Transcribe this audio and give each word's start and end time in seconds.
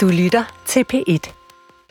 Du 0.00 0.08
lytter 0.08 0.62
til 0.66 0.84
P1. 0.94 1.32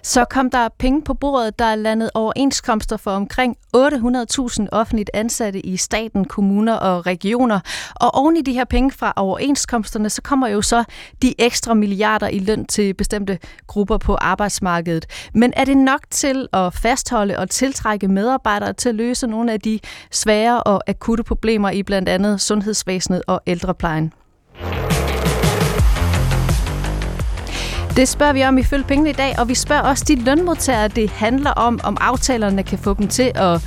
Så 0.03 0.26
kom 0.26 0.50
der 0.50 0.69
penge 0.79 1.02
på 1.02 1.13
bordet, 1.13 1.60
der 1.60 1.65
er 1.65 1.76
landet 1.76 2.10
overenskomster 2.13 2.97
for 2.97 3.11
omkring 3.11 3.58
800.000 3.77 4.68
offentligt 4.71 5.10
ansatte 5.13 5.66
i 5.66 5.78
staten, 5.78 6.26
kommuner 6.26 6.74
og 6.74 7.06
regioner. 7.06 7.60
Og 7.96 8.16
oven 8.16 8.38
i 8.38 8.42
de 8.42 8.54
her 8.54 8.66
penge 8.66 8.92
fra 8.92 9.14
overenskomsterne, 9.16 10.10
så 10.10 10.22
kommer 10.22 10.48
jo 10.48 10.62
så 10.62 10.84
de 11.22 11.42
ekstra 11.42 11.74
milliarder 11.74 12.28
i 12.28 12.40
løn 12.40 12.65
til 12.65 12.94
bestemte 12.94 13.40
grupper 13.67 13.97
på 13.97 14.15
arbejdsmarkedet. 14.15 15.05
Men 15.33 15.53
er 15.55 15.65
det 15.65 15.78
nok 15.78 16.01
til 16.09 16.47
at 16.53 16.73
fastholde 16.73 17.37
og 17.37 17.49
tiltrække 17.49 18.07
medarbejdere 18.07 18.73
til 18.73 18.89
at 18.89 18.95
løse 18.95 19.27
nogle 19.27 19.53
af 19.53 19.61
de 19.61 19.79
svære 20.11 20.63
og 20.63 20.81
akutte 20.87 21.23
problemer 21.23 21.69
i 21.69 21.83
blandt 21.83 22.09
andet 22.09 22.41
sundhedsvæsenet 22.41 23.21
og 23.27 23.41
ældreplejen? 23.47 24.13
Det 27.95 28.07
spørger 28.07 28.33
vi 28.33 28.43
om 28.43 28.57
i 28.57 28.64
Følg 28.64 28.86
Pengene 28.86 29.09
i 29.09 29.14
dag, 29.14 29.39
og 29.39 29.50
vi 29.50 29.55
spørger 29.55 29.82
også 29.82 30.05
de 30.07 30.15
lønmodtagere, 30.15 30.87
det 30.87 31.09
handler 31.09 31.51
om, 31.51 31.79
om 31.83 31.97
aftalerne 32.02 32.64
kan 32.64 32.80
få 32.80 32.94
dem 32.94 33.08
til 33.08 33.31
at 33.36 33.62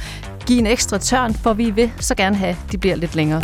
give 0.46 0.58
en 0.58 0.66
ekstra 0.66 0.98
tørn, 0.98 1.34
for 1.34 1.52
vi 1.52 1.70
vil 1.70 1.92
så 2.00 2.14
gerne 2.14 2.36
have, 2.36 2.50
at 2.50 2.72
de 2.72 2.78
bliver 2.78 2.96
lidt 2.96 3.14
længere. 3.14 3.42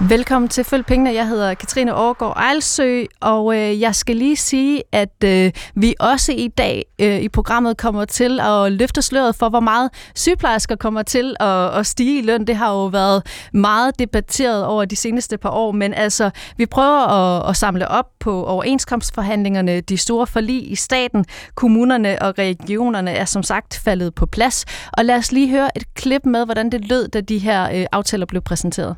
Velkommen 0.00 0.48
til 0.48 0.64
Følg 0.64 0.86
Pengene. 0.86 1.14
Jeg 1.14 1.28
hedder 1.28 1.54
Katrine 1.54 1.92
Aargaard 1.92 2.36
Ejlsø, 2.36 3.04
og 3.20 3.56
øh, 3.56 3.80
jeg 3.80 3.94
skal 3.94 4.16
lige 4.16 4.36
sige, 4.36 4.82
at 4.92 5.24
øh, 5.24 5.52
vi 5.74 5.94
også 6.00 6.32
i 6.32 6.48
dag 6.48 6.84
øh, 6.98 7.20
i 7.20 7.28
programmet 7.28 7.76
kommer 7.76 8.04
til 8.04 8.40
at 8.40 8.72
løfte 8.72 9.02
sløret 9.02 9.34
for, 9.34 9.48
hvor 9.48 9.60
meget 9.60 9.90
sygeplejersker 10.14 10.76
kommer 10.76 11.02
til 11.02 11.36
at, 11.40 11.78
at 11.78 11.86
stige 11.86 12.18
i 12.18 12.22
løn. 12.22 12.46
Det 12.46 12.56
har 12.56 12.72
jo 12.72 12.86
været 12.86 13.26
meget 13.52 13.98
debatteret 13.98 14.64
over 14.64 14.84
de 14.84 14.96
seneste 14.96 15.38
par 15.38 15.50
år, 15.50 15.72
men 15.72 15.94
altså, 15.94 16.30
vi 16.56 16.66
prøver 16.66 17.06
at, 17.08 17.50
at 17.50 17.56
samle 17.56 17.88
op 17.88 18.06
på 18.20 18.44
overenskomstforhandlingerne. 18.44 19.80
De 19.80 19.96
store 19.96 20.26
forlig 20.26 20.72
i 20.72 20.74
staten, 20.74 21.24
kommunerne 21.54 22.22
og 22.22 22.34
regionerne 22.38 23.10
er 23.10 23.24
som 23.24 23.42
sagt 23.42 23.80
faldet 23.84 24.14
på 24.14 24.26
plads. 24.26 24.64
Og 24.92 25.04
lad 25.04 25.16
os 25.16 25.32
lige 25.32 25.50
høre 25.50 25.76
et 25.76 25.94
klip 25.94 26.26
med, 26.26 26.44
hvordan 26.44 26.70
det 26.70 26.88
lød, 26.88 27.08
da 27.08 27.20
de 27.20 27.38
her 27.38 27.70
øh, 27.74 27.86
aftaler 27.92 28.26
blev 28.26 28.42
præsenteret. 28.42 28.96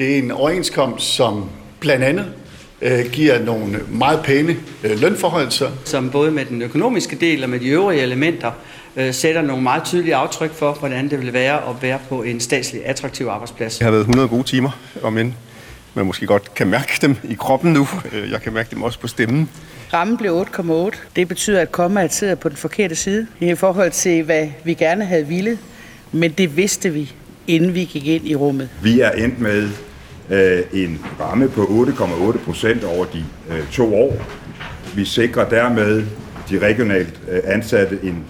Det 0.00 0.14
er 0.14 0.18
en 0.18 0.30
overenskomst, 0.30 1.06
som 1.06 1.44
blandt 1.80 2.04
andet 2.04 2.26
øh, 2.82 3.10
giver 3.12 3.44
nogle 3.44 3.80
meget 3.88 4.20
pæne 4.24 4.56
øh, 4.84 5.00
lønforholdelser. 5.00 5.70
Som 5.84 6.10
både 6.10 6.30
med 6.30 6.44
den 6.44 6.62
økonomiske 6.62 7.16
del 7.16 7.44
og 7.44 7.50
med 7.50 7.60
de 7.60 7.68
øvrige 7.68 8.00
elementer 8.00 8.50
øh, 8.96 9.14
sætter 9.14 9.42
nogle 9.42 9.62
meget 9.62 9.84
tydelige 9.84 10.14
aftryk 10.14 10.54
for, 10.54 10.72
hvordan 10.72 11.10
det 11.10 11.20
vil 11.20 11.32
være 11.32 11.68
at 11.68 11.82
være 11.82 11.98
på 12.08 12.22
en 12.22 12.40
statslig 12.40 12.86
attraktiv 12.86 13.26
arbejdsplads. 13.26 13.78
Det 13.78 13.84
har 13.84 13.90
været 13.90 14.00
100 14.00 14.28
gode 14.28 14.42
timer, 14.42 14.70
om 15.02 15.18
end 15.18 15.32
man 15.94 16.06
måske 16.06 16.26
godt 16.26 16.54
kan 16.54 16.66
mærke 16.66 16.92
dem 17.02 17.16
i 17.24 17.34
kroppen 17.34 17.72
nu. 17.72 17.88
Øh, 18.12 18.30
jeg 18.30 18.42
kan 18.42 18.52
mærke 18.52 18.70
dem 18.74 18.82
også 18.82 19.00
på 19.00 19.08
stemmen. 19.08 19.48
Rammen 19.92 20.16
blev 20.16 20.46
8,8. 20.58 20.98
Det 21.16 21.28
betyder, 21.28 21.60
at 21.60 21.72
kommaet 21.72 22.12
sidder 22.12 22.34
på 22.34 22.48
den 22.48 22.56
forkerte 22.56 22.94
side 22.94 23.26
i 23.40 23.54
forhold 23.54 23.90
til, 23.90 24.22
hvad 24.22 24.48
vi 24.64 24.74
gerne 24.74 25.04
havde 25.04 25.26
ville. 25.26 25.58
Men 26.12 26.30
det 26.30 26.56
vidste 26.56 26.90
vi, 26.90 27.12
inden 27.46 27.74
vi 27.74 27.84
gik 27.84 28.06
ind 28.06 28.28
i 28.28 28.34
rummet. 28.34 28.68
Vi 28.82 29.00
er 29.00 29.10
endt 29.10 29.40
med 29.40 29.68
øh, 30.30 30.62
en 30.72 31.00
ramme 31.20 31.48
på 31.48 31.62
8,8 31.62 32.38
procent 32.44 32.84
over 32.84 33.04
de 33.04 33.24
øh, 33.50 33.70
to 33.72 33.94
år. 33.94 34.16
Vi 34.94 35.04
sikrer 35.04 35.48
dermed 35.48 36.04
de 36.50 36.58
regionalt 36.58 37.20
øh, 37.30 37.40
ansatte 37.44 37.98
en 38.02 38.24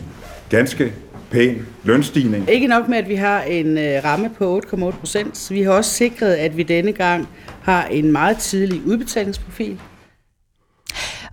ganske 0.49 0.93
pæn 1.31 1.67
lønstigning. 1.85 2.51
Ikke 2.51 2.67
nok 2.67 2.89
med, 2.89 2.99
at 2.99 3.09
vi 3.09 3.15
har 3.15 3.43
en 3.43 3.79
øh, 3.79 4.05
ramme 4.05 4.31
på 4.39 4.61
8,8 4.67 4.91
procent. 4.91 5.49
Vi 5.51 5.63
har 5.63 5.73
også 5.73 5.91
sikret, 5.91 6.35
at 6.35 6.57
vi 6.57 6.63
denne 6.63 6.93
gang 6.93 7.29
har 7.63 7.85
en 7.85 8.13
meget 8.13 8.37
tidlig 8.37 8.83
udbetalingsprofil. 8.87 9.81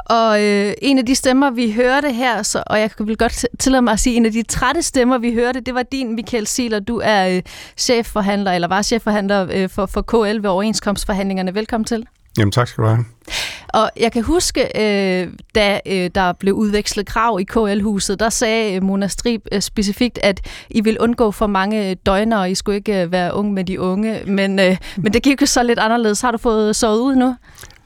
Og 0.09 0.43
øh, 0.43 0.73
en 0.81 0.97
af 0.97 1.05
de 1.05 1.15
stemmer, 1.15 1.49
vi 1.49 1.71
hørte 1.71 2.11
her, 2.11 2.43
så, 2.43 2.63
og 2.67 2.79
jeg 2.79 2.89
vil 2.99 3.17
godt 3.17 3.45
tillade 3.59 3.81
mig 3.81 3.93
at 3.93 3.99
sige, 3.99 4.15
en 4.15 4.25
af 4.25 4.31
de 4.31 4.43
trætte 4.43 4.81
stemmer, 4.81 5.17
vi 5.17 5.33
hørte, 5.33 5.59
det 5.59 5.75
var 5.75 5.83
din, 5.83 6.15
Michael 6.15 6.47
Siler. 6.47 6.79
Du 6.79 7.01
er 7.03 7.27
øh, 7.27 7.41
chefforhandler, 7.77 8.51
eller 8.51 8.67
var 8.67 8.81
chefforhandler 8.81 9.47
øh, 9.51 9.69
for, 9.69 9.85
for 9.85 10.01
KL 10.01 10.43
ved 10.43 10.49
overenskomstforhandlingerne. 10.49 11.55
Velkommen 11.55 11.85
til. 11.85 12.05
Jamen 12.37 12.51
tak 12.51 12.67
skal 12.67 12.83
du 12.83 12.89
have. 12.89 13.05
Og 13.67 13.89
jeg 13.97 14.11
kan 14.11 14.23
huske, 14.23 14.61
øh, 14.61 15.33
da 15.55 15.79
øh, 15.85 16.09
der 16.15 16.33
blev 16.33 16.53
udvekslet 16.53 17.05
krav 17.05 17.39
i 17.39 17.43
KL-huset, 17.43 18.19
der 18.19 18.29
sagde 18.29 18.79
Mona 18.79 19.07
Strib 19.07 19.41
øh, 19.51 19.61
specifikt, 19.61 20.19
at 20.23 20.41
I 20.69 20.81
vil 20.81 20.99
undgå 20.99 21.31
for 21.31 21.47
mange 21.47 21.95
døgner, 21.95 22.37
og 22.37 22.51
I 22.51 22.55
skulle 22.55 22.75
ikke 22.75 23.01
øh, 23.01 23.11
være 23.11 23.33
unge 23.33 23.53
med 23.53 23.63
de 23.63 23.79
unge. 23.81 24.21
Men, 24.27 24.59
øh, 24.59 24.77
men 24.97 25.13
det 25.13 25.23
gik 25.23 25.41
jo 25.41 25.45
så 25.45 25.63
lidt 25.63 25.79
anderledes. 25.79 26.21
Har 26.21 26.31
du 26.31 26.37
fået 26.37 26.75
sovet 26.75 26.99
ud 26.99 27.15
nu? 27.15 27.35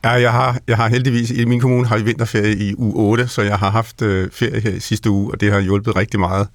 Ja, 0.03 0.09
jeg 0.09 0.31
har, 0.31 0.57
jeg 0.67 0.78
har 0.78 0.88
heldigvis, 0.88 1.31
i 1.31 1.45
min 1.45 1.59
kommune 1.59 1.88
har 1.88 1.97
vi 1.97 2.03
vinterferie 2.03 2.56
i 2.56 2.75
uge 2.78 2.94
8, 2.95 3.28
så 3.28 3.41
jeg 3.41 3.57
har 3.57 3.69
haft 3.69 4.01
øh, 4.01 4.31
ferie 4.31 4.59
her 4.62 4.72
i 4.72 4.79
sidste 4.79 5.09
uge, 5.09 5.31
og 5.31 5.41
det 5.41 5.51
har 5.51 5.59
hjulpet 5.59 5.95
rigtig 5.95 6.19
meget. 6.19 6.47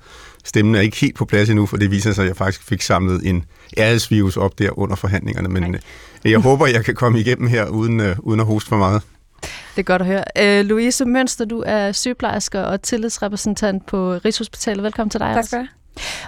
Stemmen 0.44 0.74
er 0.74 0.80
ikke 0.80 0.96
helt 0.96 1.16
på 1.16 1.24
plads 1.24 1.48
endnu, 1.50 1.66
for 1.66 1.76
det 1.76 1.90
viser 1.90 2.12
sig, 2.12 2.22
at 2.22 2.28
jeg 2.28 2.36
faktisk 2.36 2.62
fik 2.62 2.82
samlet 2.82 3.28
en 3.28 3.44
ærelsvirus 3.78 4.36
op 4.36 4.58
der 4.58 4.78
under 4.78 4.96
forhandlingerne, 4.96 5.48
men 5.48 5.74
øh, 5.74 5.80
jeg 6.24 6.38
håber, 6.38 6.66
jeg 6.66 6.84
kan 6.84 6.94
komme 6.94 7.20
igennem 7.20 7.48
her 7.48 7.66
uden, 7.66 8.00
øh, 8.00 8.16
uden 8.18 8.40
at 8.40 8.46
hoste 8.46 8.68
for 8.68 8.76
meget. 8.76 9.02
Det 9.42 9.82
er 9.82 9.82
godt 9.82 10.02
at 10.02 10.08
høre. 10.08 10.24
Øh, 10.38 10.64
Louise 10.64 11.04
Mønster, 11.04 11.44
du 11.44 11.62
er 11.66 11.92
sygeplejerske 11.92 12.66
og 12.66 12.82
tillidsrepræsentant 12.82 13.86
på 13.86 14.12
Rigshospitalet. 14.24 14.82
Velkommen 14.82 15.10
til 15.10 15.20
dig 15.20 15.34
Tak 15.34 15.44
skal 15.44 15.58
du 15.58 15.66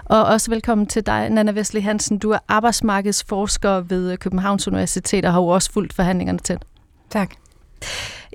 Og 0.05 0.25
også 0.25 0.51
velkommen 0.51 0.87
til 0.87 1.07
dig, 1.07 1.31
Nana 1.31 1.53
Vestli 1.53 1.81
Hansen. 1.81 2.19
Du 2.19 2.31
er 2.31 2.39
arbejdsmarkedsforsker 2.49 3.81
ved 3.81 4.17
Københavns 4.17 4.69
Universitet 4.69 5.25
og 5.25 5.33
har 5.33 5.41
jo 5.41 5.47
også 5.47 5.73
fulgt 5.73 5.93
forhandlingerne 5.93 6.39
til. 6.39 6.59
Tak. 7.09 7.37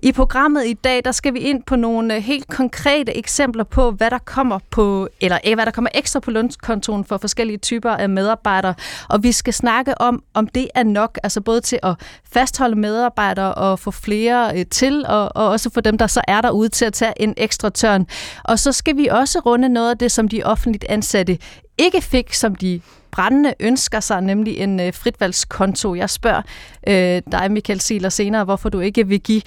I 0.06 0.12
programmet 0.12 0.66
i 0.66 0.74
dag, 0.74 1.02
der 1.06 1.12
skal 1.12 1.34
vi 1.34 1.40
ind 1.40 1.64
på 1.64 1.76
nogle 1.76 2.16
øh, 2.16 2.22
helt 2.22 2.48
konkrete 2.48 3.18
eksempler 3.18 3.64
på, 3.64 3.92
hvad 3.92 4.12
der 4.12 4.18
kommer 4.18 4.60
på, 4.70 5.08
eller 5.22 5.38
øh, 5.48 5.54
hvad 5.54 5.66
der 5.66 5.72
kommer 5.72 5.90
ekstra 5.94 6.20
på 6.20 6.32
lønskontoen 6.32 7.06
for 7.06 7.18
forskellige 7.18 7.58
typer 7.58 7.92
af 7.92 8.10
medarbejdere. 8.10 8.74
Og 9.10 9.24
vi 9.24 9.32
skal 9.32 9.54
snakke 9.54 10.02
om, 10.02 10.24
om 10.34 10.48
det 10.48 10.68
er 10.76 10.84
nok, 10.84 11.20
altså 11.24 11.42
både 11.42 11.62
til 11.62 11.80
at 11.84 11.96
fastholde 12.34 12.76
medarbejdere 12.76 13.54
og 13.54 13.80
få 13.80 13.92
flere 13.92 14.60
øh, 14.60 14.66
til, 14.66 15.06
og, 15.08 15.32
og 15.36 15.50
også 15.50 15.70
for 15.74 15.82
dem, 15.82 15.98
der 15.98 16.08
så 16.08 16.22
er 16.28 16.42
derude 16.42 16.70
til 16.70 16.86
at 16.86 16.94
tage 16.94 17.14
en 17.18 17.34
ekstra 17.38 17.70
tørn. 17.70 18.08
Og 18.44 18.60
så 18.60 18.72
skal 18.72 18.98
vi 18.98 19.08
også 19.08 19.40
runde 19.40 19.70
noget 19.70 19.90
af 19.90 19.98
det, 19.98 20.12
som 20.12 20.28
de 20.28 20.44
offentligt 20.44 20.86
ansatte 20.90 21.38
ikke 21.78 22.02
fik, 22.02 22.34
som 22.34 22.56
de 22.56 22.82
brændende 23.14 23.54
ønsker 23.60 24.00
sig, 24.00 24.22
nemlig 24.22 24.58
en 24.58 24.80
øh, 24.80 24.94
fritvalgskonto. 24.94 25.96
Jeg 25.96 26.10
spørger 26.10 26.42
øh, 26.88 27.22
dig, 27.32 27.52
Michael 27.52 27.82
Siler, 27.82 28.10
senere, 28.10 28.44
hvorfor 28.44 28.70
du 28.70 28.80
ikke 28.80 29.08
vil 29.08 29.20
give 29.20 29.42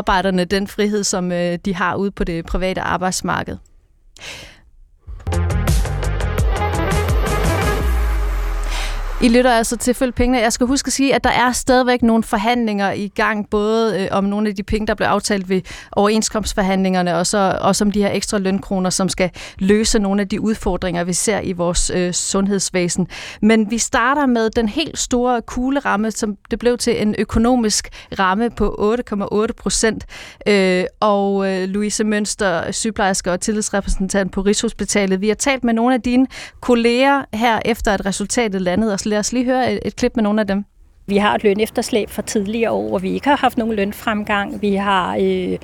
medarbejderne 0.00 0.44
den 0.44 0.66
frihed, 0.66 1.04
som 1.04 1.32
øh, 1.32 1.58
de 1.64 1.74
har 1.74 1.96
ude 1.96 2.10
på 2.10 2.24
det 2.24 2.46
private 2.46 2.80
arbejdsmarked. 2.80 3.56
I 9.22 9.28
lytter 9.28 9.50
altså 9.50 9.76
til 9.76 9.94
Følg 9.94 10.14
Pengene. 10.14 10.38
Jeg 10.38 10.52
skal 10.52 10.66
huske 10.66 10.86
at 10.86 10.92
sige, 10.92 11.14
at 11.14 11.24
der 11.24 11.30
er 11.30 11.52
stadigvæk 11.52 12.02
nogle 12.02 12.22
forhandlinger 12.22 12.92
i 12.92 13.08
gang, 13.08 13.50
både 13.50 14.00
øh, 14.00 14.08
om 14.10 14.24
nogle 14.24 14.48
af 14.48 14.56
de 14.56 14.62
penge, 14.62 14.86
der 14.86 14.94
blev 14.94 15.06
aftalt 15.06 15.48
ved 15.48 15.62
overenskomstforhandlingerne, 15.92 17.16
og 17.16 17.26
så 17.26 17.58
også 17.60 17.84
om 17.84 17.90
de 17.90 18.02
her 18.02 18.10
ekstra 18.12 18.38
lønkroner, 18.38 18.90
som 18.90 19.08
skal 19.08 19.30
løse 19.58 19.98
nogle 19.98 20.20
af 20.20 20.28
de 20.28 20.40
udfordringer, 20.40 21.04
vi 21.04 21.12
ser 21.12 21.40
i 21.40 21.52
vores 21.52 21.90
øh, 21.94 22.12
sundhedsvæsen. 22.12 23.08
Men 23.42 23.70
vi 23.70 23.78
starter 23.78 24.26
med 24.26 24.50
den 24.50 24.68
helt 24.68 24.98
store 24.98 25.42
kugleramme, 25.42 26.10
som 26.10 26.36
det 26.50 26.58
blev 26.58 26.78
til 26.78 27.02
en 27.02 27.14
økonomisk 27.18 27.88
ramme 28.18 28.50
på 28.50 28.96
8,8 29.12 29.46
procent. 29.56 30.06
Øh, 30.46 30.84
og 31.00 31.52
øh, 31.52 31.68
Louise 31.68 32.04
Mønster, 32.04 32.72
sygeplejerske 32.72 33.32
og 33.32 33.40
tillidsrepræsentant 33.40 34.32
på 34.32 34.40
Rigshospitalet, 34.40 35.20
vi 35.20 35.28
har 35.28 35.34
talt 35.34 35.64
med 35.64 35.74
nogle 35.74 35.94
af 35.94 36.02
dine 36.02 36.26
kolleger 36.60 37.22
her 37.34 37.60
efter, 37.64 37.92
at 37.92 38.06
resultatet 38.06 38.62
landede, 38.62 38.94
os 38.94 39.06
lad 39.10 39.18
os 39.18 39.32
lige 39.32 39.44
høre 39.44 39.72
et, 39.72 39.80
et 39.84 39.96
klip 39.96 40.12
med 40.16 40.22
nogle 40.22 40.40
af 40.40 40.46
dem. 40.46 40.64
Vi 41.06 41.16
har 41.16 41.34
et 41.34 41.44
lønefterslæb 41.44 42.08
fra 42.08 42.22
tidligere 42.22 42.70
år, 42.70 42.88
hvor 42.88 42.98
vi 42.98 43.12
ikke 43.12 43.28
har 43.28 43.36
haft 43.36 43.58
nogen 43.58 43.74
lønfremgang. 43.74 44.62
Vi 44.62 44.74
har 44.74 45.16
øh, 45.16 45.58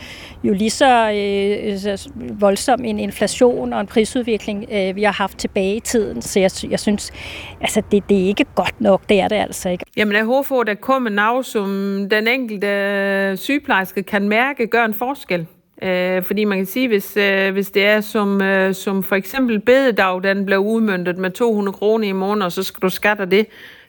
jo 0.45 0.53
lige 0.53 0.71
så 0.71 1.11
øh, 1.11 2.41
voldsom 2.41 2.85
en 2.85 2.99
inflation 2.99 3.73
og 3.73 3.81
en 3.81 3.87
prisudvikling, 3.87 4.67
øh, 4.73 4.97
vi 4.97 5.03
har 5.03 5.13
haft 5.13 5.39
tilbage 5.39 5.77
i 5.77 5.81
tiden. 5.81 6.23
Så 6.23 6.41
jeg, 6.41 6.51
jeg 6.71 6.81
synes, 6.81 7.13
altså 7.61 7.83
det, 7.91 8.09
det 8.09 8.23
er 8.23 8.27
ikke 8.27 8.45
godt 8.55 8.81
nok, 8.81 9.09
det 9.09 9.21
er 9.21 9.29
det 9.29 9.37
altså 9.37 9.69
ikke. 9.69 9.85
Jamen 9.97 10.17
jeg 10.17 10.25
håber, 10.25 10.61
at 10.61 10.67
der 10.67 10.75
kommer 10.75 11.11
noget, 11.11 11.47
som 11.47 11.67
den 12.11 12.29
enkelte 12.29 13.37
sygeplejerske 13.37 14.03
kan 14.03 14.29
mærke 14.29 14.67
gør 14.67 14.85
en 14.85 14.95
forskel. 14.95 15.47
Øh, 15.83 16.23
fordi 16.23 16.45
man 16.45 16.59
kan 16.59 16.67
sige, 16.67 16.89
hvis, 16.89 17.17
øh, 17.17 17.53
hvis 17.53 17.71
det 17.71 17.85
er 17.87 18.01
som, 18.01 18.43
øh, 18.43 18.75
som 18.75 19.03
for 19.03 19.17
eksempel 19.17 19.61
bededag, 19.61 20.23
den 20.23 20.47
blev 20.47 20.59
udmyndtet 20.59 21.19
med 21.19 21.31
200 21.31 21.77
kroner 21.77 22.09
i 22.09 22.13
måneden, 22.13 22.43
og 22.43 22.53
så 22.53 22.63
skal 22.63 22.83
du 22.83 22.89
skatte 22.89 23.27
det, 23.27 23.47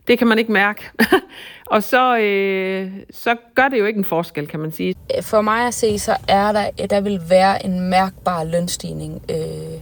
det 0.07 0.17
kan 0.17 0.27
man 0.27 0.39
ikke 0.39 0.51
mærke. 0.51 0.81
og 1.73 1.83
så, 1.83 2.17
øh, 2.17 2.91
så 3.11 3.35
gør 3.55 3.67
det 3.67 3.79
jo 3.79 3.85
ikke 3.85 3.97
en 3.97 4.05
forskel, 4.05 4.47
kan 4.47 4.59
man 4.59 4.71
sige. 4.71 4.95
For 5.21 5.41
mig 5.41 5.67
at 5.67 5.73
se, 5.73 5.99
så 5.99 6.15
er 6.27 6.51
der, 6.51 6.87
der 6.87 7.01
vil 7.01 7.21
være 7.29 7.65
en 7.65 7.89
mærkbar 7.89 8.43
lønstigning 8.43 9.21
øh, 9.29 9.79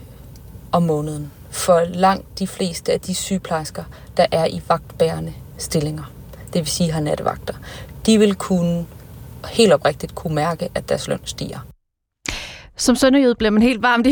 om 0.72 0.84
måneden 0.84 1.31
for 1.52 1.81
langt 1.94 2.40
de 2.40 2.48
fleste 2.48 2.92
af 2.94 3.00
de 3.00 3.16
sygeplejersker, 3.16 3.84
der 4.18 4.25
er 4.31 4.46
i 4.46 4.62
vagtbærende 4.68 5.34
stillinger. 5.57 6.12
Det 6.54 6.60
vil 6.60 6.68
sige 6.68 6.92
har 6.92 7.02
nattevagter. 7.02 7.54
De 8.06 8.19
vil 8.19 8.36
kunne 8.36 8.86
helt 9.52 9.74
oprigtigt 9.74 10.16
kunne 10.16 10.36
mærke, 10.36 10.69
at 10.75 10.90
deres 10.90 11.07
løn 11.07 11.19
stiger. 11.24 11.75
Som 12.77 12.95
sønderjød 12.95 13.36
bliver 13.36 13.51
man 13.51 13.62
helt 13.62 13.81
varmt 13.81 14.07
i, 14.07 14.12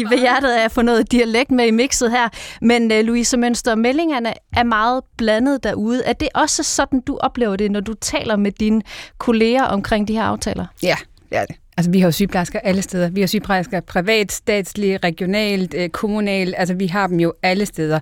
i 0.00 0.04
ved 0.10 0.18
hjertet 0.18 0.48
af 0.48 0.64
at 0.64 0.72
få 0.72 0.82
noget 0.82 1.12
dialekt 1.12 1.50
med 1.50 1.66
i 1.66 1.70
mixet 1.70 2.10
her. 2.10 2.28
Men 2.60 2.92
uh, 2.92 2.98
Louise 2.98 3.36
Mønster, 3.36 3.74
meldingerne 3.74 4.32
er 4.56 4.62
meget 4.62 5.04
blandet 5.16 5.64
derude. 5.64 6.04
Er 6.04 6.12
det 6.12 6.28
også 6.34 6.62
sådan, 6.62 7.00
du 7.00 7.18
oplever 7.20 7.56
det, 7.56 7.70
når 7.70 7.80
du 7.80 7.94
taler 7.94 8.36
med 8.36 8.52
dine 8.52 8.82
kolleger 9.18 9.64
omkring 9.64 10.08
de 10.08 10.12
her 10.12 10.22
aftaler? 10.22 10.66
Ja, 10.82 10.96
det 11.30 11.38
er 11.38 11.44
det. 11.44 11.56
Altså, 11.76 11.90
vi 11.90 12.00
har 12.00 12.06
jo 12.06 12.12
sygeplejersker 12.12 12.58
alle 12.58 12.82
steder. 12.82 13.10
Vi 13.10 13.20
har 13.20 13.26
sygeplejersker 13.26 13.80
privat, 13.80 14.32
statsligt, 14.32 15.04
regionalt, 15.04 15.74
øh, 15.74 15.88
kommunalt. 15.88 16.54
Altså, 16.58 16.74
vi 16.74 16.86
har 16.86 17.06
dem 17.06 17.20
jo 17.20 17.32
alle 17.42 17.66
steder. 17.66 18.00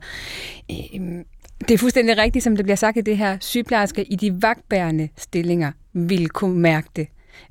Øhm, 0.70 1.25
det 1.61 1.70
er 1.70 1.79
fuldstændig 1.79 2.19
rigtigt, 2.19 2.43
som 2.43 2.56
det 2.56 2.64
bliver 2.64 2.76
sagt 2.76 2.97
i 2.97 3.00
det 3.00 3.17
her. 3.17 3.37
Sygeplejersker 3.41 4.05
i 4.06 4.17
de 4.17 4.43
vagtbærende 4.43 5.09
stillinger 5.17 5.73
vil 5.93 6.29
kunne 6.29 6.59
mærke 6.59 6.88
det. 6.97 7.09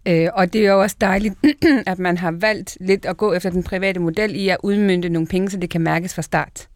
Øh, 0.07 0.27
og 0.33 0.53
det 0.53 0.65
er 0.65 0.71
jo 0.71 0.81
også 0.81 0.95
dejligt, 1.01 1.35
at 1.87 1.99
man 1.99 2.17
har 2.17 2.31
valgt 2.31 2.77
lidt 2.81 3.05
at 3.05 3.17
gå 3.17 3.33
efter 3.33 3.49
den 3.49 3.63
private 3.63 3.99
model 3.99 4.35
i 4.35 4.49
at 4.49 4.57
udmynde 4.63 5.09
nogle 5.09 5.27
penge, 5.27 5.49
så 5.49 5.57
det 5.57 5.69
kan 5.69 5.81
mærkes 5.81 6.15
fra 6.15 6.21
start. 6.21 6.67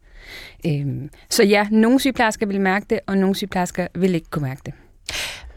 Øh, 0.66 0.86
så 1.30 1.42
ja, 1.42 1.66
nogle 1.70 2.00
sygeplejersker 2.00 2.46
vil 2.46 2.60
mærke 2.60 2.86
det, 2.90 3.00
og 3.06 3.18
nogle 3.18 3.36
sygeplejersker 3.36 3.86
vil 3.94 4.14
ikke 4.14 4.30
kunne 4.30 4.48
mærke 4.48 4.60
det. 4.66 4.74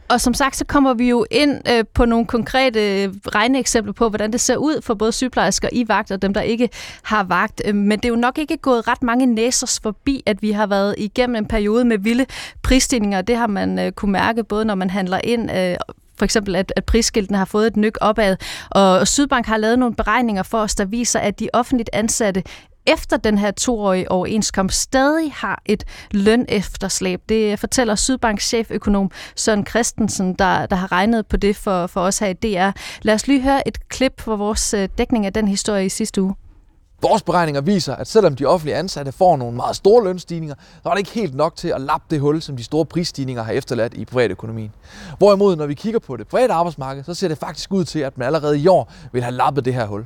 Og 0.10 0.22
som 0.22 0.34
sagt, 0.34 0.56
så 0.56 0.66
kommer 0.66 0.94
vi 0.94 1.10
jo 1.10 1.26
ind 1.32 1.70
øh, 1.72 1.84
på 1.94 2.06
nogle 2.06 2.26
konkrete 2.26 3.04
øh, 3.04 3.14
regneeksempler 3.36 3.94
på, 3.94 4.10
hvordan 4.10 4.32
det 4.32 4.42
ser 4.42 4.58
ud 4.58 4.82
for 4.82 4.94
både 4.94 5.12
sygeplejersker 5.12 5.70
i 5.72 5.88
vagt 5.88 6.12
og 6.12 6.22
dem, 6.22 6.34
der 6.34 6.42
ikke 6.42 6.70
har 7.04 7.24
vagt. 7.24 7.62
Øh, 7.66 7.76
men 7.76 8.00
det 8.00 8.06
er 8.06 8.10
jo 8.10 8.16
nok 8.16 8.38
ikke 8.38 8.58
gået 8.58 8.88
ret 8.88 9.04
mange 9.04 9.26
næsers 9.26 9.80
forbi, 9.80 10.24
at 10.26 10.42
vi 10.42 10.52
har 10.52 10.68
været 10.68 10.96
igennem 10.98 11.36
en 11.36 11.46
periode 11.46 11.86
med 11.86 11.98
vilde 11.98 12.26
prisstigninger. 12.64 13.22
Det 13.22 13.38
har 13.38 13.48
man 13.48 13.80
øh, 13.80 13.92
kunne 13.92 14.12
mærke, 14.12 14.44
både 14.44 14.66
når 14.66 14.76
man 14.76 14.90
handler 14.90 15.20
ind 15.24 15.52
øh, 15.52 15.76
for 16.18 16.26
eksempel, 16.26 16.56
at, 16.56 16.74
at 16.76 16.86
prisskiltene 16.86 17.38
har 17.38 17.46
fået 17.46 17.68
et 17.68 17.78
nyk 17.78 17.98
opad. 18.02 18.38
Og 18.70 19.08
Sydbank 19.08 19.46
har 19.46 19.58
lavet 19.58 19.80
nogle 19.80 19.96
beregninger 19.96 20.44
for 20.44 20.58
os, 20.58 20.76
der 20.76 20.86
viser, 20.86 21.20
at 21.20 21.40
de 21.40 21.50
offentligt 21.54 21.90
ansatte 21.94 22.44
efter 22.86 23.18
den 23.18 23.38
her 23.38 23.52
toårige 23.52 24.12
overenskomst 24.12 24.82
stadig 24.82 25.34
har 25.34 25.62
et 25.66 25.84
lønefterslæb. 26.12 27.22
Det 27.30 27.60
fortæller 27.60 27.96
Sydbanks 27.96 28.48
cheføkonom 28.48 29.12
Søren 29.36 29.66
Christensen, 29.66 30.34
der, 30.34 30.66
der 30.66 30.76
har 30.76 30.92
regnet 30.92 31.28
på 31.28 31.38
det 31.38 31.56
for, 31.56 31.88
for 31.88 32.02
os 32.02 32.20
her 32.20 32.28
i 32.28 32.34
DR. 32.34 32.80
Lad 33.02 33.14
os 33.14 33.28
lige 33.28 33.42
høre 33.42 33.68
et 33.68 33.90
klip 33.90 34.22
for 34.22 34.36
vores 34.36 34.74
øh, 34.74 34.90
dækning 34.98 35.26
af 35.26 35.34
den 35.34 35.48
historie 35.48 35.86
i 35.86 35.90
sidste 35.90 36.22
uge. 36.22 36.36
Vores 37.04 37.24
beregninger 37.24 37.62
viser, 37.62 37.96
at 37.96 38.08
selvom 38.08 38.36
de 38.36 38.46
offentlige 38.46 38.76
ansatte 38.76 39.12
får 39.12 39.38
nogle 39.38 39.56
meget 39.56 39.76
store 39.76 40.04
lønstigninger, 40.04 40.56
så 40.84 40.90
er 40.90 40.94
det 40.94 41.00
ikke 41.00 41.12
helt 41.12 41.36
nok 41.36 41.56
til 41.56 41.68
at 41.68 41.82
lappe 41.82 42.06
det 42.10 42.20
hul, 42.20 42.42
som 42.42 42.58
de 42.58 42.64
store 42.64 42.86
prisstigninger 42.86 43.44
har 43.44 43.52
efterladt 43.52 43.94
i 43.94 44.06
privatøkonomien. 44.06 44.72
Hvorimod, 45.18 45.56
når 45.56 45.66
vi 45.66 45.74
kigger 45.74 46.00
på 46.00 46.18
det 46.18 46.28
private 46.28 46.54
arbejdsmarked, 46.54 47.04
så 47.04 47.14
ser 47.14 47.28
det 47.28 47.38
faktisk 47.38 47.74
ud 47.74 47.86
til, 47.86 48.00
at 48.00 48.18
man 48.18 48.26
allerede 48.26 48.60
i 48.60 48.68
år 48.68 48.92
vil 49.12 49.24
have 49.24 49.36
lappet 49.36 49.66
det 49.66 49.74
her 49.74 49.86
hul. 49.86 50.06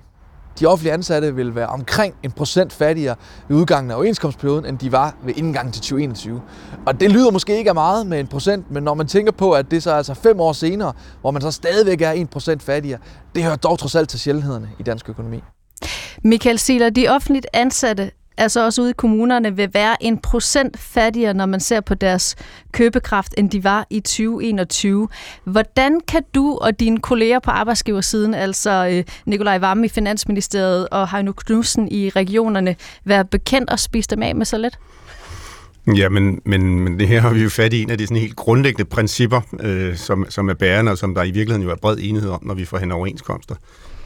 De 0.59 0.65
offentlige 0.65 0.93
ansatte 0.93 1.35
vil 1.35 1.55
være 1.55 1.67
omkring 1.67 2.15
en 2.23 2.31
procent 2.31 2.73
fattigere 2.73 3.15
ved 3.47 3.57
udgangen 3.57 3.91
af 3.91 3.95
overenskomstperioden, 3.95 4.65
end 4.65 4.77
de 4.77 4.91
var 4.91 5.15
ved 5.23 5.33
indgangen 5.37 5.73
til 5.73 5.81
2021. 5.81 6.41
Og 6.85 6.99
det 6.99 7.11
lyder 7.11 7.31
måske 7.31 7.57
ikke 7.57 7.69
af 7.69 7.75
meget 7.75 8.07
med 8.07 8.19
en 8.19 8.27
procent, 8.27 8.71
men 8.71 8.83
når 8.83 8.93
man 8.93 9.07
tænker 9.07 9.31
på, 9.31 9.51
at 9.51 9.71
det 9.71 9.83
så 9.83 9.91
er 9.91 9.95
altså 9.95 10.13
fem 10.13 10.39
år 10.39 10.53
senere, 10.53 10.93
hvor 11.21 11.31
man 11.31 11.41
så 11.41 11.51
stadigvæk 11.51 12.01
er 12.01 12.11
en 12.11 12.27
procent 12.27 12.63
fattigere, 12.63 12.99
det 13.35 13.43
hører 13.43 13.55
dog 13.55 13.79
trods 13.79 13.95
alt 13.95 14.09
til 14.09 14.19
sjældenhederne 14.19 14.69
i 14.79 14.83
dansk 14.83 15.09
økonomi. 15.09 15.43
Michael 16.23 16.59
Siler, 16.59 16.89
de 16.89 17.07
offentligt 17.07 17.47
ansatte 17.53 18.11
altså 18.37 18.65
også 18.65 18.81
ude 18.81 18.89
i 18.89 18.93
kommunerne, 18.97 19.55
vil 19.55 19.69
være 19.73 20.03
en 20.03 20.17
procent 20.17 20.79
fattigere, 20.79 21.33
når 21.33 21.45
man 21.45 21.59
ser 21.59 21.81
på 21.81 21.95
deres 21.95 22.35
købekraft, 22.71 23.33
end 23.37 23.49
de 23.49 23.63
var 23.63 23.87
i 23.89 23.99
2021. 23.99 25.07
Hvordan 25.43 25.99
kan 26.07 26.23
du 26.35 26.57
og 26.61 26.79
dine 26.79 26.99
kolleger 26.99 27.39
på 27.39 27.51
arbejdsgiversiden, 27.51 28.33
altså 28.33 28.89
øh, 28.91 29.03
Nikolaj 29.25 29.57
Vamme 29.57 29.85
i 29.85 29.89
Finansministeriet 29.89 30.89
og 30.89 31.11
Heino 31.11 31.31
Knudsen 31.31 31.87
i 31.91 32.09
regionerne, 32.09 32.75
være 33.05 33.25
bekendt 33.25 33.69
og 33.69 33.79
spise 33.79 34.09
dem 34.09 34.23
af 34.23 34.35
med 34.35 34.45
så 34.45 34.57
lidt? 34.57 34.79
Ja, 35.97 36.09
men, 36.09 36.41
men, 36.45 36.79
men 36.79 36.99
det 36.99 37.07
her 37.07 37.21
har 37.21 37.33
vi 37.33 37.43
jo 37.43 37.49
fat 37.49 37.73
i 37.73 37.81
en 37.81 37.89
af 37.89 37.97
de 37.97 38.07
sådan 38.07 38.17
helt 38.17 38.35
grundlæggende 38.35 38.85
principper, 38.89 39.41
øh, 39.59 39.97
som, 39.97 40.25
som 40.29 40.49
er 40.49 40.53
bærende, 40.53 40.91
og 40.91 40.97
som 40.97 41.15
der 41.15 41.23
i 41.23 41.31
virkeligheden 41.31 41.63
jo 41.63 41.71
er 41.71 41.75
bred 41.75 41.97
enighed 42.01 42.29
om, 42.29 42.39
når 42.45 42.53
vi 42.53 42.65
forhandler 42.65 42.95
overenskomster. 42.95 43.55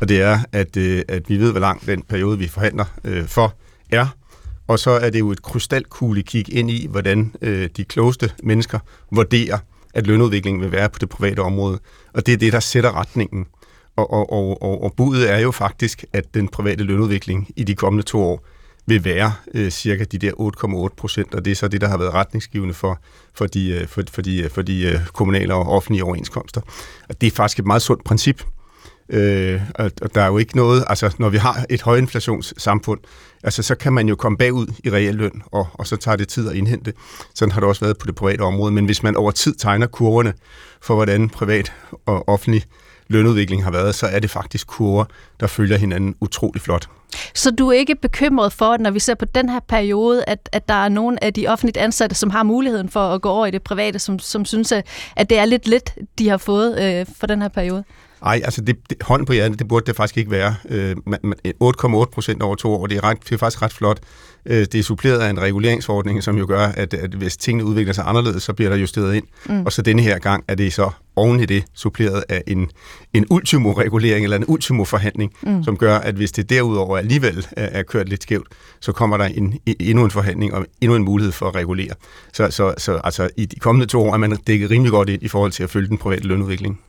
Og 0.01 0.09
det 0.09 0.21
er, 0.21 0.39
at, 0.51 0.77
øh, 0.77 1.01
at 1.07 1.29
vi 1.29 1.37
ved, 1.37 1.51
hvor 1.51 1.59
lang 1.59 1.85
den 1.85 2.01
periode, 2.01 2.37
vi 2.37 2.47
forhandler 2.47 2.85
øh, 3.03 3.27
for, 3.27 3.53
er, 3.91 4.07
og 4.67 4.79
så 4.79 4.91
er 4.91 5.09
det 5.09 5.19
jo 5.19 5.31
et 5.31 5.41
krystalkugle 5.41 6.23
kig 6.23 6.53
ind 6.53 6.71
i, 6.71 6.87
hvordan 6.89 7.35
øh, 7.41 7.69
de 7.77 7.83
klogeste 7.83 8.31
mennesker 8.43 8.79
vurderer, 9.11 9.57
at 9.93 10.07
lønudviklingen 10.07 10.61
vil 10.61 10.71
være 10.71 10.89
på 10.89 10.99
det 10.99 11.09
private 11.09 11.39
område. 11.39 11.79
Og 12.13 12.25
det 12.25 12.33
er 12.33 12.37
det, 12.37 12.53
der 12.53 12.59
sætter 12.59 12.99
retningen. 12.99 13.45
Og, 13.95 14.13
og, 14.13 14.31
og, 14.31 14.63
og, 14.63 14.83
og 14.83 14.93
budet 14.97 15.31
er 15.31 15.39
jo 15.39 15.51
faktisk, 15.51 16.05
at 16.13 16.33
den 16.33 16.47
private 16.47 16.83
lønudvikling 16.83 17.49
i 17.55 17.63
de 17.63 17.75
kommende 17.75 18.03
to 18.03 18.23
år 18.23 18.45
vil 18.85 19.05
være 19.05 19.33
øh, 19.53 19.71
cirka 19.71 20.03
de 20.03 20.17
der 20.17 20.31
8,8 20.89 20.95
procent, 20.97 21.35
og 21.35 21.45
det 21.45 21.51
er 21.51 21.55
så 21.55 21.67
det, 21.67 21.81
der 21.81 21.87
har 21.87 21.97
været 21.97 22.13
retningsgivende 22.13 22.73
for, 22.73 22.99
for 23.33 23.47
de, 23.47 23.69
øh, 23.69 23.87
for, 23.87 24.03
for 24.11 24.21
de, 24.21 24.41
øh, 24.41 24.49
for 24.49 24.61
de 24.61 24.83
øh, 24.83 25.07
kommunale 25.13 25.53
og 25.53 25.67
offentlige 25.67 26.03
overenskomster. 26.03 26.61
Og 27.09 27.21
det 27.21 27.27
er 27.27 27.31
faktisk 27.31 27.59
et 27.59 27.65
meget 27.65 27.81
sundt 27.81 28.03
princip, 28.03 28.43
Øh, 29.11 29.61
og, 29.75 29.91
og 30.01 30.15
der 30.15 30.21
er 30.21 30.27
jo 30.27 30.37
ikke 30.37 30.57
noget, 30.57 30.83
altså 30.87 31.15
når 31.19 31.29
vi 31.29 31.37
har 31.37 31.65
et 31.69 31.81
højinflationssamfund, 31.81 32.99
altså 33.43 33.63
så 33.63 33.75
kan 33.75 33.93
man 33.93 34.09
jo 34.09 34.15
komme 34.15 34.37
bagud 34.37 34.67
i 34.83 34.91
reel 34.91 35.15
løn, 35.15 35.41
og, 35.45 35.67
og 35.73 35.87
så 35.87 35.95
tager 35.95 36.15
det 36.15 36.27
tid 36.27 36.49
at 36.49 36.55
indhente. 36.55 36.93
Sådan 37.35 37.51
har 37.51 37.59
det 37.59 37.69
også 37.69 37.81
været 37.81 37.97
på 37.97 38.07
det 38.07 38.15
private 38.15 38.41
område. 38.41 38.71
Men 38.71 38.85
hvis 38.85 39.03
man 39.03 39.15
over 39.15 39.31
tid 39.31 39.55
tegner 39.55 39.87
kurverne 39.87 40.33
for, 40.81 40.95
hvordan 40.95 41.29
privat 41.29 41.73
og 42.05 42.29
offentlig 42.29 42.63
lønudvikling 43.07 43.63
har 43.63 43.71
været, 43.71 43.95
så 43.95 44.07
er 44.07 44.19
det 44.19 44.29
faktisk 44.29 44.67
kurver, 44.67 45.05
der 45.39 45.47
følger 45.47 45.77
hinanden 45.77 46.15
utrolig 46.21 46.61
flot. 46.61 46.89
Så 47.33 47.51
du 47.51 47.67
er 47.67 47.73
ikke 47.73 47.95
bekymret 47.95 48.53
for, 48.53 48.65
at 48.65 48.81
når 48.81 48.91
vi 48.91 48.99
ser 48.99 49.15
på 49.15 49.25
den 49.25 49.49
her 49.49 49.59
periode, 49.59 50.23
at, 50.27 50.49
at 50.51 50.67
der 50.69 50.73
er 50.73 50.89
nogle 50.89 51.23
af 51.23 51.33
de 51.33 51.47
offentligt 51.47 51.77
ansatte, 51.77 52.15
som 52.15 52.29
har 52.29 52.43
muligheden 52.43 52.89
for 52.89 52.99
at 52.99 53.21
gå 53.21 53.29
over 53.29 53.45
i 53.45 53.51
det 53.51 53.63
private, 53.63 53.99
som, 53.99 54.19
som 54.19 54.45
synes, 54.45 54.71
at 55.15 55.29
det 55.29 55.37
er 55.37 55.45
lidt 55.45 55.67
lidt, 55.67 55.95
de 56.19 56.29
har 56.29 56.37
fået 56.37 56.79
øh, 56.83 57.05
for 57.19 57.27
den 57.27 57.41
her 57.41 57.49
periode? 57.49 57.83
Nej, 58.23 58.41
altså 58.43 58.61
det, 58.61 58.89
det, 58.89 58.97
hånden 59.01 59.25
på 59.25 59.33
hjertet, 59.33 59.59
det 59.59 59.67
burde 59.67 59.85
det 59.85 59.95
faktisk 59.95 60.17
ikke 60.17 60.31
være. 60.31 60.55
Øh, 60.69 60.95
8,8 61.63 62.05
procent 62.05 62.41
over 62.41 62.55
to 62.55 62.73
år, 62.73 62.87
det 62.87 62.97
er, 62.97 63.03
ret, 63.03 63.17
det 63.23 63.31
er 63.31 63.37
faktisk 63.37 63.61
ret 63.61 63.73
flot. 63.73 63.99
Øh, 64.45 64.59
det 64.59 64.75
er 64.75 64.83
suppleret 64.83 65.19
af 65.19 65.29
en 65.29 65.39
reguleringsordning, 65.41 66.23
som 66.23 66.37
jo 66.37 66.45
gør, 66.47 66.67
at, 66.67 66.93
at 66.93 67.13
hvis 67.13 67.37
tingene 67.37 67.65
udvikler 67.65 67.93
sig 67.93 68.03
anderledes, 68.07 68.43
så 68.43 68.53
bliver 68.53 68.69
der 68.69 68.77
justeret 68.77 69.15
ind. 69.15 69.23
Mm. 69.49 69.65
Og 69.65 69.71
så 69.71 69.81
denne 69.81 70.01
her 70.01 70.19
gang 70.19 70.43
er 70.47 70.55
det 70.55 70.73
så 70.73 70.89
oven 71.15 71.39
i 71.39 71.45
det 71.45 71.63
suppleret 71.73 72.23
af 72.29 72.43
en, 72.47 72.69
en 73.13 73.25
ultimo-regulering 73.29 74.23
eller 74.23 74.37
en 74.37 74.45
ultimo-forhandling, 74.47 75.33
mm. 75.41 75.63
som 75.63 75.77
gør, 75.77 75.97
at 75.97 76.15
hvis 76.15 76.31
det 76.31 76.49
derudover 76.49 76.97
alligevel 76.97 77.47
er, 77.51 77.65
er 77.79 77.83
kørt 77.83 78.09
lidt 78.09 78.23
skævt, 78.23 78.47
så 78.79 78.91
kommer 78.91 79.17
der 79.17 79.25
en, 79.25 79.59
endnu 79.79 80.03
en 80.03 80.11
forhandling 80.11 80.53
og 80.53 80.65
endnu 80.81 80.95
en 80.95 81.03
mulighed 81.03 81.31
for 81.31 81.47
at 81.47 81.55
regulere. 81.55 81.93
Så, 82.33 82.51
så, 82.51 82.73
så 82.77 83.01
altså, 83.03 83.29
i 83.37 83.45
de 83.45 83.55
kommende 83.59 83.85
to 83.85 84.01
år 84.01 84.13
er 84.13 84.17
man 84.17 84.37
dækket 84.47 84.69
rimelig 84.69 84.91
godt 84.91 85.09
ind 85.09 85.23
i 85.23 85.27
forhold 85.27 85.51
til 85.51 85.63
at 85.63 85.69
følge 85.69 85.87
den 85.87 85.97
private 85.97 86.27
lønudvikling. 86.27 86.79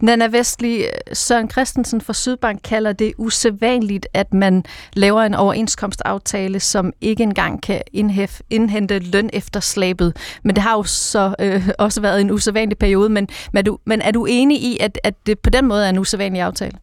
Nana 0.00 0.26
Vestli, 0.26 0.84
Søren 1.12 1.50
Christensen 1.50 2.00
fra 2.00 2.12
Sydbank 2.12 2.60
kalder 2.64 2.92
det 2.92 3.12
usædvanligt, 3.18 4.06
at 4.14 4.34
man 4.34 4.64
laver 4.92 5.22
en 5.22 5.34
overenskomstaftale, 5.34 6.60
som 6.60 6.92
ikke 7.00 7.22
engang 7.22 7.62
kan 7.62 7.82
indhæf, 7.92 8.40
indhente 8.50 8.98
løn 8.98 9.30
efter 9.32 9.60
slabet. 9.60 10.16
Men 10.42 10.56
det 10.56 10.62
har 10.62 10.76
jo 10.76 10.82
så 10.82 11.34
øh, 11.38 11.68
også 11.78 12.00
været 12.00 12.20
en 12.20 12.30
usædvanlig 12.30 12.78
periode. 12.78 13.08
Men, 13.08 13.28
men, 13.52 13.58
er 13.58 13.62
du, 13.62 13.78
men 13.84 14.02
er 14.02 14.10
du 14.10 14.24
enig 14.24 14.62
i, 14.62 14.78
at, 14.80 15.00
at 15.04 15.14
det 15.26 15.38
på 15.38 15.50
den 15.50 15.66
måde 15.66 15.84
er 15.84 15.90
en 15.90 15.98
usædvanlig 15.98 16.42
aftale? 16.42 16.78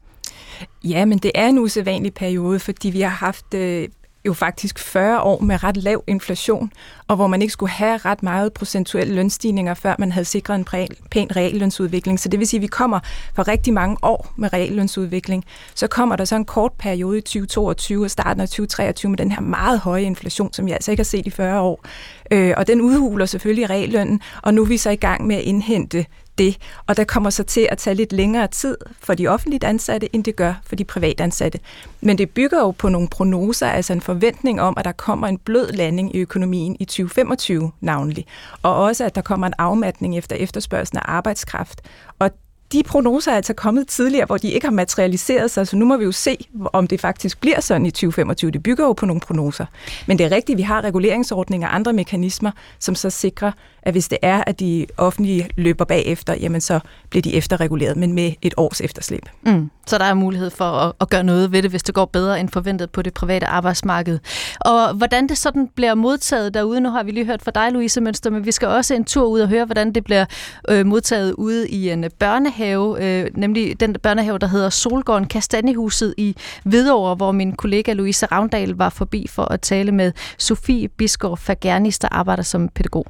Ja, 0.83 1.05
men 1.05 1.17
det 1.17 1.31
er 1.35 1.47
en 1.47 1.59
usædvanlig 1.59 2.13
periode, 2.13 2.59
fordi 2.59 2.89
vi 2.89 3.01
har 3.01 3.09
haft 3.09 3.53
øh, 3.53 3.88
jo 4.25 4.33
faktisk 4.33 4.79
40 4.79 5.21
år 5.21 5.39
med 5.39 5.63
ret 5.63 5.77
lav 5.77 6.03
inflation, 6.07 6.71
og 7.07 7.15
hvor 7.15 7.27
man 7.27 7.41
ikke 7.41 7.51
skulle 7.51 7.71
have 7.71 7.97
ret 7.97 8.23
meget 8.23 8.53
procentuelle 8.53 9.15
lønstigninger, 9.15 9.73
før 9.73 9.95
man 9.99 10.11
havde 10.11 10.25
sikret 10.25 10.55
en 10.55 10.65
pæn 11.11 11.35
reallønsudvikling. 11.35 12.19
Så 12.19 12.29
det 12.29 12.39
vil 12.39 12.47
sige, 12.47 12.57
at 12.57 12.61
vi 12.61 12.67
kommer 12.67 12.99
for 13.35 13.47
rigtig 13.47 13.73
mange 13.73 13.97
år 14.01 14.33
med 14.35 14.53
reallønsudvikling. 14.53 15.45
Så 15.75 15.87
kommer 15.87 16.15
der 16.15 16.25
så 16.25 16.35
en 16.35 16.45
kort 16.45 16.71
periode 16.79 17.17
i 17.17 17.21
2022 17.21 18.03
og 18.03 18.11
starten 18.11 18.41
af 18.41 18.49
2023 18.49 19.09
med 19.09 19.17
den 19.17 19.31
her 19.31 19.41
meget 19.41 19.79
høje 19.79 20.03
inflation, 20.03 20.53
som 20.53 20.67
jeg 20.67 20.73
altså 20.73 20.91
ikke 20.91 21.01
har 21.01 21.05
set 21.05 21.27
i 21.27 21.29
40 21.29 21.61
år. 21.61 21.85
Øh, 22.31 22.53
og 22.57 22.67
den 22.67 22.81
udhuler 22.81 23.25
selvfølgelig 23.25 23.69
reallønnen, 23.69 24.21
og 24.41 24.53
nu 24.53 24.61
er 24.61 24.67
vi 24.67 24.77
så 24.77 24.89
i 24.89 24.95
gang 24.95 25.27
med 25.27 25.35
at 25.35 25.41
indhente 25.41 26.05
det, 26.41 26.57
og 26.88 26.98
der 26.98 27.03
kommer 27.03 27.29
så 27.29 27.43
til 27.43 27.67
at 27.71 27.77
tage 27.77 27.93
lidt 27.93 28.13
længere 28.13 28.48
tid 28.48 28.77
for 29.00 29.13
de 29.13 29.27
offentligt 29.27 29.63
ansatte, 29.63 30.15
end 30.15 30.24
det 30.24 30.36
gør 30.36 30.53
for 30.65 30.75
de 30.75 30.86
privatansatte. 30.86 31.60
Men 32.01 32.17
det 32.17 32.29
bygger 32.29 32.60
jo 32.60 32.71
på 32.71 32.89
nogle 32.89 33.07
prognoser, 33.07 33.67
altså 33.67 33.93
en 33.93 34.01
forventning 34.01 34.62
om, 34.62 34.74
at 34.77 34.86
der 34.86 34.91
kommer 34.91 35.27
en 35.27 35.38
blød 35.38 35.71
landing 35.71 36.15
i 36.15 36.19
økonomien 36.19 36.77
i 36.79 36.86
2025 36.86 37.71
navnlig, 37.81 38.25
og 38.62 38.75
også 38.75 39.05
at 39.05 39.15
der 39.15 39.21
kommer 39.21 39.48
en 39.48 39.53
afmatning 39.57 40.17
efter 40.17 40.36
efterspørgselen 40.36 40.98
af 40.98 41.12
arbejdskraft. 41.13 41.81
Og 42.19 42.31
de 42.71 42.83
prognoser 42.83 43.31
er 43.31 43.35
altså 43.35 43.53
kommet 43.53 43.87
tidligere, 43.87 44.25
hvor 44.25 44.37
de 44.37 44.51
ikke 44.51 44.67
har 44.67 44.71
materialiseret 44.71 45.51
sig, 45.51 45.67
så 45.67 45.75
nu 45.75 45.85
må 45.85 45.97
vi 45.97 46.03
jo 46.03 46.11
se, 46.11 46.37
om 46.73 46.87
det 46.87 47.01
faktisk 47.01 47.41
bliver 47.41 47.61
sådan 47.61 47.85
i 47.85 47.91
2025. 47.91 48.51
Det 48.51 48.63
bygger 48.63 48.85
jo 48.85 48.93
på 48.93 49.05
nogle 49.05 49.21
prognoser. 49.21 49.65
Men 50.07 50.17
det 50.17 50.25
er 50.25 50.31
rigtigt, 50.31 50.57
vi 50.57 50.63
har 50.63 50.83
reguleringsordninger 50.83 51.67
og 51.67 51.75
andre 51.75 51.93
mekanismer, 51.93 52.51
som 52.79 52.95
så 52.95 53.09
sikrer, 53.09 53.51
at 53.83 53.93
hvis 53.93 54.07
det 54.07 54.17
er, 54.21 54.43
at 54.47 54.59
de 54.59 54.85
offentlige 54.97 55.49
løber 55.57 55.85
bagefter, 55.85 56.33
jamen 56.33 56.61
så 56.61 56.79
bliver 57.09 57.21
de 57.21 57.33
efterreguleret, 57.33 57.97
men 57.97 58.13
med 58.13 58.33
et 58.41 58.53
års 58.57 58.81
efterslæb. 58.81 59.25
Mm. 59.45 59.69
Så 59.87 59.97
der 59.97 60.05
er 60.05 60.13
mulighed 60.13 60.49
for 60.49 60.65
at, 60.65 60.93
at 61.01 61.09
gøre 61.09 61.23
noget 61.23 61.51
ved 61.51 61.61
det, 61.61 61.69
hvis 61.69 61.83
det 61.83 61.95
går 61.95 62.05
bedre 62.05 62.39
end 62.39 62.49
forventet 62.49 62.89
på 62.89 63.01
det 63.01 63.13
private 63.13 63.45
arbejdsmarked. 63.45 64.19
Og 64.59 64.93
hvordan 64.93 65.29
det 65.29 65.37
sådan 65.37 65.69
bliver 65.75 65.95
modtaget 65.95 66.53
derude, 66.53 66.81
nu 66.81 66.89
har 66.89 67.03
vi 67.03 67.11
lige 67.11 67.25
hørt 67.25 67.41
fra 67.41 67.51
dig, 67.51 67.71
Louise 67.71 68.01
Mønster, 68.01 68.29
men 68.29 68.45
vi 68.45 68.51
skal 68.51 68.67
også 68.67 68.93
en 68.93 69.05
tur 69.05 69.27
ud 69.27 69.39
og 69.39 69.47
høre, 69.49 69.65
hvordan 69.65 69.91
det 69.91 70.03
bliver 70.03 70.25
øh, 70.69 70.85
modtaget 70.85 71.33
ude 71.33 71.69
i 71.69 71.89
en 71.89 72.05
børnehave, 72.19 72.61
øh, 72.70 73.27
nemlig 73.36 73.80
den 73.80 73.96
børnehave, 74.03 74.38
der 74.38 74.48
hedder 74.48 74.70
Solgården 74.70 75.27
Kastanjehuset 75.27 76.13
i 76.18 76.36
Hvidovre, 76.63 77.15
hvor 77.15 77.32
min 77.32 77.56
kollega 77.56 77.94
Louise 77.94 78.25
Ravndal 78.25 78.70
var 78.70 78.89
forbi 78.89 79.27
for 79.30 79.44
at 79.44 79.62
tale 79.62 79.91
med 79.91 80.12
Sofie 80.38 80.88
Biskov 80.88 81.38
Fagernis, 81.38 82.00
der 82.00 82.08
arbejder 82.12 82.44
som 82.44 82.68
pædagog. 82.68 83.06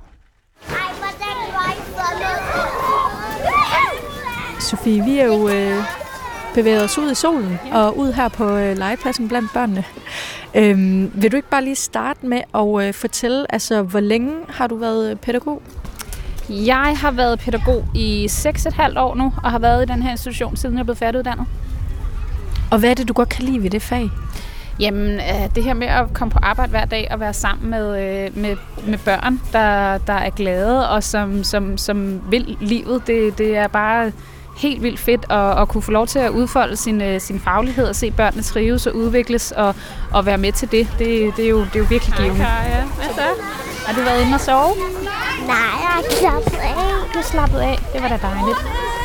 Sofie, 4.59 5.03
vi 5.03 5.19
er 5.19 5.25
jo 5.25 5.49
øh, 5.49 5.83
bevæget 6.53 6.83
os 6.83 6.97
ud 6.97 7.11
i 7.11 7.15
solen 7.15 7.59
og 7.71 7.97
ud 7.97 8.13
her 8.13 8.27
på 8.27 8.57
øh, 8.57 8.77
legepladsen 8.77 9.27
blandt 9.27 9.53
børnene. 9.53 9.83
Øhm, 10.55 11.11
vil 11.13 11.31
du 11.31 11.35
ikke 11.35 11.49
bare 11.49 11.63
lige 11.63 11.75
starte 11.75 12.25
med 12.25 12.41
at 12.55 12.87
øh, 12.87 12.93
fortælle, 12.93 13.53
altså 13.53 13.81
hvor 13.81 13.99
længe 13.99 14.31
har 14.49 14.67
du 14.67 14.75
været 14.75 15.19
pædagog? 15.19 15.61
Jeg 16.49 16.93
har 16.97 17.11
været 17.11 17.39
pædagog 17.39 17.85
i 17.95 18.27
6,5 18.31 18.99
år 18.99 19.15
nu, 19.15 19.33
og 19.43 19.51
har 19.51 19.59
været 19.59 19.83
i 19.83 19.85
den 19.93 20.03
her 20.03 20.11
institution, 20.11 20.55
siden 20.55 20.77
jeg 20.77 20.85
blev 20.85 20.95
færdiguddannet. 20.95 21.45
Og 22.71 22.79
hvad 22.79 22.89
er 22.89 22.93
det, 22.93 23.07
du 23.07 23.13
godt 23.13 23.29
kan 23.29 23.43
lide 23.43 23.63
ved 23.63 23.69
det 23.69 23.81
fag? 23.81 24.09
Jamen, 24.79 25.19
det 25.55 25.63
her 25.63 25.73
med 25.73 25.87
at 25.87 26.13
komme 26.13 26.31
på 26.31 26.39
arbejde 26.41 26.69
hver 26.69 26.85
dag 26.85 27.07
og 27.11 27.19
være 27.19 27.33
sammen 27.33 27.69
med, 27.69 27.87
øh, 28.01 28.37
med, 28.37 28.55
med 28.87 28.97
børn, 28.97 29.41
der, 29.53 29.97
der 29.97 30.13
er 30.13 30.29
glade 30.29 30.89
og 30.89 31.03
som, 31.03 31.43
som, 31.43 31.77
som 31.77 32.21
vil 32.31 32.57
livet, 32.61 33.07
det, 33.07 33.37
det 33.37 33.57
er 33.57 33.67
bare 33.67 34.11
helt 34.57 34.83
vildt 34.83 34.99
fedt 34.99 35.25
at, 35.29 35.61
at 35.61 35.67
kunne 35.67 35.81
få 35.81 35.91
lov 35.91 36.07
til 36.07 36.19
at 36.19 36.29
udfolde 36.29 36.75
sin, 36.75 37.01
øh, 37.01 37.21
sin 37.21 37.39
faglighed 37.39 37.85
og 37.85 37.95
se 37.95 38.11
børnene 38.11 38.43
trives 38.43 38.87
og 38.87 38.95
udvikles 38.95 39.51
og, 39.51 39.75
og 40.13 40.25
være 40.25 40.37
med 40.37 40.51
til 40.51 40.71
det. 40.71 40.87
Det, 40.99 41.33
det, 41.37 41.45
er, 41.45 41.49
jo, 41.49 41.59
det 41.59 41.75
er 41.75 41.79
jo 41.79 41.85
virkelig 41.89 42.15
givende. 42.17 42.35
Hej, 42.35 42.69
ja. 42.69 42.83
Hvad 42.85 43.05
så? 43.15 43.43
Har 43.85 43.93
du 43.93 44.01
været 44.01 44.21
inde 44.21 44.35
og 44.35 44.41
sove? 44.41 44.73
Nej, 45.47 45.57
jeg 45.81 46.03
er 46.05 46.11
slappet 46.19 46.57
af. 46.57 46.75
Du 47.13 47.19
er 47.19 47.23
slappet 47.23 47.59
af. 47.59 47.79
Det 47.93 48.01
var 48.01 48.07
da 48.07 48.19
dejligt. 48.21 48.57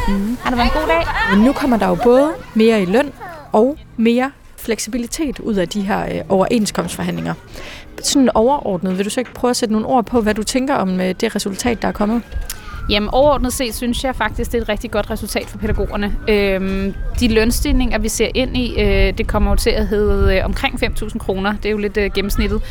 Mm. 0.08 0.38
Har 0.42 0.50
det 0.50 0.58
været 0.58 0.68
en 0.74 0.80
god 0.80 0.88
dag? 0.88 1.04
Men 1.36 1.44
nu 1.44 1.52
kommer 1.52 1.76
der 1.76 1.88
jo 1.88 1.94
både 1.94 2.32
mere 2.54 2.82
i 2.82 2.84
løn 2.84 3.12
og 3.52 3.78
mere 3.96 4.30
fleksibilitet 4.56 5.38
ud 5.40 5.54
af 5.54 5.68
de 5.68 5.80
her 5.80 6.04
øh, 6.04 6.20
overenskomstforhandlinger. 6.28 7.34
Sådan 8.02 8.30
overordnet, 8.34 8.98
vil 8.98 9.04
du 9.04 9.10
så 9.10 9.20
ikke 9.20 9.34
prøve 9.34 9.50
at 9.50 9.56
sætte 9.56 9.72
nogle 9.72 9.86
ord 9.86 10.04
på, 10.04 10.20
hvad 10.20 10.34
du 10.34 10.42
tænker 10.42 10.74
om 10.74 11.00
øh, 11.00 11.14
det 11.20 11.34
resultat, 11.34 11.82
der 11.82 11.88
er 11.88 11.92
kommet? 11.92 12.22
Jamen 12.90 13.10
overordnet 13.12 13.52
set 13.52 13.74
synes 13.74 14.04
jeg 14.04 14.16
faktisk, 14.16 14.52
det 14.52 14.58
er 14.58 14.62
et 14.62 14.68
rigtig 14.68 14.90
godt 14.90 15.10
resultat 15.10 15.46
for 15.46 15.58
pædagogerne. 15.58 16.16
Øhm, 16.28 16.94
de 17.20 17.34
lønstigninger, 17.34 17.98
vi 17.98 18.08
ser 18.08 18.28
ind 18.34 18.56
i, 18.56 18.80
øh, 18.80 19.18
det 19.18 19.26
kommer 19.26 19.50
jo 19.50 19.56
til 19.56 19.70
at 19.70 19.86
hedde 19.86 20.36
øh, 20.36 20.44
omkring 20.44 20.84
5.000 20.84 21.18
kroner. 21.18 21.52
Det 21.52 21.66
er 21.66 21.70
jo 21.70 21.78
lidt 21.78 21.96
øh, 21.96 22.10
gennemsnittet. 22.14 22.62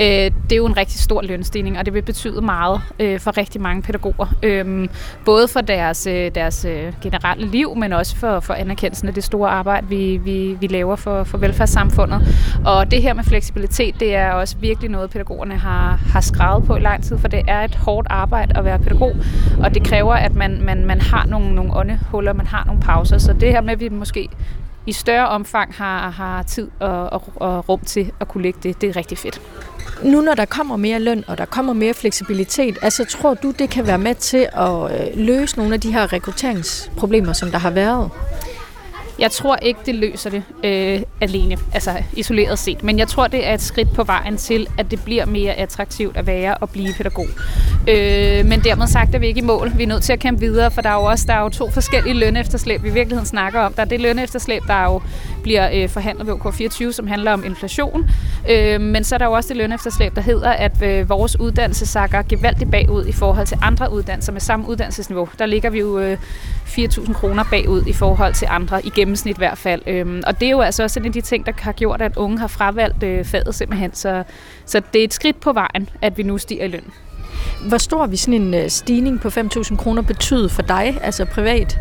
Øh, 0.00 0.06
det 0.06 0.52
er 0.52 0.56
jo 0.56 0.66
en 0.66 0.76
rigtig 0.76 1.00
stor 1.00 1.22
lønstigning, 1.22 1.78
og 1.78 1.84
det 1.84 1.94
vil 1.94 2.02
betyde 2.02 2.40
meget 2.40 2.80
øh, 2.98 3.20
for 3.20 3.36
rigtig 3.36 3.60
mange 3.60 3.82
pædagoger. 3.82 4.34
Øh, 4.42 4.88
både 5.24 5.48
for 5.48 5.60
deres, 5.60 6.06
øh, 6.06 6.30
deres 6.34 6.64
øh, 6.64 6.92
generelle 7.02 7.46
liv, 7.46 7.76
men 7.76 7.92
også 7.92 8.16
for, 8.16 8.40
for 8.40 8.54
anerkendelsen 8.54 9.08
af 9.08 9.14
det 9.14 9.24
store 9.24 9.50
arbejde, 9.50 9.86
vi, 9.88 10.16
vi, 10.16 10.56
vi 10.60 10.66
laver 10.66 10.96
for, 10.96 11.24
for 11.24 11.38
velfærdssamfundet. 11.38 12.22
Og 12.66 12.90
det 12.90 13.02
her 13.02 13.14
med 13.14 13.24
fleksibilitet, 13.24 14.00
det 14.00 14.14
er 14.14 14.30
også 14.30 14.56
virkelig 14.60 14.90
noget, 14.90 15.10
pædagogerne 15.10 15.56
har, 15.56 16.00
har 16.12 16.20
skrevet 16.20 16.64
på 16.64 16.76
i 16.76 16.80
lang 16.80 17.04
tid, 17.04 17.18
for 17.18 17.28
det 17.28 17.42
er 17.48 17.60
et 17.60 17.74
hårdt 17.74 18.06
arbejde 18.10 18.58
at 18.58 18.64
være 18.64 18.78
pædagog 18.78 19.16
og 19.64 19.74
det 19.74 19.84
kræver, 19.84 20.14
at 20.14 20.34
man, 20.34 20.62
man, 20.62 20.86
man 20.86 21.00
har 21.00 21.26
nogle, 21.26 21.54
nogle 21.54 21.76
åndehuller, 21.76 22.32
man 22.32 22.46
har 22.46 22.64
nogle 22.64 22.80
pauser. 22.80 23.18
Så 23.18 23.32
det 23.32 23.50
her 23.50 23.60
med, 23.60 23.72
at 23.72 23.80
vi 23.80 23.88
måske 23.88 24.28
i 24.86 24.92
større 24.92 25.28
omfang 25.28 25.74
har, 25.74 26.10
har 26.10 26.42
tid 26.42 26.68
og, 26.80 27.12
og, 27.12 27.22
og 27.36 27.68
rum 27.68 27.80
til 27.80 28.12
at 28.20 28.28
kunne 28.28 28.42
lægge 28.42 28.58
det, 28.62 28.80
det 28.80 28.88
er 28.88 28.96
rigtig 28.96 29.18
fedt. 29.18 29.40
Nu 30.02 30.20
når 30.20 30.34
der 30.34 30.44
kommer 30.44 30.76
mere 30.76 30.98
løn, 31.00 31.24
og 31.28 31.38
der 31.38 31.44
kommer 31.44 31.72
mere 31.72 31.94
fleksibilitet, 31.94 32.78
altså 32.82 33.04
tror 33.04 33.34
du, 33.34 33.50
det 33.50 33.70
kan 33.70 33.86
være 33.86 33.98
med 33.98 34.14
til 34.14 34.46
at 34.52 35.00
øh, 35.00 35.18
løse 35.26 35.56
nogle 35.58 35.74
af 35.74 35.80
de 35.80 35.92
her 35.92 36.12
rekrutteringsproblemer, 36.12 37.32
som 37.32 37.50
der 37.50 37.58
har 37.58 37.70
været? 37.70 38.10
Jeg 39.18 39.30
tror 39.30 39.56
ikke, 39.56 39.80
det 39.86 39.94
løser 39.94 40.30
det 40.30 40.42
øh, 40.64 41.02
alene, 41.20 41.56
altså 41.72 41.90
isoleret 42.12 42.58
set. 42.58 42.84
Men 42.84 42.98
jeg 42.98 43.08
tror, 43.08 43.26
det 43.26 43.46
er 43.46 43.54
et 43.54 43.62
skridt 43.62 43.94
på 43.94 44.04
vejen 44.04 44.36
til, 44.36 44.66
at 44.78 44.90
det 44.90 45.04
bliver 45.04 45.26
mere 45.26 45.52
attraktivt 45.52 46.16
at 46.16 46.26
være 46.26 46.54
og 46.54 46.70
blive 46.70 46.92
pædagog. 46.96 47.26
Øh, 47.88 48.46
men 48.46 48.60
dermed 48.64 48.86
sagt 48.86 49.14
er 49.14 49.18
vi 49.18 49.26
ikke 49.26 49.38
i 49.38 49.44
mål. 49.44 49.72
Vi 49.76 49.82
er 49.82 49.86
nødt 49.86 50.02
til 50.02 50.12
at 50.12 50.18
kæmpe 50.18 50.40
videre, 50.40 50.70
for 50.70 50.80
der 50.80 50.90
er 50.90 50.94
jo 50.94 51.04
også 51.04 51.24
der 51.28 51.34
er 51.34 51.40
jo 51.40 51.48
to 51.48 51.70
forskellige 51.70 52.14
lønefterslæb, 52.14 52.82
vi 52.82 52.88
i 52.88 52.92
virkeligheden 52.92 53.26
snakker 53.26 53.60
om. 53.60 53.72
Der 53.72 53.82
er 53.82 53.86
det 53.86 54.00
lønefterslæb, 54.00 54.62
der 54.66 54.84
jo 54.84 55.02
bliver 55.42 55.70
øh, 55.74 55.88
forhandlet 55.88 56.26
ved 56.26 56.34
OK24, 56.34 56.92
som 56.92 57.06
handler 57.06 57.32
om 57.32 57.44
inflation. 57.44 58.10
Øh, 58.50 58.80
men 58.80 59.04
så 59.04 59.14
er 59.14 59.18
der 59.18 59.26
jo 59.26 59.32
også 59.32 59.48
det 59.48 59.56
lønefterslæb, 59.56 60.14
der 60.14 60.20
hedder, 60.20 60.50
at 60.50 60.82
øh, 60.82 61.08
vores 61.08 61.40
uddannelse 61.40 61.86
sakker 61.86 62.22
gevaldigt 62.22 62.70
bagud 62.70 63.06
i 63.06 63.12
forhold 63.12 63.46
til 63.46 63.58
andre 63.62 63.92
uddannelser 63.92 64.32
med 64.32 64.40
samme 64.40 64.68
uddannelsesniveau. 64.68 65.28
Der 65.38 65.46
ligger 65.46 65.70
vi 65.70 65.78
jo 65.78 65.98
øh, 65.98 66.18
4.000 66.78 67.12
kroner 67.12 67.44
bagud 67.50 67.82
i 67.86 67.92
forhold 67.92 68.34
til 68.34 68.48
andre, 68.50 68.86
i 68.86 68.90
gennemsnit 68.90 69.36
i 69.36 69.38
hvert 69.38 69.58
fald. 69.58 69.82
Øhm, 69.86 70.22
og 70.26 70.40
det 70.40 70.46
er 70.46 70.50
jo 70.50 70.60
altså 70.60 70.82
også 70.82 71.00
en 71.00 71.06
af 71.06 71.12
de 71.12 71.20
ting, 71.20 71.46
der 71.46 71.52
har 71.58 71.72
gjort, 71.72 72.02
at 72.02 72.16
unge 72.16 72.38
har 72.38 72.46
fravalgt 72.46 73.02
øh, 73.02 73.24
faget 73.24 73.54
simpelthen. 73.54 73.94
Så, 73.94 74.24
så 74.66 74.82
det 74.92 75.00
er 75.00 75.04
et 75.04 75.14
skridt 75.14 75.40
på 75.40 75.52
vejen, 75.52 75.88
at 76.02 76.18
vi 76.18 76.22
nu 76.22 76.38
stiger 76.38 76.64
i 76.64 76.68
løn. 76.68 76.92
Hvor 77.68 77.78
stor 77.78 78.06
vil 78.06 78.18
sådan 78.18 78.42
en 78.42 78.54
øh, 78.54 78.70
stigning 78.70 79.20
på 79.20 79.28
5.000 79.28 79.76
kroner 79.76 80.02
betyde 80.02 80.48
for 80.48 80.62
dig, 80.62 80.98
altså 81.02 81.24
privat? 81.24 81.78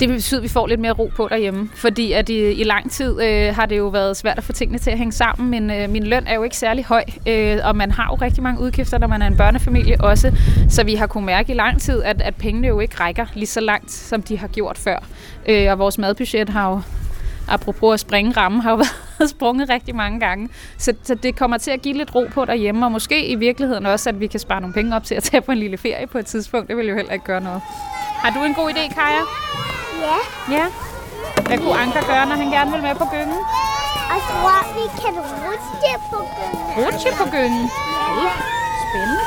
Det 0.00 0.08
vil 0.08 0.14
betyde, 0.14 0.38
at 0.38 0.42
vi 0.42 0.48
får 0.48 0.66
lidt 0.66 0.80
mere 0.80 0.92
ro 0.92 1.10
på 1.16 1.28
derhjemme, 1.30 1.70
fordi 1.74 2.12
at 2.12 2.28
i, 2.28 2.52
i 2.52 2.64
lang 2.64 2.90
tid 2.90 3.22
øh, 3.22 3.54
har 3.54 3.66
det 3.66 3.78
jo 3.78 3.88
været 3.88 4.16
svært 4.16 4.38
at 4.38 4.44
få 4.44 4.52
tingene 4.52 4.78
til 4.78 4.90
at 4.90 4.98
hænge 4.98 5.12
sammen, 5.12 5.50
men 5.50 5.70
øh, 5.70 5.90
min 5.90 6.06
løn 6.06 6.26
er 6.26 6.34
jo 6.34 6.42
ikke 6.42 6.56
særlig 6.56 6.84
høj, 6.84 7.04
øh, 7.28 7.58
og 7.64 7.76
man 7.76 7.90
har 7.90 8.06
jo 8.10 8.14
rigtig 8.14 8.42
mange 8.42 8.60
udgifter, 8.60 8.98
når 8.98 9.06
man 9.06 9.22
er 9.22 9.26
en 9.26 9.36
børnefamilie 9.36 10.00
også, 10.00 10.32
så 10.68 10.84
vi 10.84 10.94
har 10.94 11.06
kunnet 11.06 11.26
mærke 11.26 11.52
i 11.52 11.54
lang 11.54 11.80
tid, 11.80 12.02
at, 12.02 12.22
at 12.22 12.34
pengene 12.34 12.68
jo 12.68 12.80
ikke 12.80 12.96
rækker 13.00 13.26
lige 13.34 13.46
så 13.46 13.60
langt, 13.60 13.92
som 13.92 14.22
de 14.22 14.38
har 14.38 14.48
gjort 14.48 14.78
før. 14.78 14.98
Øh, 15.46 15.70
og 15.70 15.78
vores 15.78 15.98
madbudget 15.98 16.48
har 16.48 16.70
jo 16.70 16.80
apropos 17.48 17.94
at 17.94 18.00
springe 18.00 18.32
rammen, 18.32 18.60
har 18.60 18.70
jo 18.70 18.76
været 18.76 19.13
sprunget 19.28 19.68
rigtig 19.68 19.96
mange 19.96 20.20
gange. 20.20 20.48
Så, 20.78 20.94
så 21.02 21.14
det 21.14 21.36
kommer 21.36 21.58
til 21.58 21.70
at 21.70 21.82
give 21.82 21.94
lidt 21.94 22.14
ro 22.14 22.26
på 22.34 22.44
derhjemme, 22.44 22.86
og 22.86 22.92
måske 22.92 23.26
i 23.26 23.34
virkeligheden 23.34 23.86
også, 23.86 24.08
at 24.08 24.20
vi 24.20 24.26
kan 24.26 24.40
spare 24.40 24.60
nogle 24.60 24.74
penge 24.74 24.96
op 24.96 25.04
til 25.04 25.14
at 25.14 25.22
tage 25.22 25.40
på 25.40 25.52
en 25.52 25.58
lille 25.58 25.76
ferie 25.78 26.06
på 26.06 26.18
et 26.18 26.26
tidspunkt. 26.26 26.68
Det 26.68 26.76
vil 26.76 26.86
jo 26.86 26.94
heller 26.94 27.12
ikke 27.12 27.24
gøre 27.24 27.40
noget. 27.40 27.62
Har 28.22 28.30
du 28.30 28.44
en 28.44 28.54
god 28.54 28.70
idé, 28.70 28.94
Kaja? 28.94 29.22
Ja. 30.00 30.54
Ja? 30.56 30.66
Hvad 31.46 31.58
kunne 31.58 31.78
Anker 31.78 32.06
gøre, 32.06 32.26
når 32.26 32.36
han 32.36 32.50
gerne 32.50 32.70
vil 32.72 32.82
med 32.82 32.94
på 32.94 33.04
gyngen? 33.10 33.40
Og 34.12 34.20
tror, 34.30 34.58
vi 34.76 34.84
kan 35.02 35.14
rutsche 35.44 35.92
på 36.10 36.18
gyngen. 36.36 36.86
Rutsche 36.86 37.10
på 37.18 37.24
gyngen? 37.30 37.70
Ja. 38.22 38.30
Spændende. 38.84 39.20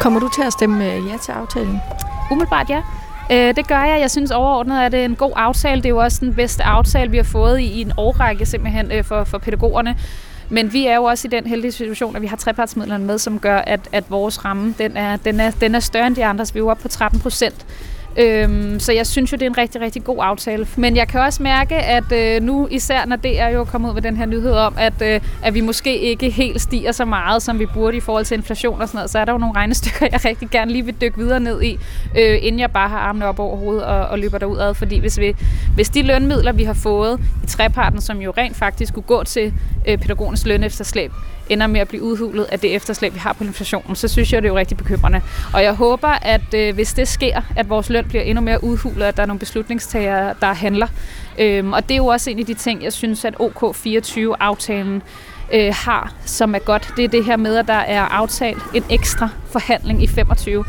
Kommer 0.00 0.20
du 0.20 0.28
til 0.28 0.42
at 0.42 0.52
stemme 0.52 0.84
ja 0.84 1.16
til 1.16 1.32
aftalen? 1.32 1.80
Umiddelbart 2.30 2.70
ja. 2.70 2.82
Øh, 3.30 3.56
det 3.56 3.68
gør 3.68 3.84
jeg. 3.84 4.00
Jeg 4.00 4.10
synes 4.10 4.30
overordnet, 4.30 4.80
at 4.80 4.92
det 4.92 5.00
er 5.00 5.04
en 5.04 5.16
god 5.16 5.32
aftale. 5.36 5.76
Det 5.76 5.86
er 5.86 5.90
jo 5.90 5.98
også 5.98 6.18
den 6.20 6.34
bedste 6.34 6.62
aftale, 6.62 7.10
vi 7.10 7.16
har 7.16 7.24
fået 7.24 7.60
i, 7.60 7.64
i 7.64 7.80
en 7.80 7.92
årrække 7.96 8.46
simpelthen 8.46 8.92
øh, 8.92 9.04
for, 9.04 9.24
for 9.24 9.38
pædagogerne. 9.38 9.96
Men 10.48 10.72
vi 10.72 10.86
er 10.86 10.94
jo 10.94 11.04
også 11.04 11.28
i 11.28 11.30
den 11.30 11.46
heldige 11.46 11.72
situation, 11.72 12.16
at 12.16 12.22
vi 12.22 12.26
har 12.26 12.36
trepartsmidlerne 12.36 13.04
med, 13.04 13.18
som 13.18 13.38
gør, 13.38 13.58
at, 13.58 13.80
at 13.92 14.04
vores 14.10 14.44
ramme 14.44 14.74
den 14.78 14.96
er, 14.96 15.16
den, 15.16 15.40
er, 15.40 15.50
den 15.50 15.74
er 15.74 15.80
større 15.80 16.06
end 16.06 16.16
de 16.16 16.24
andres. 16.24 16.54
Vi 16.54 16.58
er 16.58 16.62
jo 16.62 16.68
oppe 16.68 16.82
på 16.82 16.88
13 16.88 17.20
procent. 17.20 17.66
Øhm, 18.16 18.80
så 18.80 18.92
jeg 18.92 19.06
synes 19.06 19.32
jo, 19.32 19.36
det 19.36 19.42
er 19.42 19.50
en 19.50 19.58
rigtig, 19.58 19.80
rigtig 19.80 20.04
god 20.04 20.18
aftale. 20.20 20.66
Men 20.76 20.96
jeg 20.96 21.08
kan 21.08 21.20
også 21.20 21.42
mærke, 21.42 21.74
at 21.74 22.12
øh, 22.12 22.42
nu 22.42 22.68
især 22.70 23.04
når 23.06 23.16
det 23.16 23.40
er 23.40 23.48
jo 23.48 23.64
kommet 23.64 23.88
ud 23.88 23.94
med 23.94 24.02
den 24.02 24.16
her 24.16 24.26
nyhed 24.26 24.52
om, 24.52 24.74
at, 24.78 25.02
øh, 25.02 25.20
at 25.42 25.54
vi 25.54 25.60
måske 25.60 25.98
ikke 25.98 26.30
helt 26.30 26.60
stiger 26.60 26.92
så 26.92 27.04
meget, 27.04 27.42
som 27.42 27.58
vi 27.58 27.66
burde 27.66 27.96
i 27.96 28.00
forhold 28.00 28.24
til 28.24 28.36
inflation 28.36 28.80
og 28.80 28.88
sådan 28.88 28.98
noget, 28.98 29.10
så 29.10 29.18
er 29.18 29.24
der 29.24 29.32
jo 29.32 29.38
nogle 29.38 29.56
regnestykker, 29.56 30.06
jeg 30.12 30.24
rigtig 30.24 30.50
gerne 30.50 30.72
lige 30.72 30.84
vil 30.84 30.94
dykke 31.00 31.18
videre 31.18 31.40
ned 31.40 31.62
i, 31.62 31.78
øh, 32.18 32.38
inden 32.42 32.60
jeg 32.60 32.70
bare 32.70 32.88
har 32.88 32.98
armene 32.98 33.26
op 33.26 33.38
over 33.38 33.56
hovedet 33.56 33.84
og, 33.84 34.06
og 34.06 34.18
løber 34.18 34.38
derudad. 34.38 34.74
Fordi 34.74 34.98
hvis, 34.98 35.18
vi, 35.18 35.36
hvis 35.74 35.88
de 35.88 36.02
lønmidler, 36.02 36.52
vi 36.52 36.64
har 36.64 36.74
fået 36.74 37.20
i 37.44 37.46
treparten, 37.46 38.00
som 38.00 38.20
jo 38.20 38.32
rent 38.38 38.56
faktisk 38.56 38.88
skulle 38.92 39.06
gå 39.06 39.24
til 39.24 39.52
øh, 39.88 39.98
pædagogernes 39.98 40.46
løn 40.46 40.64
efterslæb, 40.64 41.12
ender 41.48 41.66
med 41.66 41.80
at 41.80 41.88
blive 41.88 42.02
udhulet 42.02 42.44
af 42.44 42.60
det 42.60 42.74
efterslæb, 42.74 43.14
vi 43.14 43.18
har 43.18 43.32
på 43.32 43.44
inflationen, 43.44 43.96
så 43.96 44.08
synes 44.08 44.32
jeg, 44.32 44.42
det 44.42 44.48
er 44.48 44.52
jo 44.52 44.58
rigtig 44.58 44.76
bekymrende. 44.76 45.20
Og 45.54 45.62
jeg 45.62 45.74
håber, 45.74 46.08
at 46.08 46.54
øh, 46.54 46.74
hvis 46.74 46.92
det 46.92 47.08
sker, 47.08 47.42
at 47.56 47.68
vores 47.68 47.90
løn 47.90 48.04
bliver 48.04 48.22
endnu 48.22 48.44
mere 48.44 48.64
udhulet, 48.64 49.02
at 49.02 49.16
der 49.16 49.22
er 49.22 49.26
nogle 49.26 49.38
beslutningstagere, 49.38 50.34
der 50.40 50.52
handler. 50.52 50.86
Øhm, 51.38 51.72
og 51.72 51.82
det 51.82 51.90
er 51.90 51.98
jo 51.98 52.06
også 52.06 52.30
en 52.30 52.38
af 52.38 52.46
de 52.46 52.54
ting, 52.54 52.84
jeg 52.84 52.92
synes, 52.92 53.24
at 53.24 53.34
OK24-aftalen 53.40 55.02
øh, 55.52 55.74
har, 55.76 56.14
som 56.24 56.54
er 56.54 56.58
godt. 56.58 56.92
Det 56.96 57.04
er 57.04 57.08
det 57.08 57.24
her 57.24 57.36
med, 57.36 57.56
at 57.56 57.66
der 57.68 57.74
er 57.74 58.02
aftalt 58.02 58.62
en 58.74 58.84
ekstra 58.90 59.28
forhandling 59.46 60.02
i 60.02 60.06
25. 60.06 60.64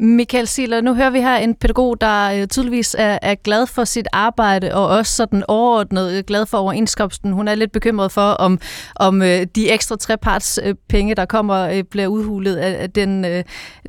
Michael 0.00 0.46
Siller, 0.46 0.80
nu 0.80 0.94
hører 0.94 1.10
vi 1.10 1.20
her 1.20 1.36
en 1.36 1.54
pædagog, 1.54 2.00
der 2.00 2.30
øh, 2.30 2.46
tydeligvis 2.46 2.96
er, 2.98 3.18
er 3.22 3.34
glad 3.34 3.66
for 3.66 3.84
sit 3.84 4.08
arbejde, 4.12 4.74
og 4.74 4.86
også 4.86 5.12
sådan 5.12 5.44
overordnet 5.48 6.12
øh, 6.12 6.24
glad 6.26 6.46
for 6.46 6.58
overenskomsten. 6.58 7.32
Hun 7.32 7.48
er 7.48 7.54
lidt 7.54 7.72
bekymret 7.72 8.12
for, 8.12 8.30
om, 8.30 8.60
om 8.96 9.22
øh, 9.22 9.46
de 9.54 9.70
ekstra 9.70 9.96
treparts 9.96 10.60
penge, 10.88 11.14
der 11.14 11.24
kommer, 11.24 11.82
bliver 11.90 12.06
udhulet 12.06 12.56
af 12.56 12.90
den, 12.90 13.24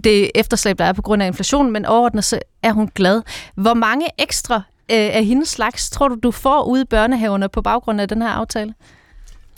det 0.03 0.31
efterslæb, 0.35 0.77
der 0.79 0.85
er 0.85 0.93
på 0.93 1.01
grund 1.01 1.23
af 1.23 1.27
inflation, 1.27 1.71
men 1.71 1.85
overordnet 1.85 2.23
så 2.23 2.39
er 2.63 2.71
hun 2.71 2.89
glad. 2.95 3.21
Hvor 3.55 3.73
mange 3.73 4.05
ekstra 4.17 4.61
af 4.89 5.25
hendes 5.25 5.49
slags 5.49 5.89
tror 5.89 6.07
du, 6.07 6.15
du 6.23 6.31
får 6.31 6.63
ude 6.63 6.81
i 6.81 6.85
børnehaverne 6.85 7.49
på 7.49 7.61
baggrund 7.61 8.01
af 8.01 8.07
den 8.07 8.21
her 8.21 8.29
aftale? 8.29 8.73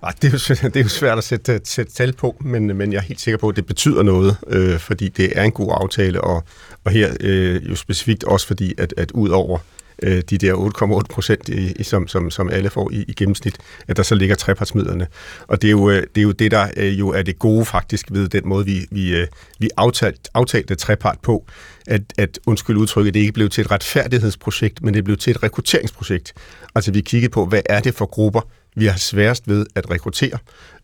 Ah, 0.03 0.13
det, 0.21 0.27
er 0.27 0.31
jo, 0.31 0.67
det 0.73 0.75
er 0.75 0.83
jo 0.83 0.89
svært 0.89 1.17
at 1.17 1.23
sætte, 1.23 1.61
sætte 1.63 1.93
tal 1.93 2.13
på, 2.13 2.35
men, 2.41 2.77
men 2.77 2.93
jeg 2.93 2.97
er 2.97 3.03
helt 3.03 3.21
sikker 3.21 3.37
på, 3.37 3.49
at 3.49 3.55
det 3.55 3.65
betyder 3.65 4.03
noget, 4.03 4.37
øh, 4.47 4.79
fordi 4.79 5.07
det 5.07 5.31
er 5.35 5.43
en 5.43 5.51
god 5.51 5.77
aftale, 5.81 6.21
og, 6.21 6.43
og 6.83 6.91
her 6.91 7.13
øh, 7.19 7.69
jo 7.69 7.75
specifikt 7.75 8.23
også 8.23 8.47
fordi, 8.47 8.73
at, 8.77 8.93
at 8.97 9.11
ud 9.11 9.29
over 9.29 9.59
øh, 10.03 10.21
de 10.29 10.37
der 10.37 10.53
8,8 10.53 11.13
procent, 11.13 11.49
øh, 11.49 11.71
som, 11.81 12.07
som, 12.07 12.31
som 12.31 12.49
alle 12.49 12.69
får 12.69 12.91
i, 12.91 13.05
i 13.07 13.13
gennemsnit, 13.13 13.57
at 13.87 13.97
der 13.97 14.03
så 14.03 14.15
ligger 14.15 14.35
trepartsmidlerne. 14.35 15.07
Og 15.47 15.61
det 15.61 15.67
er 15.67 15.71
jo 15.71 15.89
øh, 15.89 16.07
det, 16.15 16.21
er 16.21 16.23
jo 16.23 16.31
det 16.31 16.51
der 16.51 16.67
øh, 16.77 16.99
jo 16.99 17.09
er 17.09 17.21
det 17.21 17.39
gode 17.39 17.65
faktisk 17.65 18.07
ved 18.11 18.27
den 18.27 18.47
måde, 18.47 18.65
vi, 18.65 18.85
vi, 18.91 19.15
øh, 19.15 19.27
vi 19.59 19.69
aftalt, 19.77 20.29
aftalte 20.33 20.75
trepart 20.75 21.17
på, 21.21 21.45
at, 21.87 22.01
at 22.17 22.39
undskyld 22.45 22.77
udtrykket, 22.77 23.13
det 23.13 23.19
ikke 23.19 23.33
blev 23.33 23.49
til 23.49 23.61
et 23.61 23.71
retfærdighedsprojekt, 23.71 24.83
men 24.83 24.93
det 24.93 25.03
blev 25.03 25.17
til 25.17 25.31
et 25.31 25.43
rekrutteringsprojekt. 25.43 26.33
Altså 26.75 26.91
vi 26.91 27.01
kiggede 27.01 27.31
på, 27.31 27.45
hvad 27.45 27.61
er 27.65 27.79
det 27.79 27.93
for 27.95 28.05
grupper, 28.05 28.41
vi 28.77 28.85
har 28.85 28.97
sværest 28.97 29.47
ved 29.47 29.65
at 29.75 29.91
rekruttere, 29.91 30.37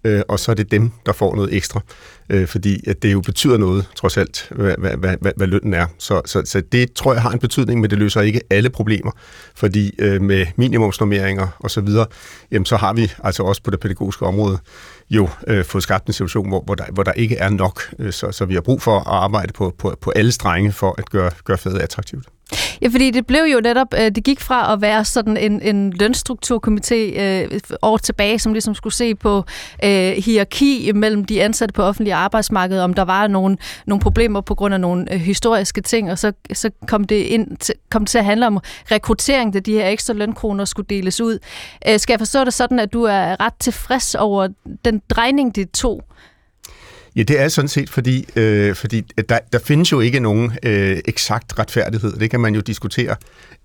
øh, 0.03 0.21
og 0.27 0.39
så 0.39 0.51
er 0.51 0.55
det 0.55 0.71
dem, 0.71 0.91
der 1.05 1.13
får 1.13 1.35
noget 1.35 1.53
ekstra, 1.53 1.81
øh, 2.29 2.47
fordi 2.47 2.89
at 2.89 3.03
det 3.03 3.13
jo 3.13 3.21
betyder 3.21 3.57
noget, 3.57 3.85
trods 3.95 4.17
alt, 4.17 4.47
hvad, 4.51 4.75
hvad, 4.77 4.97
hvad, 4.97 5.15
hvad, 5.21 5.31
hvad 5.35 5.47
lønnen 5.47 5.73
er. 5.73 5.87
Så, 5.97 6.21
så, 6.25 6.41
så 6.45 6.61
det 6.71 6.93
tror 6.93 7.13
jeg 7.13 7.21
har 7.21 7.31
en 7.31 7.39
betydning, 7.39 7.81
men 7.81 7.89
det 7.89 7.97
løser 7.97 8.21
ikke 8.21 8.41
alle 8.49 8.69
problemer, 8.69 9.11
fordi 9.55 9.91
øh, 9.99 10.21
med 10.21 10.45
minimumsnormeringer 10.55 11.47
og 11.59 11.71
så 11.71 11.81
videre, 11.81 12.05
jamen, 12.51 12.65
så 12.65 12.77
har 12.77 12.93
vi 12.93 13.11
altså 13.23 13.43
også 13.43 13.63
på 13.63 13.71
det 13.71 13.79
pædagogiske 13.79 14.25
område 14.25 14.57
jo 15.09 15.29
øh, 15.47 15.65
fået 15.65 15.83
skabt 15.83 16.07
en 16.07 16.13
situation, 16.13 16.47
hvor, 16.47 16.61
hvor, 16.61 16.75
der, 16.75 16.85
hvor 16.93 17.03
der 17.03 17.11
ikke 17.11 17.35
er 17.37 17.49
nok, 17.49 17.81
øh, 17.99 18.13
så, 18.13 18.31
så 18.31 18.45
vi 18.45 18.53
har 18.53 18.61
brug 18.61 18.81
for 18.81 18.99
at 18.99 19.03
arbejde 19.07 19.53
på, 19.53 19.75
på, 19.77 19.97
på 20.01 20.11
alle 20.15 20.31
strenge 20.31 20.71
for 20.71 20.95
at 20.97 21.09
gøre, 21.09 21.31
gøre 21.43 21.57
faget 21.57 21.79
attraktivt. 21.79 22.25
Ja, 22.81 22.87
fordi 22.87 23.11
det 23.11 23.27
blev 23.27 23.43
jo 23.43 23.59
netop, 23.63 23.87
øh, 23.93 24.11
det 24.11 24.23
gik 24.23 24.39
fra 24.39 24.73
at 24.73 24.81
være 24.81 25.05
sådan 25.05 25.37
en, 25.37 25.61
en 25.61 25.93
lønstrukturkomité 26.01 27.21
øh, 27.21 27.59
år 27.81 27.97
tilbage, 27.97 28.39
som 28.39 28.53
ligesom 28.53 28.75
skulle 28.75 28.93
se 28.93 29.15
på 29.15 29.45
øh, 29.83 30.11
hierarki 30.11 30.91
mellem 30.95 31.25
de 31.25 31.43
ansatte 31.43 31.73
på 31.73 31.83
offentlige 31.83 32.15
arbejdsmarked, 32.15 32.79
om 32.79 32.93
der 32.93 33.03
var 33.03 33.27
nogle, 33.27 33.57
nogle 33.85 34.01
problemer 34.01 34.41
på 34.41 34.55
grund 34.55 34.73
af 34.73 34.79
nogle 34.79 35.13
øh, 35.13 35.19
historiske 35.19 35.81
ting, 35.81 36.11
og 36.11 36.19
så, 36.19 36.33
så 36.53 36.69
kom 36.87 37.03
det 37.03 37.15
ind 37.15 37.57
til, 37.57 37.75
kom 37.91 38.05
til 38.05 38.17
at 38.17 38.25
handle 38.25 38.47
om 38.47 38.59
rekruttering, 38.91 39.53
da 39.53 39.59
de 39.59 39.73
her 39.73 39.87
ekstra 39.87 40.13
lønkroner 40.13 40.65
skulle 40.65 40.87
deles 40.89 41.21
ud. 41.21 41.39
Øh, 41.87 41.99
skal 41.99 42.13
jeg 42.13 42.19
forstå 42.19 42.43
det 42.43 42.53
sådan, 42.53 42.79
at 42.79 42.93
du 42.93 43.03
er 43.03 43.45
ret 43.45 43.53
tilfreds 43.59 44.15
over 44.15 44.47
den 44.85 45.01
drejning, 45.09 45.55
det 45.55 45.71
tog? 45.71 46.03
Ja, 47.15 47.23
det 47.23 47.39
er 47.39 47.47
sådan 47.47 47.67
set, 47.67 47.89
fordi, 47.89 48.25
øh, 48.35 48.75
fordi 48.75 48.97
øh, 49.17 49.23
der, 49.29 49.39
der 49.53 49.59
findes 49.59 49.91
jo 49.91 49.99
ikke 49.99 50.19
nogen 50.19 50.51
øh, 50.63 50.97
eksakt 51.05 51.59
retfærdighed. 51.59 52.13
Det 52.13 52.29
kan 52.29 52.39
man 52.39 52.55
jo 52.55 52.61
diskutere 52.61 53.15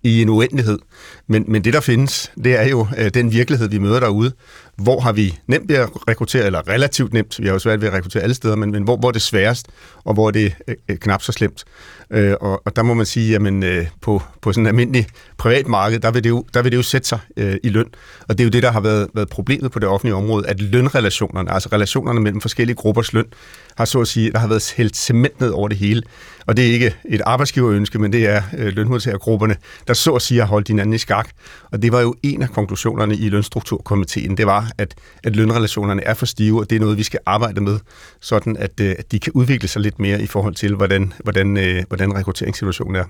i 0.02 0.22
en 0.22 0.28
uendelighed. 0.28 0.78
Men, 1.26 1.44
men 1.48 1.64
det, 1.64 1.72
der 1.72 1.80
findes, 1.80 2.32
det 2.44 2.60
er 2.60 2.68
jo 2.68 2.86
øh, 2.98 3.10
den 3.14 3.32
virkelighed, 3.32 3.68
vi 3.68 3.78
møder 3.78 4.00
derude. 4.00 4.32
Hvor 4.78 5.00
har 5.00 5.12
vi 5.12 5.38
nemt 5.46 5.68
ved 5.68 5.76
at 5.76 5.88
rekruttere, 6.08 6.46
eller 6.46 6.68
relativt 6.68 7.12
nemt, 7.12 7.40
vi 7.40 7.46
har 7.46 7.52
jo 7.52 7.58
svært 7.58 7.80
ved 7.80 7.88
at 7.88 7.94
rekruttere 7.94 8.22
alle 8.22 8.34
steder, 8.34 8.56
men, 8.56 8.72
men 8.72 8.82
hvor, 8.82 8.96
hvor 8.96 9.08
er 9.08 9.12
det 9.12 9.22
sværest, 9.22 9.68
og 10.04 10.14
hvor 10.14 10.26
er 10.26 10.30
det 10.30 10.54
øh, 10.68 10.74
øh 10.88 10.96
knap 10.96 11.22
så 11.22 11.32
slemt. 11.32 11.64
Øh, 12.10 12.34
og, 12.40 12.62
og 12.64 12.76
der 12.76 12.82
må 12.82 12.94
man 12.94 13.06
sige, 13.06 13.36
at 13.36 13.42
øh, 13.64 13.86
på, 14.00 14.22
på 14.42 14.52
sådan 14.52 14.62
en 14.62 14.66
almindelig 14.66 15.06
privat 15.38 15.68
marked, 15.68 16.00
der 16.00 16.10
vil 16.10 16.24
det 16.24 16.30
jo, 16.30 16.44
der 16.54 16.62
vil 16.62 16.72
det 16.72 16.78
jo 16.78 16.82
sætte 16.82 17.08
sig 17.08 17.18
øh, 17.36 17.56
i 17.62 17.68
løn. 17.68 17.86
Og 18.28 18.38
det 18.38 18.40
er 18.40 18.44
jo 18.44 18.50
det, 18.50 18.62
der 18.62 18.70
har 18.70 18.80
været, 18.80 19.08
været 19.14 19.28
problemet 19.28 19.72
på 19.72 19.78
det 19.78 19.88
offentlige 19.88 20.14
område, 20.14 20.46
at 20.46 20.60
lønrelationerne, 20.60 21.52
altså 21.52 21.68
relationerne 21.72 22.20
mellem 22.20 22.40
forskellige 22.40 22.76
gruppers 22.76 23.12
løn, 23.12 23.26
har 23.76 23.84
så 23.84 24.00
at 24.00 24.08
sige, 24.08 24.32
der 24.32 24.38
har 24.38 24.48
været 24.48 24.74
helt 24.76 24.96
cement 24.96 25.40
ned 25.40 25.50
over 25.50 25.68
det 25.68 25.78
hele. 25.78 26.02
Og 26.46 26.56
det 26.56 26.68
er 26.68 26.72
ikke 26.72 26.94
et 27.08 27.20
arbejdsgiverønske, 27.26 27.98
men 27.98 28.12
det 28.12 28.26
er 28.26 28.42
øh, 28.58 28.72
lønmodtagergrupperne, 28.72 29.56
der 29.88 29.94
så 29.94 30.12
at 30.12 30.22
sige 30.22 30.40
har 30.40 30.46
holdt 30.46 30.68
hinanden 30.68 30.94
i 30.94 30.98
skak. 30.98 31.28
Og 31.72 31.82
det 31.82 31.92
var 31.92 32.00
jo 32.00 32.14
en 32.22 32.42
af 32.42 32.48
konklusionerne 32.48 33.16
i 33.16 33.28
lønstrukturkomiteen, 33.28 34.36
det 34.36 34.46
var, 34.46 34.67
at, 34.78 34.94
at 35.24 35.36
lønrelationerne 35.36 36.04
er 36.04 36.14
for 36.14 36.26
stive, 36.26 36.60
og 36.60 36.70
det 36.70 36.76
er 36.76 36.80
noget, 36.80 36.98
vi 36.98 37.02
skal 37.02 37.20
arbejde 37.26 37.60
med, 37.60 37.78
sådan 38.20 38.56
at, 38.56 38.80
øh, 38.80 38.94
at 38.98 39.12
de 39.12 39.20
kan 39.20 39.32
udvikle 39.32 39.68
sig 39.68 39.82
lidt 39.82 39.98
mere 39.98 40.22
i 40.22 40.26
forhold 40.26 40.54
til, 40.54 40.74
hvordan, 40.74 41.12
hvordan, 41.24 41.56
øh, 41.56 41.84
hvordan 41.88 42.14
rekrutteringssituationen 42.14 42.96
er. 42.96 43.04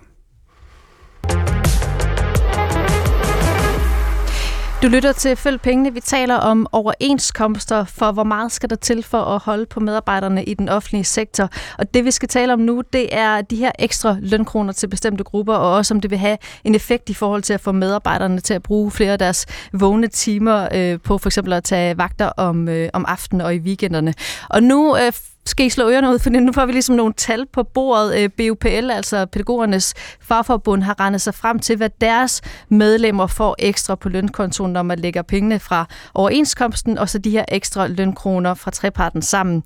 Du 4.82 4.88
lytter 4.88 5.12
til 5.12 5.36
Følg 5.36 5.60
Pengene. 5.60 5.94
Vi 5.94 6.00
taler 6.00 6.34
om 6.34 6.66
overenskomster 6.72 7.84
for, 7.84 8.12
hvor 8.12 8.24
meget 8.24 8.52
skal 8.52 8.70
der 8.70 8.76
til 8.76 9.02
for 9.02 9.18
at 9.18 9.40
holde 9.40 9.66
på 9.66 9.80
medarbejderne 9.80 10.44
i 10.44 10.54
den 10.54 10.68
offentlige 10.68 11.04
sektor. 11.04 11.50
Og 11.78 11.94
det, 11.94 12.04
vi 12.04 12.10
skal 12.10 12.28
tale 12.28 12.52
om 12.52 12.58
nu, 12.58 12.82
det 12.92 13.16
er 13.16 13.40
de 13.40 13.56
her 13.56 13.72
ekstra 13.78 14.16
lønkroner 14.20 14.72
til 14.72 14.86
bestemte 14.86 15.24
grupper, 15.24 15.54
og 15.54 15.74
også 15.74 15.94
om 15.94 16.00
det 16.00 16.10
vil 16.10 16.18
have 16.18 16.38
en 16.64 16.74
effekt 16.74 17.08
i 17.08 17.14
forhold 17.14 17.42
til 17.42 17.52
at 17.52 17.60
få 17.60 17.72
medarbejderne 17.72 18.40
til 18.40 18.54
at 18.54 18.62
bruge 18.62 18.90
flere 18.90 19.12
af 19.12 19.18
deres 19.18 19.46
vågne 19.72 20.06
timer 20.06 20.68
øh, 20.74 21.00
på 21.00 21.18
for 21.18 21.28
eksempel 21.28 21.52
at 21.52 21.64
tage 21.64 21.98
vagter 21.98 22.26
om, 22.26 22.68
øh, 22.68 22.88
om 22.92 23.04
aftenen 23.08 23.40
og 23.40 23.54
i 23.54 23.58
weekenderne. 23.58 24.14
Og 24.48 24.62
nu 24.62 24.96
øh, 24.96 25.12
skal 25.48 25.66
I 25.66 25.70
slå 25.70 25.88
ørerne 25.88 26.11
ud, 26.11 26.18
for 26.18 26.30
nu 26.30 26.52
får 26.52 26.66
vi 26.66 26.72
ligesom 26.72 26.96
nogle 26.96 27.12
tal 27.12 27.46
på 27.52 27.62
bordet. 27.62 28.14
Øh, 28.14 28.30
BUPL, 28.37 28.90
altså 28.90 29.26
pædagogernes 29.26 29.94
farforbund, 30.20 30.82
har 30.82 31.00
regnet 31.00 31.20
sig 31.20 31.34
frem 31.34 31.58
til, 31.58 31.76
hvad 31.76 31.90
deres 32.00 32.40
medlemmer 32.68 33.26
får 33.26 33.56
ekstra 33.58 33.94
på 33.94 34.08
lønkontoen, 34.08 34.72
når 34.72 34.82
man 34.82 34.98
lægger 34.98 35.22
pengene 35.22 35.58
fra 35.58 35.87
overenskomsten, 36.14 36.98
og 36.98 37.08
så 37.08 37.18
de 37.18 37.30
her 37.30 37.44
ekstra 37.48 37.87
lønkroner 37.87 38.54
fra 38.54 38.70
treparten 38.70 39.22
sammen. 39.22 39.62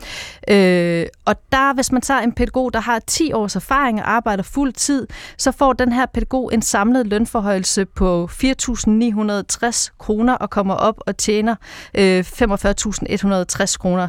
Øh, 0.48 1.06
og 1.24 1.36
der, 1.52 1.74
hvis 1.74 1.92
man 1.92 2.02
tager 2.02 2.20
en 2.20 2.32
pædagog, 2.32 2.72
der 2.72 2.80
har 2.80 2.98
10 3.06 3.32
års 3.32 3.56
erfaring 3.56 4.00
og 4.02 4.10
arbejder 4.10 4.42
fuld 4.42 4.72
tid, 4.72 5.06
så 5.38 5.52
får 5.52 5.72
den 5.72 5.92
her 5.92 6.06
pædagog 6.06 6.54
en 6.54 6.62
samlet 6.62 7.06
lønforhøjelse 7.06 7.84
på 7.84 8.30
4.960 8.32 9.88
kroner 9.98 10.34
og 10.34 10.50
kommer 10.50 10.74
op 10.74 11.00
og 11.06 11.16
tjener 11.16 11.54
øh, 11.94 12.20
45.160 12.20 13.76
kroner 13.76 14.08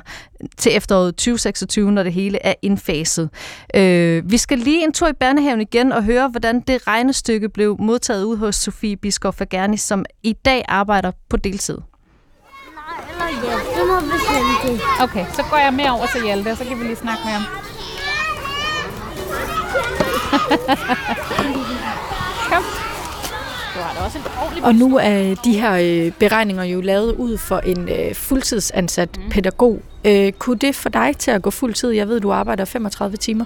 til 0.58 0.76
efteråret 0.76 1.16
2026, 1.16 1.92
når 1.92 2.04
det 2.04 2.14
hele 2.14 2.46
er 2.46 2.54
indfaset. 2.62 3.30
Øh, 3.76 4.32
vi 4.32 4.38
skal 4.38 4.58
lige 4.58 4.84
en 4.84 4.94
tur 4.94 5.08
i 5.08 5.14
børnehaven 5.14 5.62
igen 5.62 5.92
og 5.92 6.04
høre, 6.04 6.28
hvordan 6.30 6.62
det 6.62 6.88
regnestykke 6.88 7.50
blev 7.50 7.78
modtaget 7.80 8.24
ud 8.24 8.38
hos 8.38 8.56
Sofie 8.56 8.98
Biskov 8.98 9.34
Fagerni, 9.34 9.78
som 9.78 10.06
i 10.24 10.34
dag 10.34 10.66
arbejder 10.68 11.12
på 11.30 11.38
deltid. 11.38 11.78
Nej, 11.78 11.84
eller 13.12 13.52
ja, 13.52 13.58
det 13.80 13.88
må 13.88 14.00
bestemme 14.00 14.54
det. 14.64 14.82
Okay, 15.02 15.26
så 15.34 15.44
går 15.50 15.58
jeg 15.58 15.74
med 15.74 15.90
over 15.90 16.06
til 16.06 16.24
Hjalte, 16.24 16.52
og 16.52 16.58
så 16.58 16.64
kan 16.64 16.80
vi 16.80 16.84
lige 16.84 16.96
snakke 16.96 17.22
med 17.26 17.32
ham. 17.34 17.44
Og 24.64 24.76
nu 24.76 24.98
er 24.98 25.36
de 25.44 25.60
her 25.60 25.74
øh, 25.74 26.12
beregninger 26.12 26.64
jo 26.64 26.82
lavet 26.82 27.16
ud 27.16 27.38
for 27.38 27.60
en 27.60 27.90
øh, 27.90 28.16
fuldtidsansat 28.16 29.18
mm. 29.18 29.30
pædagog. 29.30 29.82
Øh, 30.06 30.32
kunne 30.32 30.58
det 30.58 30.76
få 30.76 30.90
dig 30.90 31.18
til 31.18 31.32
at 31.32 31.42
gå 31.42 31.50
fuldtid? 31.50 31.92
Jeg 31.92 32.08
ved, 32.08 32.20
du 32.20 32.32
arbejder 32.32 32.66
35 32.66 33.18
timer. 33.18 33.46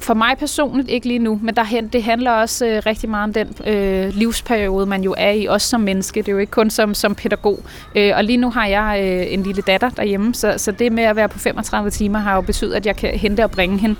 For 0.00 0.14
mig 0.14 0.38
personligt 0.38 0.88
ikke 0.88 1.06
lige 1.06 1.18
nu, 1.18 1.40
men 1.42 1.56
der, 1.56 1.64
det 1.92 2.02
handler 2.02 2.30
også 2.30 2.66
øh, 2.66 2.82
rigtig 2.86 3.10
meget 3.10 3.24
om 3.24 3.32
den 3.32 3.54
øh, 3.66 4.08
livsperiode, 4.08 4.86
man 4.86 5.02
jo 5.02 5.14
er 5.18 5.30
i, 5.30 5.46
også 5.46 5.68
som 5.68 5.80
menneske. 5.80 6.20
Det 6.20 6.28
er 6.28 6.32
jo 6.32 6.38
ikke 6.38 6.50
kun 6.50 6.70
som, 6.70 6.94
som 6.94 7.14
pædagog. 7.14 7.60
Øh, 7.94 8.12
og 8.16 8.24
lige 8.24 8.36
nu 8.36 8.50
har 8.50 8.66
jeg 8.66 9.00
øh, 9.04 9.32
en 9.32 9.42
lille 9.42 9.62
datter 9.62 9.90
derhjemme, 9.90 10.34
så, 10.34 10.54
så 10.56 10.72
det 10.72 10.92
med 10.92 11.04
at 11.04 11.16
være 11.16 11.28
på 11.28 11.38
35 11.38 11.90
timer 11.90 12.18
har 12.18 12.34
jo 12.34 12.40
betydet, 12.40 12.74
at 12.74 12.86
jeg 12.86 12.96
kan 12.96 13.10
hente 13.10 13.44
og 13.44 13.50
bringe 13.50 13.78
hende. 13.78 13.96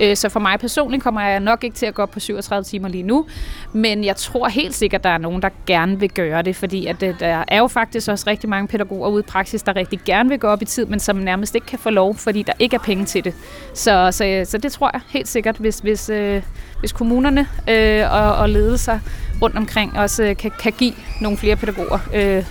Øh, 0.00 0.16
så 0.16 0.28
for 0.28 0.40
mig 0.40 0.58
personligt 0.60 1.02
kommer 1.02 1.20
jeg 1.20 1.40
nok 1.40 1.64
ikke 1.64 1.76
til 1.76 1.86
at 1.86 1.94
gå 1.94 2.02
op 2.02 2.10
på 2.10 2.20
37 2.20 2.64
timer 2.64 2.88
lige 2.88 3.02
nu, 3.02 3.26
men 3.72 4.04
jeg 4.04 4.16
tror 4.16 4.48
helt 4.48 4.74
sikkert, 4.74 5.00
at 5.00 5.04
der 5.04 5.10
er 5.10 5.18
nogen, 5.18 5.42
der 5.42 5.48
gerne 5.66 6.00
vil 6.00 6.10
gøre 6.10 6.42
det, 6.42 6.56
fordi 6.56 6.86
at, 6.86 7.02
øh, 7.02 7.20
der 7.20 7.44
er 7.48 7.58
jo 7.58 7.66
faktisk 7.66 8.08
også 8.08 8.24
rigtig 8.26 8.48
mange 8.48 8.68
pædagoger 8.68 9.08
ude 9.08 9.20
i 9.20 9.26
praksis, 9.26 9.62
der 9.62 9.76
rigtig 9.76 10.00
gerne 10.04 10.28
vil 10.28 10.38
gå 10.38 10.46
op 10.46 10.62
i 10.62 10.64
tid, 10.64 10.86
men 10.86 11.00
som 11.00 11.16
nærmest 11.16 11.54
ikke 11.54 11.66
kan 11.66 11.78
få 11.78 11.90
lov, 11.90 12.14
fordi 12.14 12.42
der 12.42 12.52
ikke 12.58 12.76
er 12.76 12.80
penge 12.80 13.04
til 13.04 13.24
det. 13.24 13.34
Så, 13.74 14.08
så, 14.12 14.26
øh, 14.26 14.46
så 14.46 14.58
det 14.58 14.72
tror 14.72 14.90
jeg 14.92 15.00
helt 15.08 15.28
sikkert, 15.28 15.56
hvis, 15.56 15.78
hvis, 15.78 16.10
øh, 16.10 16.42
hvis 16.80 16.92
kommunerne 16.92 17.48
øh, 17.70 18.12
og, 18.12 18.36
og 18.36 18.48
ledelser 18.48 18.98
rundt 19.42 19.56
omkring 19.56 19.98
også 19.98 20.22
øh, 20.22 20.36
kan, 20.36 20.50
kan 20.58 20.72
give 20.72 20.92
nogle 21.20 21.38
flere 21.38 21.56
pædagoger 21.56 21.98
øh, 22.14 22.44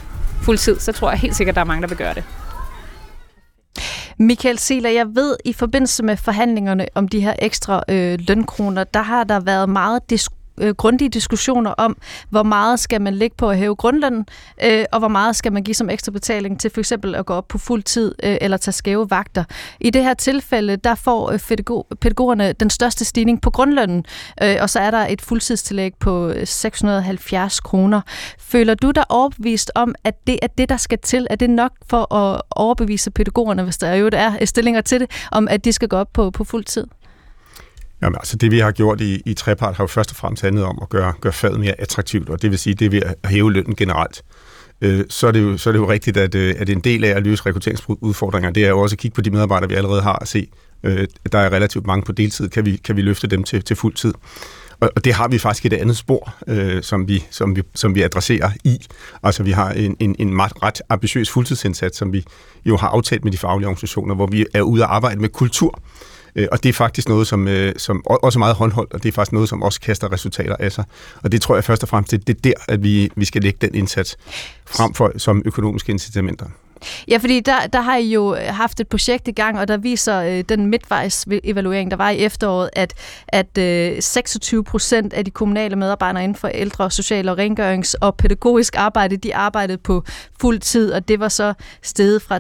fuldtid, 0.43 0.79
så 0.79 0.91
tror 0.91 1.10
jeg 1.10 1.19
helt 1.19 1.36
sikkert, 1.36 1.51
at 1.51 1.56
der 1.56 1.62
er 1.62 1.65
mange, 1.65 1.82
der 1.82 1.88
vil 1.88 1.97
gøre 1.97 2.13
det. 2.13 2.23
Michael 4.17 4.59
Seler, 4.59 4.89
jeg 4.89 5.15
ved, 5.15 5.38
i 5.45 5.53
forbindelse 5.53 6.03
med 6.03 6.17
forhandlingerne 6.17 6.88
om 6.95 7.07
de 7.07 7.19
her 7.19 7.33
ekstra 7.39 7.83
øh, 7.89 8.19
lønkroner, 8.27 8.83
der 8.83 9.01
har 9.01 9.23
der 9.23 9.39
været 9.39 9.69
meget 9.69 10.09
diskussion 10.09 10.42
øh, 10.63 10.76
grundige 10.76 11.10
diskussioner 11.10 11.71
om, 11.71 11.97
hvor 12.30 12.43
meget 12.43 12.80
skal 12.80 13.02
man 13.02 13.13
lægge 13.13 13.36
på 13.38 13.49
at 13.49 13.58
hæve 13.58 13.76
grundlønnen, 13.76 14.26
øh, 14.65 14.86
og 14.91 14.99
hvor 14.99 15.08
meget 15.08 15.36
skal 15.36 15.54
man 15.54 15.63
give 15.63 15.76
som 15.76 15.89
ekstra 15.89 16.12
betaling 16.12 16.60
til 16.60 16.71
for 16.71 16.80
eksempel 16.80 17.15
at 17.15 17.26
gå 17.26 17.34
op 17.34 17.47
på 17.47 17.58
fuld 17.58 17.84
tid 17.84 18.15
øh, 18.23 18.38
eller 18.41 18.58
tage 18.58 18.73
skæve 18.73 19.10
vagter. 19.10 19.43
I 19.80 19.89
det 19.89 20.04
her 20.04 20.13
tilfælde, 20.13 20.76
der 20.76 20.95
får 20.95 21.32
øh, 21.32 21.39
pædagogerne 22.02 22.54
den 22.54 22.69
største 22.69 23.06
stigning 23.06 23.41
på 23.41 23.49
grundlønnen, 23.49 24.06
øh, 24.43 24.56
og 24.62 24.69
så 24.69 24.80
er 24.80 24.91
der 24.91 25.08
et 25.10 25.21
fuldtidstillæg 25.21 25.93
på 25.99 26.28
øh, 26.28 26.47
670 26.47 27.60
kroner. 27.60 28.02
Føler 28.39 28.73
du 28.76 28.91
dig 28.91 29.12
overbevist 29.12 29.71
om, 29.76 29.95
at 30.04 30.28
det 30.28 30.39
er 30.41 30.47
det, 30.47 30.69
der 30.69 30.78
skal 30.78 30.99
til? 30.99 31.28
Er 31.30 31.36
det 31.36 31.49
nok 31.49 31.71
for 31.89 32.13
at 32.13 32.41
overbevise 32.52 33.12
pædagogerne, 33.12 33.63
hvis 33.63 33.78
der 33.78 33.93
jo 33.93 34.10
er 34.13 34.45
stillinger 34.45 34.82
til 34.82 34.99
det, 34.99 35.12
om 35.32 35.47
at 35.47 35.65
de 35.65 35.73
skal 35.73 35.88
gå 35.88 35.97
op 35.97 36.13
på, 36.13 36.32
på 36.32 36.43
fuld 36.43 36.63
tid? 36.63 36.88
Jamen, 38.03 38.15
altså 38.15 38.37
det 38.37 38.51
vi 38.51 38.59
har 38.59 38.71
gjort 38.71 39.01
i, 39.01 39.21
i 39.25 39.33
trepart 39.33 39.75
har 39.75 39.83
jo 39.83 39.87
først 39.87 40.11
og 40.11 40.15
fremmest 40.15 40.43
handlet 40.43 40.63
om 40.63 40.79
at 40.81 40.89
gøre, 40.89 41.13
gøre 41.21 41.33
faget 41.33 41.59
mere 41.59 41.81
attraktivt, 41.81 42.29
og 42.29 42.41
det 42.41 42.49
vil 42.51 42.59
sige, 42.59 42.73
det 42.73 42.91
ved 42.91 43.01
at 43.01 43.29
hæve 43.29 43.53
lønnen 43.53 43.75
generelt. 43.75 44.23
Øh, 44.81 45.05
så, 45.09 45.27
er 45.27 45.31
det 45.31 45.41
jo, 45.41 45.57
så 45.57 45.69
er 45.69 45.71
det 45.71 45.79
jo 45.79 45.89
rigtigt, 45.89 46.17
at, 46.17 46.35
øh, 46.35 46.55
at 46.57 46.69
en 46.69 46.79
del 46.79 47.03
af 47.03 47.09
at 47.09 47.23
løse 47.23 47.45
rekrutteringsudfordringer, 47.45 48.51
det 48.51 48.65
er 48.65 48.69
jo 48.69 48.79
også 48.79 48.93
at 48.93 48.97
kigge 48.99 49.15
på 49.15 49.21
de 49.21 49.31
medarbejdere, 49.31 49.69
vi 49.69 49.75
allerede 49.75 50.01
har 50.01 50.15
og 50.15 50.27
se. 50.27 50.47
Øh, 50.83 51.07
der 51.31 51.39
er 51.39 51.49
relativt 51.49 51.87
mange 51.87 52.05
på 52.05 52.11
deltid, 52.11 52.49
kan 52.49 52.65
vi, 52.65 52.75
kan 52.75 52.95
vi 52.95 53.01
løfte 53.01 53.27
dem 53.27 53.43
til, 53.43 53.63
til 53.63 53.75
fuld 53.75 53.93
tid. 53.93 54.13
Og, 54.96 55.06
det 55.06 55.13
har 55.13 55.28
vi 55.28 55.38
faktisk 55.38 55.65
et 55.65 55.74
andet 55.74 55.98
spor, 55.98 56.34
øh, 56.48 56.84
som, 56.84 57.08
vi, 57.08 57.24
som, 57.30 57.56
vi, 57.56 57.62
som 57.76 57.96
vi 57.96 58.02
adresserer 58.02 58.52
i. 58.63 58.80
Altså 59.24 59.43
vi 59.43 59.52
har 59.52 59.72
en, 59.72 59.96
en, 60.00 60.15
en 60.19 60.41
ret 60.41 60.82
ambitiøs 60.89 61.30
fuldtidsindsats, 61.30 61.98
som 61.98 62.13
vi 62.13 62.26
jo 62.65 62.78
har 62.78 62.88
aftalt 62.88 63.24
med 63.24 63.32
de 63.32 63.38
faglige 63.38 63.67
organisationer, 63.67 64.15
hvor 64.15 64.28
vi 64.28 64.46
er 64.54 64.62
ude 64.62 64.84
at 64.84 64.89
arbejde 64.89 65.22
med 65.22 65.30
kultur. 65.30 65.80
Øh, 66.36 66.48
og 66.52 66.63
det 66.63 66.69
er 66.69 66.74
faktisk 66.74 67.10
noget, 67.10 67.28
som, 67.28 67.48
øh, 67.48 67.74
som 67.78 68.06
også 68.06 68.38
er 68.38 68.39
meget 68.39 68.56
håndholdt, 68.56 68.93
og 68.93 69.04
det 69.04 69.10
er 69.10 69.13
faktisk 69.13 69.34
noget, 69.34 69.50
som 69.50 69.63
også 69.63 69.82
kaster 69.82 70.12
resultater 70.12 70.56
af 70.60 70.72
sig. 70.72 70.84
Og 71.24 71.32
det 71.32 71.41
tror 71.41 71.56
jeg 71.56 71.63
først 71.63 71.84
og 71.84 71.89
fremmest, 71.89 72.12
det 72.12 72.30
er 72.30 72.34
der, 72.43 72.54
at 72.67 72.84
vi, 72.84 73.12
vi 73.15 73.26
skal 73.26 73.41
lægge 73.41 73.58
den 73.62 73.76
indsats 73.76 74.17
frem 74.65 74.93
for 74.93 75.12
som 75.17 75.41
økonomiske 75.46 75.91
incitamenter. 75.91 76.46
Ja, 77.08 77.17
fordi 77.17 77.39
der, 77.39 77.67
der 77.74 77.82
har 77.82 77.98
I 77.98 78.12
jo 78.12 78.36
øh, 78.36 78.41
haft 78.48 78.80
et 78.80 78.88
projekt 78.88 79.28
i 79.28 79.32
gang, 79.32 79.60
og 79.60 79.67
der 79.67 79.78
viser 79.78 80.22
øh, 80.22 80.43
den 80.50 80.65
midtvejs-evaluering, 80.65 81.91
der 81.91 81.98
var 81.98 82.10
i 82.10 82.17
efteråret, 82.17 82.69
at, 82.74 82.93
at 83.28 83.58
øh, 83.58 84.02
26 84.02 84.63
procent 84.63 85.13
af 85.13 85.26
de 85.26 85.32
kommunale 85.32 85.76
medarbejdere 85.76 86.24
inden 86.24 86.36
for 86.36 86.48
ældre, 86.48 86.91
social 86.91 87.30
og 87.30 87.39
rengørings- 87.39 87.93
og 88.02 88.15
pædagogisk 88.15 88.76
arbejde, 88.78 89.17
de 89.17 89.36
arbejdede 89.36 89.78
på 89.78 90.04
fuld 90.41 90.60
tid, 90.60 90.91
og 90.91 91.08
det 91.08 91.19
var 91.19 91.30
så 91.30 91.54
steget 91.82 92.22
fra 92.22 92.39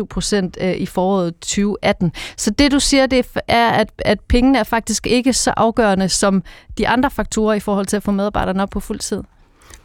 23,7 0.00 0.06
procent 0.06 0.58
øh, 0.60 0.76
i 0.76 0.86
foråret 0.86 1.34
2018. 1.34 2.12
Så 2.36 2.50
det 2.50 2.72
du 2.72 2.80
siger, 2.80 3.06
det 3.06 3.26
er, 3.48 3.68
at, 3.68 3.88
at 3.98 4.20
pengene 4.20 4.58
er 4.58 4.64
faktisk 4.64 5.06
ikke 5.06 5.32
så 5.32 5.52
afgørende 5.56 6.08
som 6.08 6.42
de 6.78 6.88
andre 6.88 7.10
faktorer 7.10 7.54
i 7.54 7.60
forhold 7.60 7.86
til 7.86 7.96
at 7.96 8.02
få 8.02 8.10
medarbejderne 8.10 8.62
op 8.62 8.70
på 8.70 8.80
fuld 8.80 8.98
tid. 8.98 9.22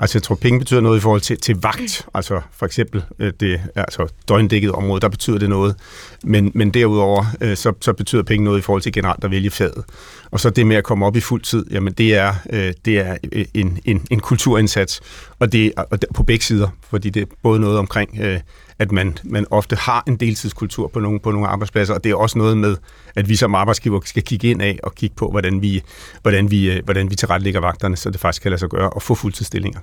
Altså 0.01 0.17
jeg 0.17 0.23
tror, 0.23 0.35
penge 0.35 0.59
betyder 0.59 0.81
noget 0.81 0.97
i 0.97 1.01
forhold 1.01 1.21
til, 1.21 1.37
til 1.37 1.57
vagt. 1.61 2.07
Altså 2.13 2.41
for 2.51 2.65
eksempel 2.65 3.03
øh, 3.19 3.33
det 3.39 3.61
altså 3.75 4.13
døgndækket 4.27 4.71
område, 4.71 5.01
der 5.01 5.09
betyder 5.09 5.37
det 5.37 5.49
noget. 5.49 5.75
Men, 6.23 6.51
men 6.55 6.71
derudover, 6.71 7.25
øh, 7.41 7.57
så, 7.57 7.73
så 7.81 7.93
betyder 7.93 8.23
penge 8.23 8.43
noget 8.43 8.59
i 8.59 8.61
forhold 8.61 8.81
til 8.81 8.93
generelt 8.93 9.23
at 9.23 9.31
vælge 9.31 9.49
faget. 9.49 9.83
Og 10.31 10.39
så 10.39 10.49
det 10.49 10.67
med 10.67 10.75
at 10.75 10.83
komme 10.83 11.05
op 11.05 11.15
i 11.15 11.19
fuld 11.19 11.41
tid, 11.41 11.65
jamen 11.71 11.93
det 11.93 12.15
er, 12.15 12.33
øh, 12.49 12.73
det 12.85 12.97
er 12.97 13.17
en, 13.53 13.79
en, 13.85 14.07
en 14.11 14.19
kulturindsats, 14.19 15.01
og 15.39 15.51
det 15.51 15.73
er 15.77 15.97
på 16.13 16.23
begge 16.23 16.45
sider, 16.45 16.67
fordi 16.89 17.09
det 17.09 17.21
er 17.21 17.25
både 17.43 17.59
noget 17.59 17.77
omkring 17.77 18.19
at 18.81 18.91
man, 18.91 19.17
man 19.23 19.45
ofte 19.51 19.75
har 19.75 20.03
en 20.07 20.15
deltidskultur 20.15 20.87
på 20.87 20.99
nogle, 20.99 21.19
på 21.19 21.31
nogle 21.31 21.47
arbejdspladser, 21.47 21.93
og 21.93 22.03
det 22.03 22.11
er 22.11 22.15
også 22.15 22.37
noget 22.37 22.57
med, 22.57 22.75
at 23.15 23.29
vi 23.29 23.35
som 23.35 23.55
arbejdsgiver 23.55 23.99
skal 24.05 24.23
kigge 24.23 24.49
ind 24.49 24.61
af 24.61 24.79
og 24.83 24.95
kigge 24.95 25.15
på, 25.15 25.29
hvordan 25.31 25.61
vi, 25.61 25.83
hvordan 26.21 26.51
vi, 26.51 26.71
øh, 26.71 26.83
hvordan 26.83 27.09
vi 27.09 27.15
tilrettelægger 27.15 27.59
vagterne, 27.59 27.97
så 27.97 28.09
det 28.09 28.19
faktisk 28.19 28.41
kan 28.41 28.51
lade 28.51 28.59
sig 28.59 28.69
gøre 28.69 28.89
at 28.95 29.01
få 29.01 29.15
fuldtidsstillinger. 29.15 29.79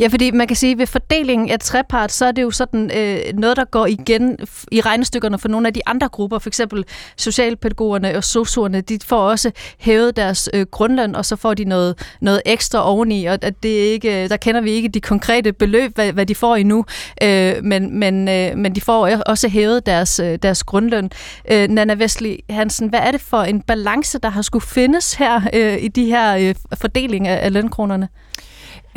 Ja, 0.00 0.06
fordi 0.06 0.30
man 0.30 0.46
kan 0.46 0.56
sige, 0.56 0.72
at 0.72 0.78
ved 0.78 0.86
fordelingen 0.86 1.50
af 1.50 1.58
trepart, 1.60 2.12
så 2.12 2.26
er 2.26 2.32
det 2.32 2.42
jo 2.42 2.50
sådan 2.50 2.90
øh, 2.96 3.38
noget, 3.38 3.56
der 3.56 3.64
går 3.64 3.86
igen 3.86 4.38
i 4.72 4.80
regnestykkerne 4.80 5.38
for 5.38 5.48
nogle 5.48 5.66
af 5.66 5.74
de 5.74 5.80
andre 5.86 6.08
grupper, 6.08 6.38
for 6.38 6.50
eksempel 6.50 6.84
socialpædagogerne 7.16 8.16
og 8.16 8.24
sosuerne, 8.24 8.80
de 8.80 8.98
får 9.06 9.30
også 9.30 9.50
hævet 9.78 10.16
deres 10.16 10.48
øh, 10.54 10.66
grundløn, 10.70 11.14
og 11.14 11.24
så 11.24 11.36
får 11.36 11.54
de 11.54 11.64
noget, 11.64 12.16
noget 12.20 12.42
ekstra 12.46 12.88
oveni, 12.88 13.24
og 13.24 13.38
at 13.42 13.62
det 13.62 13.68
ikke, 13.68 14.22
øh, 14.22 14.28
der 14.28 14.36
kender 14.36 14.60
vi 14.60 14.70
ikke 14.70 14.88
de 14.88 15.00
konkrete 15.00 15.52
beløb, 15.52 15.94
hvad, 15.94 16.12
hvad 16.12 16.26
de 16.26 16.34
får 16.34 16.56
endnu, 16.56 16.84
øh, 17.22 17.54
men, 17.64 17.98
men, 17.98 18.28
øh, 18.28 18.37
Øh, 18.38 18.58
men 18.58 18.74
de 18.74 18.80
får 18.80 19.22
også 19.26 19.48
hævet 19.48 19.86
deres, 19.86 20.20
øh, 20.20 20.38
deres 20.42 20.62
grundløn. 20.62 21.10
Øh, 21.50 21.68
Nana 21.68 21.94
Vestli 21.94 22.44
Hansen, 22.50 22.88
hvad 22.88 23.00
er 23.00 23.10
det 23.10 23.20
for 23.20 23.42
en 23.42 23.60
balance, 23.60 24.18
der 24.18 24.28
har 24.28 24.42
skulle 24.42 24.66
findes 24.66 25.14
her 25.14 25.40
øh, 25.54 25.82
i 25.82 25.88
de 25.88 26.04
her 26.04 26.36
øh, 26.36 26.54
fordeling 26.74 27.28
af, 27.28 27.44
af 27.44 27.52
lønkronerne? 27.52 28.08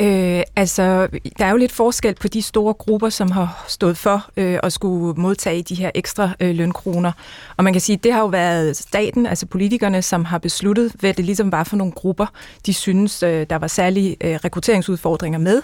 Øh, 0.02 0.42
altså, 0.56 1.08
der 1.38 1.44
er 1.44 1.50
jo 1.50 1.56
lidt 1.56 1.72
forskel 1.72 2.14
på 2.14 2.28
de 2.28 2.42
store 2.42 2.74
grupper, 2.74 3.08
som 3.08 3.30
har 3.30 3.64
stået 3.68 3.96
for 3.96 4.30
øh, 4.36 4.58
at 4.62 4.72
skulle 4.72 5.20
modtage 5.20 5.62
de 5.62 5.74
her 5.74 5.90
ekstra 5.94 6.30
øh, 6.40 6.54
lønkroner. 6.54 7.12
Og 7.56 7.64
man 7.64 7.72
kan 7.72 7.80
sige, 7.80 7.96
at 7.96 8.04
det 8.04 8.12
har 8.12 8.20
jo 8.20 8.26
været 8.26 8.76
staten, 8.76 9.26
altså 9.26 9.46
politikerne, 9.46 10.02
som 10.02 10.24
har 10.24 10.38
besluttet, 10.38 10.92
hvad 11.00 11.14
det 11.14 11.24
ligesom 11.24 11.52
var 11.52 11.64
for 11.64 11.76
nogle 11.76 11.92
grupper, 11.92 12.26
de 12.66 12.74
synes, 12.74 13.22
øh, 13.22 13.46
der 13.50 13.56
var 13.56 13.66
særlige 13.66 14.16
øh, 14.20 14.34
rekrutteringsudfordringer 14.44 15.38
med. 15.38 15.62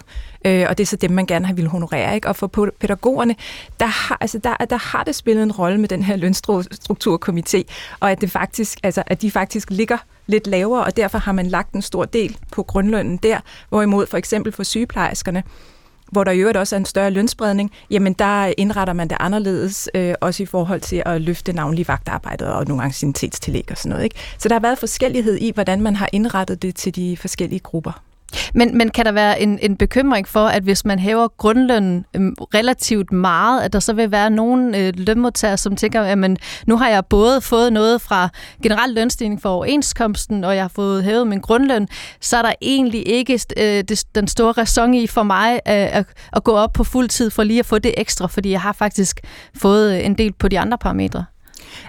Øh, 0.49 0.67
og 0.69 0.79
det 0.79 0.85
er 0.85 0.87
så 0.87 0.97
dem, 0.97 1.11
man 1.11 1.27
gerne 1.27 1.47
har 1.47 1.55
ville 1.55 1.71
honorere. 1.71 2.15
Ikke? 2.15 2.29
Og 2.29 2.37
for 2.37 2.71
pædagogerne, 2.81 3.37
der 3.81 3.87
har, 3.87 4.19
altså, 4.21 4.39
der, 4.39 4.57
der 4.71 4.77
har 4.77 5.05
det 5.05 5.15
spillet 5.15 5.43
en 5.43 5.53
rolle 5.53 5.79
med 5.79 5.89
den 5.89 6.03
her 6.03 6.17
lønstrukturkomité, 6.17 7.63
og 8.01 8.11
at, 8.11 8.21
det 8.21 8.31
faktisk, 8.31 8.79
altså, 8.83 9.03
at 9.07 9.23
de 9.23 9.31
faktisk 9.31 9.71
ligger 9.71 9.99
lidt 10.27 10.47
lavere, 10.47 10.85
og 10.85 10.97
derfor 10.97 11.19
har 11.19 11.33
man 11.33 11.47
lagt 11.47 11.73
en 11.73 11.83
stor 11.83 12.05
del 12.05 12.37
på 12.53 12.63
grundlønnen 12.63 13.17
der, 13.17 13.41
hvorimod 13.69 14.07
for 14.07 14.17
eksempel 14.17 14.53
for 14.53 14.63
sygeplejerskerne, 14.63 15.43
hvor 16.13 16.25
der 16.25 16.33
i 16.33 16.39
øvrigt 16.39 16.59
også 16.59 16.77
er 16.77 16.79
en 16.79 16.85
større 16.85 17.11
lønspredning, 17.11 17.73
jamen 17.91 18.13
der 18.13 18.53
indretter 18.59 18.93
man 18.93 19.09
det 19.09 19.17
anderledes, 19.21 19.89
øh, 19.95 20.15
også 20.21 20.43
i 20.43 20.47
forhold 20.47 20.81
til 20.81 21.03
at 21.07 21.21
løfte 21.21 21.53
navnlig 21.53 21.89
vagtarbejdet 21.89 22.49
og 22.49 22.67
nogle 22.67 22.85
ancienitetstillæg 22.85 23.67
og 23.71 23.79
sådan 23.79 23.91
noget. 23.91 24.05
Ikke? 24.05 24.17
Så 24.39 24.49
der 24.49 24.55
har 24.55 24.61
været 24.61 24.79
forskellighed 24.79 25.39
i, 25.39 25.51
hvordan 25.55 25.81
man 25.81 25.97
har 25.97 26.09
indrettet 26.13 26.63
det 26.63 26.75
til 26.75 26.97
de 26.97 27.17
forskellige 27.17 27.61
grupper. 27.61 28.03
Men, 28.55 28.79
men 28.79 28.91
kan 28.91 29.05
der 29.05 29.13
være 29.13 29.41
en, 29.41 29.59
en 29.63 29.77
bekymring 29.77 30.29
for, 30.29 30.47
at 30.47 30.63
hvis 30.63 30.85
man 30.85 30.99
hæver 30.99 31.29
grundlønnen 31.29 32.05
øhm, 32.15 32.35
relativt 32.55 33.13
meget, 33.13 33.63
at 33.63 33.73
der 33.73 33.81
så 33.81 33.93
vil 33.93 34.11
være 34.11 34.31
nogle 34.31 34.79
øh, 34.79 34.93
lønmodtagere, 34.97 35.57
som 35.57 35.77
tænker, 35.77 36.03
at 36.03 36.39
nu 36.67 36.77
har 36.77 36.89
jeg 36.89 37.07
både 37.07 37.41
fået 37.41 37.73
noget 37.73 38.01
fra 38.01 38.29
generel 38.63 38.91
lønstigning 38.91 39.43
for 39.43 39.49
overenskomsten, 39.49 40.45
og 40.45 40.55
jeg 40.55 40.65
har 40.65 40.69
fået 40.69 41.05
hævet 41.05 41.27
min 41.27 41.41
grundløn, 41.41 41.89
så 42.21 42.37
er 42.37 42.43
der 42.43 42.53
egentlig 42.63 43.09
ikke 43.09 43.41
øh, 43.57 43.85
det, 43.89 44.05
den 44.15 44.29
store 44.29 44.53
ræson 44.53 44.95
i 44.95 45.07
for 45.07 45.23
mig 45.23 45.53
øh, 45.53 45.61
at, 45.67 46.07
at 46.33 46.45
gå 46.45 46.53
op 46.53 46.73
på 46.73 46.85
fuld 46.85 47.09
tid 47.09 47.31
for 47.31 47.43
lige 47.43 47.61
at 47.61 47.67
få 47.67 47.79
det 47.79 47.95
ekstra, 47.97 48.27
fordi 48.27 48.51
jeg 48.51 48.61
har 48.61 48.73
faktisk 48.73 49.21
fået 49.57 49.95
øh, 49.95 50.07
en 50.07 50.15
del 50.15 50.33
på 50.33 50.49
de 50.49 50.59
andre 50.59 50.79
parametre. 50.79 51.25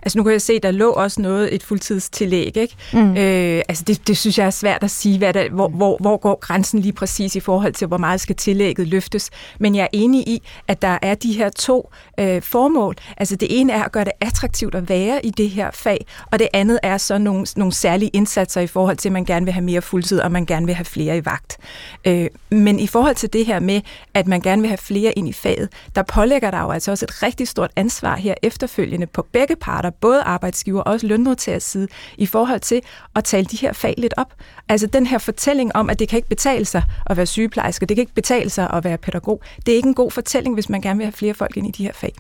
Altså 0.02 0.18
nu 0.18 0.24
kan 0.24 0.34
jeg 0.34 0.42
se, 0.42 0.60
der 0.60 0.72
lå 0.72 0.92
også 0.92 1.22
noget, 1.22 1.56
et 1.56 1.64
fuldtidstillæg, 1.64 2.58
ikke? 2.58 2.76
Mm. 2.94 3.18
Øh, 3.18 3.62
altså 3.70 3.84
det, 3.88 4.08
det 4.08 4.18
synes 4.18 4.38
jeg 4.38 4.46
er 4.46 4.50
svært 4.50 4.84
at 4.84 4.92
sige, 4.92 5.18
hvad 5.18 5.34
der, 5.34 5.50
hvor, 5.50 5.68
hvor, 5.68 5.98
hvor 6.00 6.18
går 6.18 6.40
grænsen 6.40 6.80
lige 6.80 6.94
præcis 6.94 7.36
i 7.36 7.40
forhold 7.40 7.74
til, 7.74 7.88
hvor 7.88 7.98
meget 7.98 8.22
skal 8.22 8.36
tillægget 8.36 8.88
løftes. 8.88 9.30
Men 9.60 9.76
jeg 9.76 9.84
er 9.84 9.88
enig 9.94 10.28
i, 10.28 10.42
at 10.68 10.82
der 10.82 10.98
er 11.02 11.16
de 11.16 11.34
her 11.34 11.50
to 11.50 11.90
øh, 12.20 12.42
formål. 12.42 12.96
Altså 13.18 13.36
det 13.36 13.60
ene 13.60 13.74
er 13.74 13.84
at 13.84 13.92
gøre 13.92 14.06
det 14.06 14.12
attraktivt 14.22 14.76
at 14.76 14.90
være 14.90 15.26
i 15.26 15.30
det 15.30 15.50
her 15.50 15.72
fag, 15.74 16.06
og 16.32 16.40
det 16.40 16.48
andet 16.54 16.80
er 16.84 16.98
så 16.98 17.18
nogle, 17.18 17.46
nogle 17.56 17.74
særlige 17.74 18.10
indsatser 18.14 18.62
i 18.62 18.68
forhold 18.68 18.98
til, 18.98 19.10
at 19.10 19.14
man 19.14 19.26
gerne 19.26 19.46
vil 19.46 19.54
have 19.54 19.64
mere 19.64 19.82
fuldtid, 19.82 20.20
og 20.20 20.32
man 20.32 20.46
gerne 20.46 20.66
vil 20.66 20.76
have 20.76 20.86
flere 20.86 21.18
i 21.18 21.26
vagt. 21.26 21.58
Øh, 22.06 22.28
men 22.50 22.80
i 22.80 22.88
forhold 22.88 23.16
til 23.16 23.34
det 23.34 23.46
her 23.46 23.60
med, 23.60 23.82
at 24.14 24.28
man 24.28 24.42
gerne 24.42 24.62
vil 24.62 24.70
have 24.70 24.78
flere 24.78 25.12
ind 25.12 25.30
i 25.30 25.34
faget, 25.34 25.70
der 25.96 26.04
pålægger 26.04 26.52
der 26.52 26.62
jo 26.62 26.72
altså 26.72 26.92
også 26.92 27.06
et 27.06 27.24
rigtig 27.24 27.48
stort 27.48 27.72
ansvar 27.76 28.16
her 28.16 28.34
efterfølgende 28.44 29.08
på 29.08 29.26
begge 29.32 29.56
parter, 29.56 29.69
både 30.02 30.22
arbejdsgiver 30.22 30.82
og 30.82 30.92
også 30.92 31.08
lønmodtagers 31.08 31.64
side, 31.64 31.88
i 32.18 32.26
forhold 32.26 32.60
til 32.60 32.82
at 33.16 33.24
tale 33.24 33.46
de 33.46 33.58
her 33.58 33.74
fag 33.74 33.94
lidt 33.98 34.14
op. 34.18 34.34
Altså 34.70 34.88
den 34.88 35.06
her 35.08 35.18
fortælling 35.18 35.76
om, 35.76 35.90
at 35.90 36.00
det 36.00 36.10
kan 36.10 36.18
ikke 36.18 36.30
betale 36.30 36.66
sig 36.66 36.84
at 37.06 37.18
være 37.18 37.26
sygeplejerske, 37.26 37.86
det 37.86 37.98
kan 37.98 38.02
ikke 38.02 38.14
betale 38.14 38.50
sig 38.50 38.70
at 38.74 38.84
være 38.84 38.98
pædagog, 38.98 39.42
det 39.66 39.72
er 39.72 39.76
ikke 39.76 39.88
en 39.88 39.94
god 39.94 40.12
fortælling, 40.12 40.54
hvis 40.54 40.70
man 40.70 40.82
gerne 40.82 40.98
vil 40.98 41.06
have 41.06 41.14
flere 41.14 41.34
folk 41.34 41.58
ind 41.58 41.68
i 41.68 41.72
de 41.72 41.84
her 41.84 41.94
fag. 41.94 42.14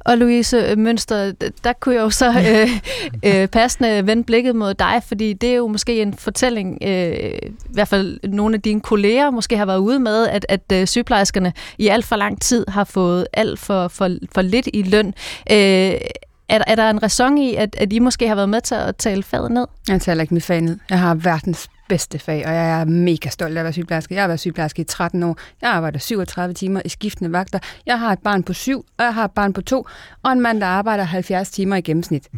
Og 0.00 0.18
Louise 0.18 0.76
Mønster, 0.76 1.32
der 1.64 1.72
kunne 1.72 1.94
jeg 1.94 2.02
jo 2.02 2.10
så 2.10 2.30
øh, 2.50 2.70
øh, 3.24 3.48
passende 3.48 4.06
vende 4.06 4.24
blikket 4.24 4.56
mod 4.56 4.74
dig, 4.74 5.02
fordi 5.08 5.32
det 5.32 5.50
er 5.50 5.54
jo 5.54 5.66
måske 5.66 6.02
en 6.02 6.14
fortælling, 6.14 6.78
øh, 6.82 7.38
i 7.44 7.72
hvert 7.72 7.88
fald 7.88 8.28
nogle 8.28 8.54
af 8.54 8.62
dine 8.62 8.80
kolleger 8.80 9.30
måske 9.30 9.56
har 9.56 9.66
været 9.66 9.78
ude 9.78 9.98
med, 9.98 10.26
at, 10.26 10.46
at 10.48 10.72
øh, 10.72 10.86
sygeplejerskerne 10.86 11.52
i 11.78 11.88
alt 11.88 12.04
for 12.04 12.16
lang 12.16 12.40
tid 12.40 12.64
har 12.68 12.84
fået 12.84 13.26
alt 13.32 13.58
for, 13.58 13.88
for, 13.88 14.10
for 14.34 14.42
lidt 14.42 14.68
i 14.72 14.82
løn. 14.82 15.14
Øh, 15.50 15.92
er, 16.50 16.64
er 16.66 16.74
der 16.74 16.90
en 16.90 17.02
ræson 17.02 17.38
i, 17.38 17.54
at, 17.54 17.76
at 17.78 17.92
I 17.92 17.98
måske 17.98 18.28
har 18.28 18.34
været 18.34 18.48
med 18.48 18.60
til 18.60 18.74
at 18.74 18.96
tale 18.96 19.22
faget 19.22 19.50
ned? 19.50 19.66
Jeg 19.88 20.00
taler 20.00 20.22
ikke 20.22 20.34
mit 20.34 20.44
fag 20.44 20.60
ned. 20.60 20.78
Jeg 20.90 20.98
har 20.98 21.14
verdens 21.14 21.68
bedste 21.88 22.18
fag, 22.18 22.46
og 22.46 22.54
jeg 22.54 22.80
er 22.80 22.84
mega 22.84 23.28
stolt 23.28 23.56
af 23.56 23.60
at 23.60 23.64
være 23.64 23.72
sygeplejerske. 23.72 24.14
Jeg 24.14 24.22
har 24.22 24.28
været 24.28 24.40
sygeplejerske 24.40 24.82
i 24.82 24.84
13 24.84 25.22
år. 25.22 25.36
Jeg 25.62 25.70
arbejder 25.70 25.98
37 25.98 26.54
timer 26.54 26.82
i 26.84 26.88
skiftende 26.88 27.32
vagter. 27.32 27.58
Jeg 27.86 27.98
har 27.98 28.12
et 28.12 28.18
barn 28.18 28.42
på 28.42 28.52
syv, 28.52 28.84
og 28.98 29.04
jeg 29.04 29.14
har 29.14 29.24
et 29.24 29.30
barn 29.30 29.52
på 29.52 29.62
to, 29.62 29.86
og 30.22 30.32
en 30.32 30.40
mand, 30.40 30.60
der 30.60 30.66
arbejder 30.66 31.04
70 31.04 31.50
timer 31.50 31.76
i 31.76 31.80
gennemsnit. 31.80 32.28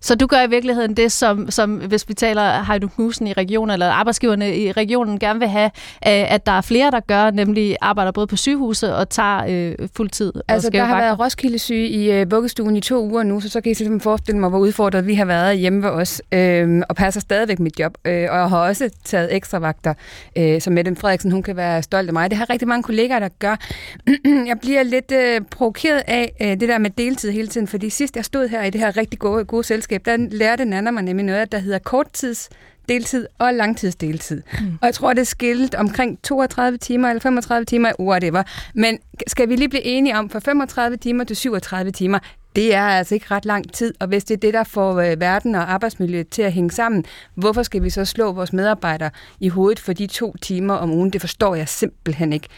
Så 0.00 0.14
du 0.14 0.26
gør 0.26 0.42
i 0.42 0.50
virkeligheden 0.50 0.94
det, 0.96 1.12
som, 1.12 1.50
som 1.50 1.76
hvis 1.76 2.08
vi 2.08 2.14
taler 2.14 2.62
Heiduk 2.64 2.90
Knudsen 2.90 3.26
i 3.26 3.32
regionen, 3.32 3.72
eller 3.72 3.90
arbejdsgiverne 3.90 4.56
i 4.56 4.72
regionen 4.72 5.18
gerne 5.18 5.38
vil 5.38 5.48
have, 5.48 5.70
øh, 6.06 6.32
at 6.32 6.46
der 6.46 6.52
er 6.52 6.60
flere, 6.60 6.90
der 6.90 7.00
gør, 7.00 7.30
nemlig 7.30 7.76
arbejder 7.80 8.12
både 8.12 8.26
på 8.26 8.36
sygehuset 8.36 8.96
og 8.96 9.08
tager 9.08 9.44
øh, 9.48 9.88
fuldtid. 9.96 10.32
Altså, 10.48 10.68
og 10.68 10.72
der 10.72 10.84
har 10.84 10.94
vagter. 10.94 11.06
været 11.06 11.20
Roskilde 11.20 11.58
syge 11.58 11.88
i 11.88 12.12
øh, 12.12 12.30
vuggestuen 12.30 12.76
i 12.76 12.80
to 12.80 13.04
uger 13.04 13.22
nu, 13.22 13.40
så 13.40 13.48
så 13.48 13.60
kan 13.60 13.72
I 13.72 13.74
simpelthen 13.74 14.00
forestille 14.00 14.40
mig, 14.40 14.48
hvor 14.48 14.58
udfordret 14.58 15.06
vi 15.06 15.14
har 15.14 15.24
været 15.24 15.58
hjemme 15.58 15.82
ved 15.82 15.90
os, 15.90 16.22
øh, 16.32 16.82
og 16.88 16.96
passer 16.96 17.20
stadigvæk 17.20 17.58
mit 17.58 17.80
job. 17.80 17.98
Øh, 18.04 18.12
og 18.30 18.38
jeg 18.38 18.48
har 18.48 18.58
også 18.58 18.90
taget 19.04 19.34
ekstra 19.34 19.58
vagter, 19.58 19.94
øh, 20.38 20.60
som 20.60 20.72
Mette 20.72 20.96
Frederiksen, 20.96 21.32
hun 21.32 21.42
kan 21.42 21.56
være 21.56 21.82
stolt 21.82 22.08
af 22.08 22.12
mig. 22.12 22.30
Det 22.30 22.38
har 22.38 22.50
rigtig 22.50 22.68
mange 22.68 22.82
kollegaer, 22.82 23.18
der 23.18 23.28
gør. 23.38 23.56
jeg 24.50 24.58
bliver 24.60 24.82
lidt 24.82 25.12
øh, 25.12 25.40
provokeret 25.50 26.02
af 26.06 26.32
øh, 26.40 26.48
det 26.48 26.68
der 26.68 26.78
med 26.78 26.90
deltid 26.90 27.30
hele 27.30 27.48
tiden, 27.48 27.66
fordi 27.66 27.90
sidst 27.90 28.16
jeg 28.16 28.24
stod 28.24 28.48
her 28.48 28.62
i 28.62 28.70
det 28.70 28.80
her 28.80 28.96
rigtig 28.96 29.18
gode, 29.18 29.44
gode 29.44 29.64
selskab, 29.68 30.04
der 30.04 30.16
lærte 30.16 30.64
Nana 30.64 30.90
mig 30.90 31.02
nemlig 31.02 31.26
noget, 31.26 31.52
der 31.52 31.58
hedder 31.58 31.78
korttids 31.78 32.48
deltid 32.88 33.26
og 33.38 33.54
langtidsdeltid. 33.54 34.42
Mm. 34.60 34.78
Og 34.80 34.86
jeg 34.86 34.94
tror, 34.94 35.12
det 35.12 35.20
er 35.20 35.24
skilt 35.24 35.74
omkring 35.74 36.22
32 36.22 36.78
timer 36.78 37.08
eller 37.08 37.20
35 37.20 37.64
timer, 37.64 37.92
whatever. 38.00 38.42
Men 38.74 38.98
skal 39.26 39.48
vi 39.48 39.56
lige 39.56 39.68
blive 39.68 39.84
enige 39.84 40.16
om, 40.16 40.30
fra 40.30 40.38
35 40.38 40.96
timer 40.96 41.24
til 41.24 41.36
37 41.36 41.90
timer, 41.90 42.18
det 42.56 42.74
er 42.74 42.82
altså 42.82 43.14
ikke 43.14 43.26
ret 43.30 43.44
lang 43.44 43.72
tid, 43.72 43.94
og 44.00 44.08
hvis 44.08 44.24
det 44.24 44.34
er 44.34 44.38
det, 44.38 44.54
der 44.54 44.64
får 44.64 45.00
øh, 45.00 45.20
verden 45.20 45.54
og 45.54 45.72
arbejdsmiljøet 45.72 46.28
til 46.28 46.42
at 46.42 46.52
hænge 46.52 46.70
sammen, 46.70 47.04
hvorfor 47.34 47.62
skal 47.62 47.82
vi 47.82 47.90
så 47.90 48.04
slå 48.04 48.32
vores 48.32 48.52
medarbejdere 48.52 49.10
i 49.40 49.48
hovedet 49.48 49.78
for 49.78 49.92
de 49.92 50.06
to 50.06 50.34
timer 50.42 50.74
om 50.74 50.90
ugen? 50.90 51.10
Det 51.10 51.20
forstår 51.20 51.54
jeg 51.54 51.68
simpelthen 51.68 52.32
ikke. 52.32 52.48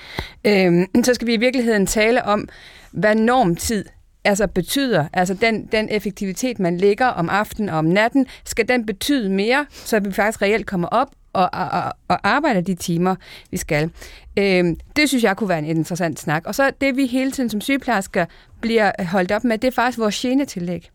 Øhm, 0.44 0.86
så 1.04 1.14
skal 1.14 1.26
vi 1.26 1.34
i 1.34 1.36
virkeligheden 1.36 1.86
tale 1.86 2.24
om, 2.24 2.48
hvad 2.92 3.14
normtid 3.14 3.84
altså 4.24 4.46
betyder, 4.46 5.08
altså 5.12 5.34
den, 5.34 5.66
den 5.66 5.88
effektivitet, 5.88 6.58
man 6.58 6.76
ligger 6.76 7.06
om 7.06 7.28
aftenen 7.28 7.68
og 7.68 7.78
om 7.78 7.84
natten, 7.84 8.26
skal 8.44 8.68
den 8.68 8.86
betyde 8.86 9.30
mere, 9.30 9.66
så 9.70 10.00
vi 10.00 10.12
faktisk 10.12 10.42
reelt 10.42 10.66
kommer 10.66 10.88
op 10.88 11.08
og, 11.32 11.48
og, 11.52 11.92
og 12.08 12.28
arbejder 12.28 12.60
de 12.60 12.74
timer, 12.74 13.14
vi 13.50 13.56
skal. 13.56 13.90
Øhm, 14.38 14.76
det 14.96 15.08
synes 15.08 15.24
jeg 15.24 15.36
kunne 15.36 15.48
være 15.48 15.58
en 15.58 15.64
interessant 15.64 16.20
snak. 16.20 16.46
Og 16.46 16.54
så 16.54 16.70
det, 16.80 16.96
vi 16.96 17.06
hele 17.06 17.32
tiden 17.32 17.50
som 17.50 17.60
sygeplejersker 17.60 18.24
bliver 18.60 18.92
holdt 19.04 19.32
op 19.32 19.44
med, 19.44 19.58
det 19.58 19.68
er 19.68 19.72
faktisk 19.72 19.98
vores 19.98 20.20
genetillæg. 20.20 20.90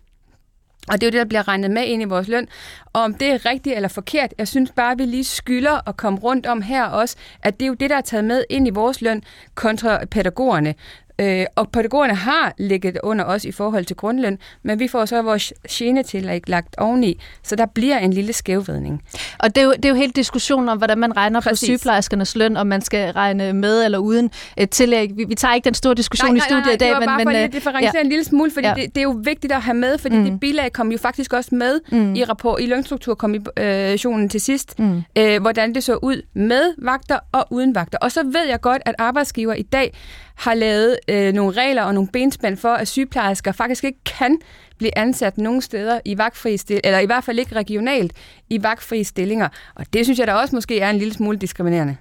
Og 0.88 1.02
det 1.02 1.04
er 1.04 1.08
jo 1.08 1.12
det, 1.12 1.20
der 1.20 1.26
bliver 1.26 1.48
regnet 1.48 1.72
med 1.72 1.84
ind 1.84 2.02
i 2.02 2.06
vores 2.06 2.28
løn. 2.28 2.48
Og 2.94 3.02
om 3.02 3.14
det 3.14 3.28
er 3.28 3.46
rigtigt 3.46 3.76
eller 3.76 3.90
forkert, 3.90 4.34
jeg 4.38 4.48
synes 4.48 4.72
bare, 4.72 4.92
at 4.92 4.98
vi 4.98 5.06
lige 5.06 5.24
skylder 5.24 5.90
at 5.90 5.98
komme 5.98 6.20
rundt 6.20 6.46
om 6.46 6.62
her 6.62 6.86
også, 6.86 7.16
at 7.44 7.60
det 7.60 7.66
er 7.66 7.68
jo 7.68 7.74
det, 7.74 7.90
der 7.90 7.98
er 7.98 8.02
taget 8.02 8.26
med 8.26 8.44
ind 8.50 8.68
i 8.68 8.70
vores 8.70 9.02
løn 9.02 9.24
kontra 9.56 10.06
pædagogerne. 10.06 10.76
Øh, 11.20 11.46
og 11.56 11.70
pædagogerne 11.70 12.16
har 12.16 12.54
ligget 12.58 12.98
under 13.04 13.26
os 13.26 13.46
i 13.46 13.52
forhold 13.52 13.86
til 13.86 13.96
grundløn, 13.96 14.38
men 14.64 14.80
vi 14.80 14.88
får 14.88 15.06
så 15.06 15.22
vores 15.22 15.54
genetillæg 15.70 16.50
lagt 16.50 16.76
oveni, 16.78 17.22
så 17.44 17.56
der 17.56 17.66
bliver 17.66 17.98
en 17.98 18.14
lille 18.14 18.34
skævvidning. 18.34 19.02
Og 19.40 19.56
det 19.56 19.62
er, 19.62 19.66
jo, 19.66 19.72
det 19.72 19.86
er 19.86 19.90
jo 19.90 19.96
helt 19.96 20.16
diskussionen 20.16 20.70
om, 20.70 20.78
hvordan 20.78 20.98
man 20.98 21.18
regner 21.18 21.42
Præcis. 21.42 21.60
på 21.60 21.66
sygeplejerskernes 21.66 22.36
løn, 22.36 22.58
om 22.58 22.68
man 22.68 22.82
skal 22.82 23.12
regne 23.12 23.54
med 23.54 23.86
eller 23.86 23.98
uden 23.98 24.32
et 24.58 24.70
tillæg. 24.70 25.12
Vi, 25.18 25.24
vi 25.24 25.36
tager 25.36 25.54
ikke 25.54 25.66
den 25.66 25.74
store 25.74 25.96
diskussion 25.96 26.30
nej, 26.30 26.38
i 26.38 26.40
studiet 26.40 26.66
nej, 26.66 26.66
nej, 26.66 26.74
i 26.74 26.78
dag. 26.78 26.88
det 26.88 26.94
var 26.94 27.00
men, 27.00 27.08
bare 27.08 27.18
men, 27.18 27.26
for 27.26 27.32
lige 27.32 27.42
øh, 27.42 27.46
at 27.46 27.54
differentiere 27.54 27.92
ja. 27.96 28.02
en 28.02 28.10
lille 28.10 28.24
smule, 28.24 28.52
fordi 28.52 28.68
ja. 28.68 28.74
det, 28.74 28.96
det 28.96 28.98
er 28.98 29.04
jo 29.04 29.20
vigtigt 29.24 29.54
at 29.54 29.62
have 29.62 29.76
med, 29.76 29.98
fordi 29.98 30.18
mm. 30.18 30.24
det 30.24 30.40
bilag 30.40 30.74
kom 30.74 30.92
jo 30.92 30.98
faktisk 30.98 31.34
også 31.34 31.56
med 31.56 31.80
mm. 31.92 32.16
i 32.16 32.24
rapport 32.24 32.62
i 32.62 32.66
lønstrukturkommissionen 32.66 34.30
til 34.30 34.42
sidst, 34.42 34.80
mm. 34.80 35.04
øh, 35.18 35.42
hvordan 35.42 35.76
det 35.76 35.84
så 35.84 35.96
ud 35.96 36.22
med 36.34 36.74
vagter 36.78 37.20
og 37.32 37.48
uden 37.50 37.76
vagter. 37.76 37.98
Og 38.02 38.12
så 38.12 38.24
ved 38.24 38.48
jeg 38.48 38.62
godt, 38.62 38.82
at 38.86 38.96
arbejdsgiver 38.98 39.54
i 39.54 39.62
dag 39.62 39.94
har 40.36 40.54
lavet 40.54 40.98
øh, 41.08 41.34
nogle 41.34 41.52
regler 41.52 41.84
og 41.84 41.94
nogle 41.94 42.10
benspænd 42.14 42.58
for, 42.58 42.70
at 42.70 42.88
sygeplejersker 42.88 43.52
faktisk 43.52 43.84
ikke 43.84 44.00
kan 44.06 44.38
blive 44.78 44.98
ansat 44.98 45.38
nogen 45.38 45.62
steder 45.62 46.00
i 46.06 46.18
vagtfri 46.18 46.58
stil- 46.58 46.82
eller 46.84 47.00
i 47.00 47.06
hvert 47.06 47.24
fald 47.24 47.40
ikke 47.40 47.56
regionalt 47.56 48.14
i 48.50 48.64
vagtfri 48.64 49.04
stillinger. 49.04 49.48
Og 49.76 49.86
det 49.94 50.06
synes 50.06 50.20
jeg 50.20 50.28
da 50.28 50.34
også 50.34 50.56
måske 50.56 50.80
er 50.80 50.90
en 50.90 50.98
lille 50.98 51.14
smule 51.14 51.38
diskriminerende. 51.38 51.98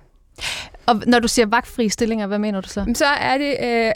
Og 0.86 1.02
når 1.06 1.18
du 1.18 1.28
siger 1.28 1.46
vagtfri 1.46 1.88
stillinger, 1.88 2.26
hvad 2.26 2.38
mener 2.38 2.60
du 2.60 2.68
så? 2.68 2.92
Så 2.94 3.04
er 3.04 3.38
det, 3.38 3.56
øh, 3.62 3.92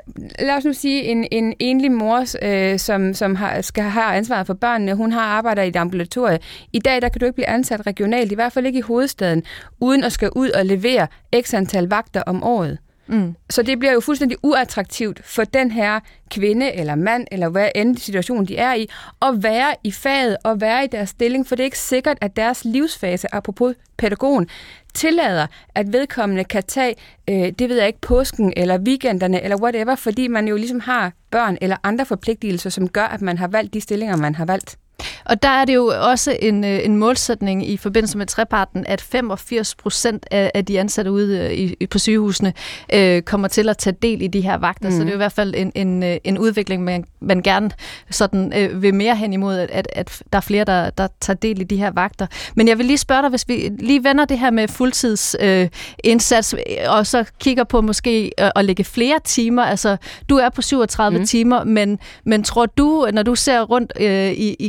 lad 0.46 0.56
os 0.56 0.64
nu 0.64 0.72
sige, 0.72 1.02
en, 1.02 1.26
en 1.30 1.54
enlig 1.58 1.92
mor, 1.92 2.24
øh, 2.42 2.78
som, 2.78 3.14
som 3.14 3.34
har, 3.34 3.60
skal 3.60 3.84
have 3.84 4.04
ansvaret 4.04 4.46
for 4.46 4.54
børnene. 4.54 4.94
Hun 4.94 5.12
har 5.12 5.20
arbejdet 5.20 5.64
i 5.64 5.68
et 5.68 5.76
ambulatorie. 5.76 6.38
I 6.72 6.78
dag 6.78 7.02
der 7.02 7.08
kan 7.08 7.20
du 7.20 7.26
ikke 7.26 7.34
blive 7.34 7.48
ansat 7.48 7.86
regionalt, 7.86 8.32
i 8.32 8.34
hvert 8.34 8.52
fald 8.52 8.66
ikke 8.66 8.78
i 8.78 8.82
hovedstaden, 8.82 9.42
uden 9.80 10.04
at 10.04 10.12
skal 10.12 10.30
ud 10.36 10.50
og 10.50 10.66
levere 10.66 11.06
x 11.40 11.54
antal 11.54 11.88
vagter 11.88 12.22
om 12.22 12.42
året. 12.42 12.78
Mm. 13.08 13.34
Så 13.50 13.62
det 13.62 13.78
bliver 13.78 13.92
jo 13.92 14.00
fuldstændig 14.00 14.38
uattraktivt 14.42 15.20
for 15.24 15.44
den 15.44 15.70
her 15.70 16.00
kvinde 16.30 16.72
eller 16.72 16.94
mand, 16.94 17.26
eller 17.32 17.48
hvad 17.48 17.68
end 17.74 17.96
situation 17.96 18.44
de 18.44 18.56
er 18.56 18.74
i, 18.74 18.88
at 19.22 19.42
være 19.42 19.74
i 19.84 19.92
faget 19.92 20.36
og 20.44 20.60
være 20.60 20.84
i 20.84 20.86
deres 20.86 21.08
stilling, 21.08 21.46
for 21.46 21.56
det 21.56 21.62
er 21.62 21.64
ikke 21.64 21.78
sikkert, 21.78 22.18
at 22.20 22.36
deres 22.36 22.64
livsfase, 22.64 23.34
apropos 23.34 23.74
pædagogen, 23.96 24.48
tillader, 24.94 25.46
at 25.74 25.92
vedkommende 25.92 26.44
kan 26.44 26.62
tage, 26.62 26.94
øh, 27.28 27.52
det 27.58 27.68
ved 27.68 27.76
jeg 27.76 27.86
ikke, 27.86 28.00
påsken 28.00 28.52
eller 28.56 28.78
weekenderne 28.78 29.42
eller 29.42 29.62
whatever, 29.62 29.94
fordi 29.94 30.28
man 30.28 30.48
jo 30.48 30.56
ligesom 30.56 30.80
har 30.80 31.12
børn 31.30 31.58
eller 31.60 31.76
andre 31.82 32.06
forpligtelser, 32.06 32.70
som 32.70 32.88
gør, 32.88 33.04
at 33.04 33.22
man 33.22 33.38
har 33.38 33.48
valgt 33.48 33.74
de 33.74 33.80
stillinger, 33.80 34.16
man 34.16 34.34
har 34.34 34.44
valgt. 34.44 34.78
Og 35.28 35.42
der 35.42 35.48
er 35.48 35.64
det 35.64 35.74
jo 35.74 35.92
også 36.00 36.36
en, 36.42 36.64
øh, 36.64 36.84
en 36.84 36.96
målsætning 36.96 37.68
i 37.68 37.76
forbindelse 37.76 38.18
med 38.18 38.26
treparten, 38.26 38.86
at 38.86 39.00
85 39.00 39.74
procent 39.74 40.26
af, 40.30 40.50
af 40.54 40.64
de 40.64 40.80
ansatte 40.80 41.12
ude 41.12 41.38
øh, 41.38 41.52
i, 41.52 41.86
på 41.86 41.98
sygehusene 41.98 42.52
øh, 42.94 43.22
kommer 43.22 43.48
til 43.48 43.68
at 43.68 43.78
tage 43.78 43.96
del 44.02 44.22
i 44.22 44.26
de 44.26 44.40
her 44.40 44.56
vagter. 44.56 44.88
Mm. 44.88 44.96
Så 44.96 45.00
det 45.00 45.06
er 45.06 45.10
jo 45.10 45.16
i 45.16 45.16
hvert 45.16 45.32
fald 45.32 45.54
en, 45.56 45.72
en, 45.74 46.02
øh, 46.02 46.16
en 46.24 46.38
udvikling, 46.38 46.84
man, 46.84 47.04
man 47.20 47.42
gerne 47.42 47.70
sådan, 48.10 48.52
øh, 48.56 48.82
vil 48.82 48.94
mere 48.94 49.16
hen 49.16 49.32
imod, 49.32 49.58
at, 49.58 49.88
at, 49.92 50.22
der 50.32 50.36
er 50.36 50.40
flere, 50.40 50.64
der, 50.64 50.90
der 50.90 51.08
tager 51.20 51.36
del 51.36 51.60
i 51.60 51.64
de 51.64 51.76
her 51.76 51.90
vagter. 51.90 52.26
Men 52.54 52.68
jeg 52.68 52.78
vil 52.78 52.86
lige 52.86 52.98
spørge 52.98 53.22
dig, 53.22 53.30
hvis 53.30 53.44
vi 53.48 53.70
lige 53.78 54.04
vender 54.04 54.24
det 54.24 54.38
her 54.38 54.50
med 54.50 54.68
fuldtidsindsats, 54.68 56.54
øh, 56.54 56.60
og 56.88 57.06
så 57.06 57.24
kigger 57.40 57.64
på 57.64 57.80
måske 57.80 58.32
øh, 58.40 58.50
at 58.56 58.64
lægge 58.64 58.84
flere 58.84 59.20
timer. 59.24 59.62
Altså, 59.62 59.96
du 60.28 60.36
er 60.36 60.48
på 60.48 60.62
37 60.62 61.18
mm. 61.18 61.26
timer, 61.26 61.64
men, 61.64 61.98
men 62.24 62.44
tror 62.44 62.66
du, 62.66 63.08
når 63.12 63.22
du 63.22 63.34
ser 63.34 63.62
rundt 63.62 63.92
øh, 64.00 64.32
i, 64.32 64.56
i 64.58 64.68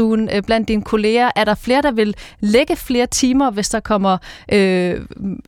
kaffestuen 0.00 0.28
øh, 0.32 0.42
blandt 0.42 0.68
dine 0.68 0.82
kolleger, 0.82 1.30
er 1.36 1.44
der 1.44 1.54
flere, 1.54 1.82
der 1.82 1.90
vil 1.90 2.14
lægge 2.40 2.76
flere 2.76 3.06
timer, 3.06 3.50
hvis 3.50 3.68
der 3.68 3.80
kommer 3.80 4.18
øh, 4.52 5.00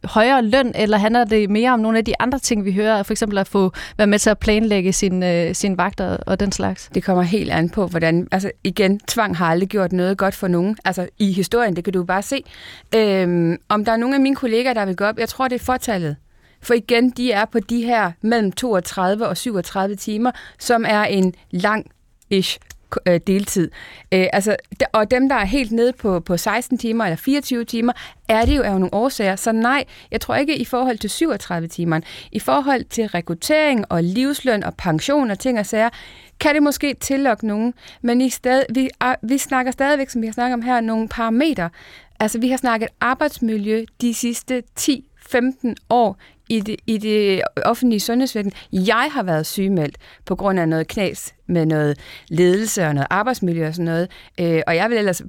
højere 0.05 0.43
løn, 0.43 0.73
eller 0.75 0.99
handler 0.99 1.25
det 1.25 1.51
mere 1.51 1.73
om 1.73 1.81
nogle 1.81 1.99
af 1.99 2.05
de 2.05 2.15
andre 2.19 2.39
ting, 2.39 2.65
vi 2.65 2.73
hører, 2.73 3.03
for 3.03 3.13
eksempel 3.13 3.39
at 3.39 3.49
få 3.49 3.73
være 3.97 4.07
med 4.07 4.19
til 4.19 4.31
at 4.31 4.39
planlægge 4.39 4.93
sin, 4.93 5.23
øh, 5.23 5.55
sin 5.55 5.77
vagter 5.77 6.17
og 6.27 6.41
den 6.41 6.53
slags? 6.53 6.91
Det 6.95 7.05
kommer 7.05 7.23
helt 7.23 7.51
an 7.51 7.71
på, 7.71 7.87
hvordan, 7.87 8.29
altså 8.33 8.51
igen, 8.65 9.01
tvang 9.01 9.37
har 9.37 9.47
aldrig 9.47 9.69
gjort 9.69 9.93
noget 9.93 10.19
godt 10.19 10.35
for 10.35 10.49
nogen. 10.49 10.77
Altså 10.85 11.09
i 11.19 11.33
historien, 11.33 11.77
det 11.77 11.85
kan 11.85 11.93
du 11.93 12.05
bare 12.05 12.23
se. 12.23 12.45
Øhm, 12.95 13.57
om 13.69 13.85
der 13.85 13.93
er 13.93 13.97
nogle 13.97 14.15
af 14.15 14.21
mine 14.21 14.37
kolleger, 14.37 14.75
der 14.75 14.85
vil 14.85 14.97
gå 14.97 15.05
op, 15.05 15.19
jeg 15.19 15.29
tror, 15.29 15.49
det 15.49 15.55
er 15.55 15.65
fortallet. 15.65 16.17
For 16.63 16.75
igen, 16.75 17.11
de 17.11 17.33
er 17.33 17.45
på 17.45 17.61
de 17.61 17.83
her 17.85 18.13
mellem 18.23 18.53
32 18.53 19.27
og 19.27 19.37
37 19.37 19.97
timer, 19.97 20.31
som 20.59 20.85
er 20.89 21.05
en 21.05 21.35
lang 21.51 21.87
ish 22.31 22.59
øh, 23.07 23.21
deltid. 23.27 23.71
Øh, 24.13 24.27
altså, 24.33 24.57
og 24.93 25.11
dem, 25.11 25.29
der 25.29 25.37
er 25.37 25.45
helt 25.45 25.73
nede 25.73 25.93
på, 25.93 26.21
på 26.21 26.37
16 26.37 26.79
timer 26.79 27.05
eller 27.05 27.17
24 27.17 27.65
timer, 27.65 27.93
er 28.29 28.45
det 28.45 28.57
jo 28.57 28.63
af 28.63 28.73
nogle 28.73 28.95
årsager. 28.95 29.37
Så 29.37 29.53
nej, 29.53 29.85
jeg 30.11 30.21
tror 30.21 30.35
ikke 30.35 30.57
i 30.57 30.65
forhold 30.65 30.99
til 30.99 31.11
37 31.11 31.69
timer. 31.69 32.01
I 32.33 32.39
forhold 32.39 32.85
til 32.85 33.07
rekruttering 33.07 33.85
og 33.89 34.03
livsløn 34.03 34.65
og 34.65 34.75
pension 34.75 35.31
og 35.31 35.39
ting 35.39 35.59
og 35.59 35.67
sager, 35.67 35.89
kan 36.41 36.55
det 36.55 36.63
måske 36.63 36.95
tillokke 36.95 37.47
nogen, 37.47 37.75
men 38.03 38.21
i 38.21 38.31
sted, 38.31 38.63
vi, 38.75 38.89
ah, 39.01 39.15
vi 39.23 39.39
snakker 39.39 39.73
stadigvæk, 39.73 40.11
som 40.11 40.23
vi 40.23 40.27
har 40.27 40.33
snakket 40.33 40.55
om 40.55 40.63
her, 40.63 40.81
nogle 40.81 41.09
parametre. 41.09 41.71
Altså, 42.21 42.39
vi 42.39 42.49
har 42.49 42.57
snakket 42.57 42.89
arbejdsmiljø 43.01 43.85
de 44.01 44.15
sidste 44.15 44.63
10-15 44.81 45.75
år 45.91 46.17
i 46.53 46.61
det, 46.61 46.77
i 46.87 46.99
det 46.99 47.43
offentlige 47.65 48.01
sundhedsvæsen. 48.01 48.53
Jeg 48.73 49.09
har 49.13 49.23
været 49.23 49.47
sygemeldt 49.47 49.97
på 50.25 50.35
grund 50.35 50.61
af 50.61 50.69
noget 50.69 50.89
knas 50.89 51.35
med 51.47 51.67
noget 51.67 51.99
ledelse 52.29 52.87
og 52.87 52.95
noget 52.95 53.07
arbejdsmiljø 53.11 53.69
og 53.69 53.75
sådan 53.75 53.85
noget. 53.85 54.09
Øh, 54.41 54.63
og 54.67 54.77
jeg 54.77 54.91
vil 54.91 54.99
ellers 54.99 55.23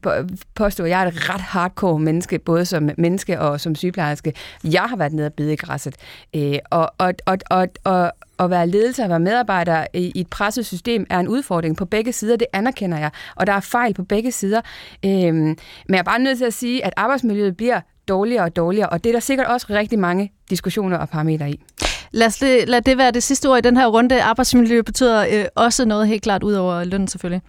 påstå, 0.56 0.84
at 0.84 0.90
jeg 0.90 1.04
er 1.04 1.08
et 1.08 1.30
ret 1.30 1.42
hardcore 1.42 2.00
menneske, 2.00 2.40
både 2.40 2.66
som 2.66 2.90
menneske 2.98 3.40
og 3.40 3.62
som 3.62 3.76
sygeplejerske. 3.76 4.34
Jeg 4.64 4.82
har 4.82 4.96
været 4.96 5.14
nede 5.14 5.26
og 5.26 5.34
bide 5.34 5.54
i 5.54 5.56
græsset. 5.56 5.96
Øh, 6.36 6.58
og, 6.70 6.92
og, 6.98 7.14
og, 7.26 7.38
og, 7.50 7.68
og, 7.84 8.12
at 8.39 8.50
være 8.50 8.67
ledelse 8.67 9.04
og 9.04 9.10
være 9.10 9.19
medarbejder 9.19 9.86
i 9.93 10.12
et 10.15 10.28
presset 10.28 10.65
system 10.65 11.06
er 11.10 11.19
en 11.19 11.28
udfordring 11.28 11.78
på 11.78 11.86
begge 11.86 12.13
sider, 12.13 12.36
det 12.36 12.48
anerkender 12.54 12.98
jeg. 12.98 13.12
Og 13.36 13.48
der 13.48 13.54
er 13.54 13.60
fejl 13.60 13.93
på 13.93 14.04
begge 14.04 14.32
sider. 14.32 14.62
Øhm, 15.06 15.12
men 15.34 15.58
jeg 15.89 15.98
er 15.98 16.04
bare 16.04 16.19
nødt 16.19 16.38
til 16.38 16.46
at 16.46 16.54
sige, 16.54 16.86
at 16.86 16.93
arbejdsmiljøet 16.98 17.58
bliver 17.58 17.82
dårligere 18.08 18.43
og 18.43 18.56
dårligere, 18.56 18.89
og 18.89 19.04
det 19.04 19.10
er 19.10 19.13
der 19.13 19.19
sikkert 19.19 19.48
også 19.48 19.67
rigtig 19.69 20.00
mange 20.00 20.32
diskussioner 20.50 20.98
og 20.98 21.10
parametre 21.10 21.50
i. 21.50 21.63
Lad, 22.12 22.28
os 22.28 22.38
det, 22.38 22.69
lad 22.69 22.82
det 22.82 22.98
være 22.98 23.12
det 23.12 23.24
sidste 23.24 23.50
ord 23.50 23.58
i 23.58 23.62
den 23.62 23.78
her 23.78 23.88
runde. 23.88 24.22
Arbejdsmiljø 24.22 24.82
betyder 24.82 25.26
øh, 25.32 25.46
også 25.56 25.86
noget 25.86 26.08
helt 26.08 26.24
klart 26.24 26.43
ud 26.43 26.54
over 26.54 26.84
lønnen 26.84 27.08
selvfølgelig. 27.08 27.41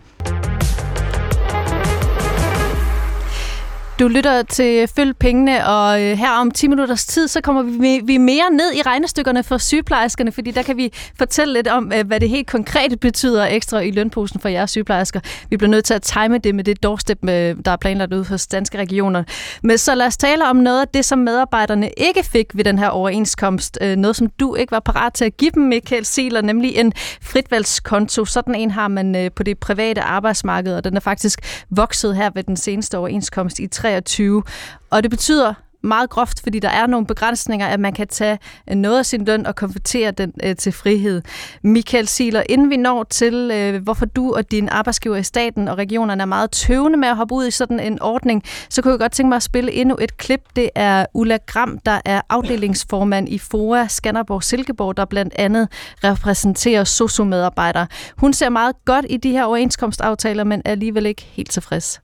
Du 3.99 4.09
lytter 4.09 4.43
til 4.43 4.89
Følg 4.97 5.17
Pengene, 5.17 5.67
og 5.67 6.03
øh, 6.03 6.19
her 6.19 6.31
om 6.31 6.51
10 6.51 6.67
minutters 6.67 7.07
tid, 7.07 7.29
så 7.29 7.41
kommer 7.41 7.63
vi, 7.63 8.01
vi 8.05 8.19
mere 8.19 8.51
ned 8.53 8.73
i 8.75 8.83
regnestykkerne 8.83 9.43
for 9.43 9.59
sygeplejerskerne, 9.59 10.33
fordi 10.33 10.51
der 10.51 10.63
kan 10.63 10.77
vi 10.77 10.93
fortælle 11.19 11.55
lidt 11.55 11.69
om, 11.69 11.93
øh, 11.95 12.07
hvad 12.07 12.21
det 12.21 12.29
helt 12.29 12.47
konkret 12.47 13.01
betyder 13.01 13.47
ekstra 13.47 13.81
i 13.81 13.91
lønposen 13.91 14.41
for 14.41 14.49
jeres 14.49 14.71
sygeplejersker. 14.71 15.21
Vi 15.51 15.57
bliver 15.57 15.71
nødt 15.71 15.85
til 15.85 15.95
at 15.95 16.03
time 16.03 16.39
det 16.39 16.55
med 16.55 16.65
det 16.65 16.83
doorstep, 16.83 17.19
øh, 17.25 17.57
der 17.65 17.71
er 17.71 17.77
planlagt 17.77 18.15
ud 18.15 18.25
hos 18.25 18.47
danske 18.47 18.79
regioner. 18.79 19.25
Men 19.63 19.79
så 19.79 19.95
lad 19.95 20.07
os 20.07 20.17
tale 20.17 20.49
om 20.49 20.57
noget 20.57 20.81
af 20.81 20.89
det, 20.89 21.05
som 21.05 21.19
medarbejderne 21.19 21.91
ikke 21.97 22.23
fik 22.23 22.47
ved 22.55 22.65
den 22.65 22.79
her 22.79 22.89
overenskomst. 22.89 23.79
Noget, 23.81 24.17
som 24.17 24.27
du 24.27 24.55
ikke 24.55 24.71
var 24.71 24.81
parat 24.81 25.15
til 25.15 25.25
at 25.25 25.37
give 25.37 25.51
dem, 25.55 25.63
Michael 25.63 26.05
Seler, 26.05 26.41
nemlig 26.41 26.77
en 26.77 26.93
fritvalgskonto. 27.23 28.25
Sådan 28.25 28.55
en 28.55 28.71
har 28.71 28.89
man 28.89 29.31
på 29.37 29.43
det 29.43 29.59
private 29.59 30.01
arbejdsmarked, 30.01 30.75
og 30.75 30.85
den 30.85 30.97
er 30.97 31.01
faktisk 31.01 31.65
vokset 31.71 32.17
her 32.17 32.31
ved 32.35 32.43
den 32.43 32.57
seneste 32.57 32.99
overenskomst 32.99 33.59
i 33.59 33.67
2023. 33.92 34.42
Og 34.90 35.03
det 35.03 35.11
betyder 35.11 35.55
meget 35.85 36.11
groft, 36.11 36.42
fordi 36.42 36.59
der 36.59 36.68
er 36.68 36.87
nogle 36.87 37.07
begrænsninger, 37.07 37.66
at 37.66 37.81
man 37.81 37.92
kan 37.92 38.09
tage 38.09 38.38
øh, 38.70 38.77
noget 38.77 38.99
af 38.99 39.07
sin 39.07 39.25
løn 39.25 39.47
og 39.47 39.57
konvertere 39.57 40.11
den 40.11 40.33
øh, 40.44 40.57
til 40.57 40.73
frihed. 40.73 41.23
Michael 41.62 42.09
Siler, 42.09 42.42
inden 42.49 42.70
vi 42.70 42.77
når 42.77 43.05
til, 43.05 43.51
øh, 43.53 43.83
hvorfor 43.83 44.07
du 44.07 44.35
og 44.35 44.51
din 44.51 44.68
arbejdsgiver 44.68 45.16
i 45.16 45.23
staten 45.23 45.68
og 45.68 45.79
regionerne 45.79 46.23
er 46.23 46.27
meget 46.27 46.51
tøvende 46.51 46.99
med 46.99 47.09
at 47.09 47.16
hoppe 47.16 47.35
ud 47.35 47.47
i 47.47 47.51
sådan 47.51 47.81
en 47.81 48.03
ordning, 48.03 48.42
så 48.68 48.83
kunne 48.83 48.90
jeg 48.90 48.99
godt 48.99 49.12
tænke 49.12 49.29
mig 49.29 49.37
at 49.37 49.42
spille 49.42 49.73
endnu 49.73 49.97
et 50.01 50.16
klip. 50.16 50.40
Det 50.57 50.70
er 50.75 51.07
Ulla 51.14 51.38
Gram, 51.47 51.79
der 51.79 52.01
er 52.05 52.20
afdelingsformand 52.29 53.29
i 53.29 53.38
FOA 53.38 53.87
Skanderborg 53.87 54.42
Silkeborg, 54.42 54.97
der 54.97 55.05
blandt 55.05 55.35
andet 55.38 55.68
repræsenterer 56.05 56.85
sociomedarbejdere. 56.85 57.87
Hun 58.16 58.33
ser 58.33 58.49
meget 58.49 58.77
godt 58.85 59.07
i 59.11 59.16
de 59.16 59.31
her 59.31 59.44
overenskomstaftaler, 59.44 60.44
men 60.44 60.62
er 60.64 60.70
alligevel 60.70 61.07
ikke 61.07 61.23
helt 61.23 61.51
tilfreds. 61.51 62.04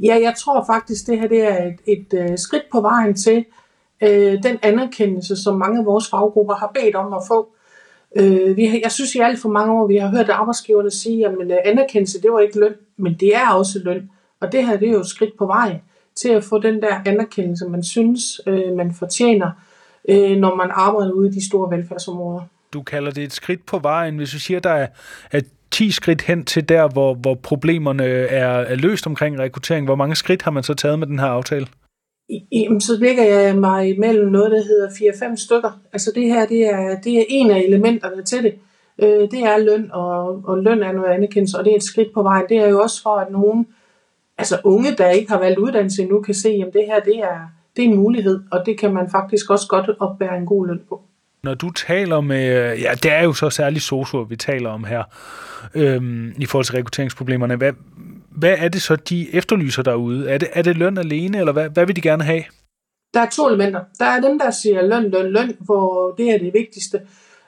Ja, 0.00 0.18
jeg 0.22 0.34
tror 0.38 0.64
faktisk, 0.66 1.06
det 1.06 1.20
her 1.20 1.28
det 1.28 1.42
er 1.42 1.66
et, 1.66 1.78
et, 1.86 2.14
øh, 2.14 2.38
skridt 2.38 2.64
på 2.72 2.80
vejen 2.80 3.14
til 3.14 3.44
øh, 4.02 4.42
den 4.42 4.58
anerkendelse, 4.62 5.36
som 5.36 5.58
mange 5.58 5.78
af 5.80 5.86
vores 5.86 6.10
faggrupper 6.10 6.54
har 6.54 6.70
bedt 6.74 6.94
om 6.94 7.12
at 7.12 7.22
få. 7.28 7.48
Øh, 8.16 8.56
vi 8.56 8.66
har, 8.66 8.78
jeg 8.82 8.92
synes 8.92 9.14
i 9.14 9.18
alt 9.18 9.38
for 9.38 9.48
mange 9.48 9.72
år, 9.72 9.86
vi 9.86 9.96
har 9.96 10.08
hørt 10.08 10.30
arbejdsgiverne 10.30 10.90
sige, 10.90 11.26
at 11.26 11.32
øh, 11.32 11.56
anerkendelse, 11.64 12.22
det 12.22 12.32
var 12.32 12.40
ikke 12.40 12.60
løn, 12.60 12.74
men 12.96 13.14
det 13.20 13.36
er 13.36 13.48
også 13.48 13.78
løn. 13.84 14.10
Og 14.40 14.52
det 14.52 14.66
her 14.66 14.76
det 14.76 14.88
er 14.88 14.92
jo 14.92 15.00
et 15.00 15.06
skridt 15.06 15.38
på 15.38 15.46
vejen 15.46 15.80
til 16.14 16.28
at 16.28 16.44
få 16.44 16.58
den 16.58 16.82
der 16.82 17.00
anerkendelse, 17.06 17.68
man 17.68 17.82
synes, 17.82 18.40
øh, 18.46 18.76
man 18.76 18.94
fortjener, 18.94 19.50
øh, 20.08 20.36
når 20.36 20.54
man 20.54 20.70
arbejder 20.70 21.12
ude 21.12 21.28
i 21.28 21.32
de 21.32 21.46
store 21.46 21.76
velfærdsområder. 21.76 22.40
Du 22.72 22.82
kalder 22.82 23.10
det 23.10 23.24
et 23.24 23.32
skridt 23.32 23.66
på 23.66 23.78
vejen. 23.78 24.16
Hvis 24.16 24.30
du 24.30 24.38
siger, 24.38 24.60
der 24.60 24.70
er, 24.70 24.86
at 25.30 25.44
10 25.76 25.90
skridt 25.90 26.22
hen 26.22 26.44
til 26.44 26.68
der, 26.68 26.88
hvor, 26.88 27.14
hvor 27.14 27.34
problemerne 27.34 28.04
er, 28.04 28.48
er 28.48 28.74
løst 28.74 29.06
omkring 29.06 29.38
rekruttering. 29.38 29.86
Hvor 29.86 29.94
mange 29.94 30.16
skridt 30.16 30.42
har 30.42 30.50
man 30.50 30.62
så 30.62 30.74
taget 30.74 30.98
med 30.98 31.06
den 31.06 31.18
her 31.18 31.26
aftale? 31.26 31.66
Jamen, 32.52 32.80
så 32.80 32.92
ligger 33.00 33.24
jeg 33.24 33.56
mig 33.56 33.88
imellem 33.88 34.28
noget, 34.28 34.50
der 34.50 34.62
hedder 34.62 34.88
4-5 35.32 35.36
stykker. 35.36 35.80
Altså 35.92 36.12
det 36.14 36.24
her, 36.24 36.46
det 36.46 36.66
er, 36.66 37.00
det 37.00 37.18
er 37.18 37.24
en 37.28 37.50
af 37.50 37.58
elementerne 37.60 38.22
til 38.22 38.42
det. 38.42 38.54
Øh, 39.02 39.30
det 39.30 39.42
er 39.42 39.58
løn, 39.58 39.90
og, 39.92 40.42
og 40.44 40.58
løn 40.58 40.82
er 40.82 40.92
noget 40.92 41.08
anerkendelse, 41.08 41.58
og 41.58 41.64
det 41.64 41.72
er 41.72 41.76
et 41.76 41.82
skridt 41.82 42.14
på 42.14 42.22
vejen. 42.22 42.46
Det 42.48 42.56
er 42.56 42.68
jo 42.68 42.80
også 42.80 43.02
for, 43.02 43.16
at 43.16 43.32
nogen, 43.32 43.66
altså 44.38 44.60
unge, 44.64 44.90
der 44.98 45.08
ikke 45.08 45.30
har 45.30 45.38
valgt 45.38 45.58
uddannelse 45.58 46.02
endnu, 46.02 46.22
kan 46.22 46.34
se, 46.34 46.48
at 46.66 46.72
det 46.72 46.82
her, 46.86 47.00
det 47.00 47.18
er, 47.18 47.38
det 47.76 47.84
er 47.84 47.88
en 47.88 47.96
mulighed, 47.96 48.40
og 48.52 48.66
det 48.66 48.78
kan 48.78 48.94
man 48.94 49.10
faktisk 49.10 49.50
også 49.50 49.66
godt 49.68 49.90
opbære 50.00 50.36
en 50.36 50.46
god 50.46 50.66
løn 50.66 50.80
på. 50.88 51.02
Når 51.46 51.54
du 51.54 51.70
taler 51.70 52.20
med, 52.20 52.72
øh, 52.72 52.82
ja, 52.82 52.94
det 53.02 53.12
er 53.12 53.22
jo 53.22 53.32
så 53.32 53.50
særligt 53.50 53.84
sosuer, 53.84 54.24
vi 54.24 54.36
taler 54.36 54.70
om 54.70 54.84
her, 54.84 55.02
øhm, 55.74 56.34
i 56.38 56.46
forhold 56.46 56.64
til 56.64 56.74
rekrutteringsproblemerne. 56.74 57.56
Hvad, 57.56 57.72
hvad 58.30 58.54
er 58.58 58.68
det 58.68 58.82
så, 58.82 58.96
de 58.96 59.34
efterlyser 59.34 59.82
derude? 59.82 60.30
Er 60.30 60.38
det, 60.38 60.48
er 60.52 60.62
det 60.62 60.76
løn 60.76 60.98
alene, 60.98 61.38
eller 61.38 61.52
hvad, 61.52 61.68
hvad 61.68 61.86
vil 61.86 61.96
de 61.96 62.00
gerne 62.00 62.24
have? 62.24 62.42
Der 63.14 63.20
er 63.20 63.30
to 63.30 63.48
elementer. 63.48 63.80
Der 63.98 64.04
er 64.04 64.20
dem, 64.20 64.38
der 64.38 64.50
siger 64.50 64.82
løn, 64.82 65.10
løn, 65.10 65.32
løn, 65.32 65.56
hvor 65.60 66.14
det 66.18 66.30
er 66.30 66.38
det 66.38 66.54
vigtigste. 66.54 67.00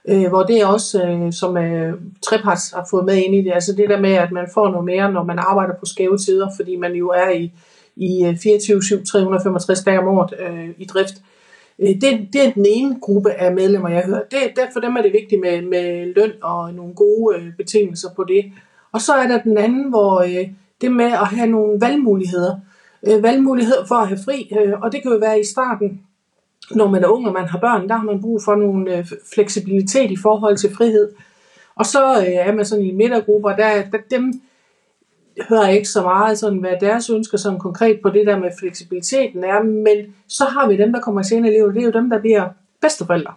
Øh, 0.08 0.28
hvor 0.28 0.42
det 0.42 0.60
er 0.60 0.66
også, 0.66 1.02
øh, 1.06 1.32
som 1.32 1.56
øh, 1.56 1.94
treparts 2.22 2.72
har 2.72 2.86
fået 2.90 3.04
med 3.04 3.16
ind 3.16 3.34
i 3.34 3.44
det, 3.44 3.52
altså 3.52 3.72
det 3.76 3.88
der 3.88 4.00
med, 4.00 4.12
at 4.12 4.32
man 4.32 4.46
får 4.54 4.70
noget 4.70 4.84
mere, 4.84 5.12
når 5.12 5.22
man 5.22 5.38
arbejder 5.38 5.74
på 5.80 5.86
skæve 5.86 6.18
tider, 6.18 6.48
fordi 6.56 6.76
man 6.76 6.92
jo 6.92 7.08
er 7.08 7.30
i, 7.30 7.52
i 7.96 8.24
øh, 8.24 8.32
24-7, 8.32 9.04
365 9.04 9.84
dage 9.84 9.98
om 9.98 10.08
året 10.08 10.34
øh, 10.40 10.68
i 10.78 10.84
drift. 10.84 11.14
Øh, 11.78 11.88
det, 11.88 12.28
det 12.32 12.46
er 12.46 12.52
den 12.52 12.66
ene 12.68 13.00
gruppe 13.00 13.32
af 13.32 13.54
medlemmer, 13.54 13.88
jeg 13.88 14.02
hører. 14.02 14.22
Det, 14.30 14.38
der, 14.56 14.66
for 14.72 14.80
dem 14.80 14.96
er 14.96 15.02
det 15.02 15.12
vigtigt 15.12 15.40
med, 15.40 15.62
med 15.62 16.14
løn 16.14 16.32
og 16.42 16.74
nogle 16.74 16.94
gode 16.94 17.36
øh, 17.36 17.52
betingelser 17.56 18.08
på 18.16 18.24
det. 18.24 18.52
Og 18.92 19.00
så 19.00 19.12
er 19.12 19.26
der 19.26 19.42
den 19.42 19.58
anden, 19.58 19.88
hvor 19.88 20.20
øh, 20.20 20.48
det 20.80 20.92
med 20.92 21.12
at 21.12 21.26
have 21.26 21.50
nogle 21.50 21.80
valgmuligheder. 21.80 22.56
Øh, 23.06 23.22
valgmuligheder 23.22 23.86
for 23.86 23.94
at 23.94 24.08
have 24.08 24.20
fri, 24.24 24.52
øh, 24.60 24.80
og 24.80 24.92
det 24.92 25.02
kan 25.02 25.12
jo 25.12 25.18
være 25.18 25.40
i 25.40 25.44
starten, 25.44 26.00
når 26.70 26.88
man 26.88 27.04
er 27.04 27.08
ung 27.08 27.26
og 27.26 27.32
man 27.32 27.48
har 27.48 27.58
børn, 27.58 27.88
der 27.88 27.96
har 27.96 28.04
man 28.04 28.20
brug 28.20 28.42
for 28.44 28.54
nogle 28.54 28.96
øh, 28.96 29.06
fleksibilitet 29.34 30.10
i 30.10 30.16
forhold 30.16 30.56
til 30.56 30.74
frihed. 30.74 31.08
Og 31.74 31.86
så 31.86 32.18
øh, 32.18 32.32
er 32.32 32.54
man 32.54 32.64
sådan 32.64 32.84
i 32.84 32.92
midtergrupper, 32.92 33.56
der, 33.56 33.82
der 33.92 33.98
dem, 34.10 34.40
hører 35.48 35.68
ikke 35.68 35.88
så 35.88 36.02
meget 36.02 36.38
sådan, 36.38 36.58
hvad 36.58 36.74
deres 36.80 37.10
ønsker 37.10 37.38
sådan 37.38 37.58
konkret 37.58 38.00
på 38.02 38.10
det 38.10 38.26
der 38.26 38.38
med 38.38 38.50
fleksibiliteten 38.58 39.44
er, 39.44 39.62
men 39.62 40.14
så 40.28 40.44
har 40.44 40.68
vi 40.68 40.76
dem, 40.76 40.92
der 40.92 41.00
kommer 41.00 41.22
senere 41.22 41.52
i 41.52 41.54
livet, 41.54 41.74
det 41.74 41.80
er 41.80 41.86
jo 41.86 41.92
dem, 41.92 42.10
der 42.10 42.20
bliver 42.20 42.48
bedsteforældre, 42.80 43.32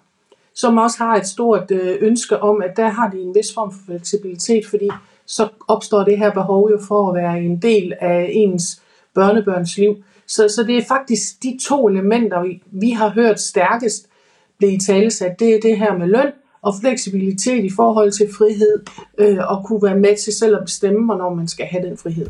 som 0.55 0.77
også 0.77 0.97
har 0.97 1.15
et 1.15 1.27
stort 1.27 1.71
øh, 1.71 1.97
ønske 2.01 2.39
om, 2.39 2.61
at 2.61 2.77
der 2.77 2.87
har 2.87 3.09
de 3.09 3.17
en 3.17 3.35
vis 3.35 3.53
form 3.53 3.71
for 3.71 3.79
fleksibilitet, 3.85 4.65
fordi 4.65 4.89
så 5.25 5.47
opstår 5.67 6.03
det 6.03 6.17
her 6.17 6.31
behov 6.31 6.71
jo 6.71 6.79
for 6.87 7.09
at 7.09 7.15
være 7.15 7.39
en 7.39 7.57
del 7.57 7.93
af 7.99 8.29
ens 8.31 8.81
børnebørns 9.13 9.77
liv. 9.77 9.95
Så, 10.27 10.49
så 10.49 10.63
det 10.63 10.77
er 10.77 10.83
faktisk 10.87 11.43
de 11.43 11.59
to 11.61 11.87
elementer, 11.87 12.43
vi, 12.43 12.63
vi 12.71 12.89
har 12.89 13.09
hørt 13.09 13.39
stærkest 13.39 14.07
blive 14.57 14.79
talesat. 14.79 15.39
Det 15.39 15.55
er 15.55 15.59
det 15.59 15.77
her 15.77 15.97
med 15.97 16.07
løn, 16.07 16.31
og 16.63 16.75
fleksibilitet 16.81 17.65
i 17.65 17.69
forhold 17.75 18.11
til 18.11 18.27
frihed, 18.37 18.79
øh, 19.17 19.37
og 19.49 19.65
kunne 19.65 19.83
være 19.83 19.99
med 19.99 20.23
til 20.23 20.33
selv 20.33 20.55
at 20.55 20.61
bestemme, 20.65 21.05
hvornår 21.05 21.33
man 21.33 21.47
skal 21.47 21.65
have 21.65 21.89
den 21.89 21.97
frihed. 21.97 22.27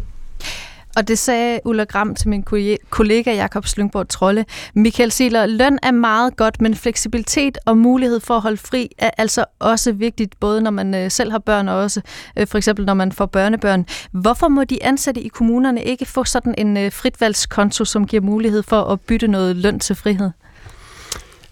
Og 0.96 1.08
det 1.08 1.20
sagde 1.20 1.60
Ulla 1.65 1.84
Gram 1.84 2.15
til 2.15 2.30
min 2.30 2.44
kollega 2.89 3.34
Jakob 3.36 3.65
Slyngborg 3.65 4.10
Trolle. 4.10 4.46
Michael 4.74 5.12
Siler, 5.12 5.46
løn 5.46 5.80
er 5.84 5.91
meget 5.91 6.38
godt, 6.38 6.62
men 6.62 6.76
fleksibilitet 6.76 7.58
og 7.65 7.78
mulighed 7.78 8.20
for 8.20 8.34
at 8.34 8.41
holde 8.41 8.58
fri 8.58 8.89
er 8.98 9.10
altså 9.17 9.46
også 9.60 9.91
vigtigt, 9.91 10.39
både 10.39 10.62
når 10.62 10.72
man 10.72 10.96
øh, 10.96 11.12
selv 11.12 11.32
har 11.32 11.39
børn 11.39 11.70
og 11.70 11.76
også 11.76 12.02
øh, 12.38 12.48
for 12.48 12.58
eksempel 12.58 12.86
når 12.86 12.94
man 12.94 13.12
får 13.12 13.26
børnebørn. 13.26 13.86
Hvorfor 14.12 14.48
må 14.48 14.63
de 14.63 14.84
ansatte 14.84 15.22
i 15.22 15.28
kommunerne 15.28 15.84
ikke 15.84 16.06
få 16.06 16.24
sådan 16.24 16.56
en 16.58 16.78
øh, 16.78 16.91
fritvalgskonto, 16.91 17.86
som 17.86 18.08
giver 18.08 18.22
mulighed 18.22 18.63
for 18.63 18.82
at 18.82 19.02
bytte 19.02 19.28
noget 19.28 19.56
løn 19.56 19.80
til 19.80 19.96
frihed? 19.96 20.32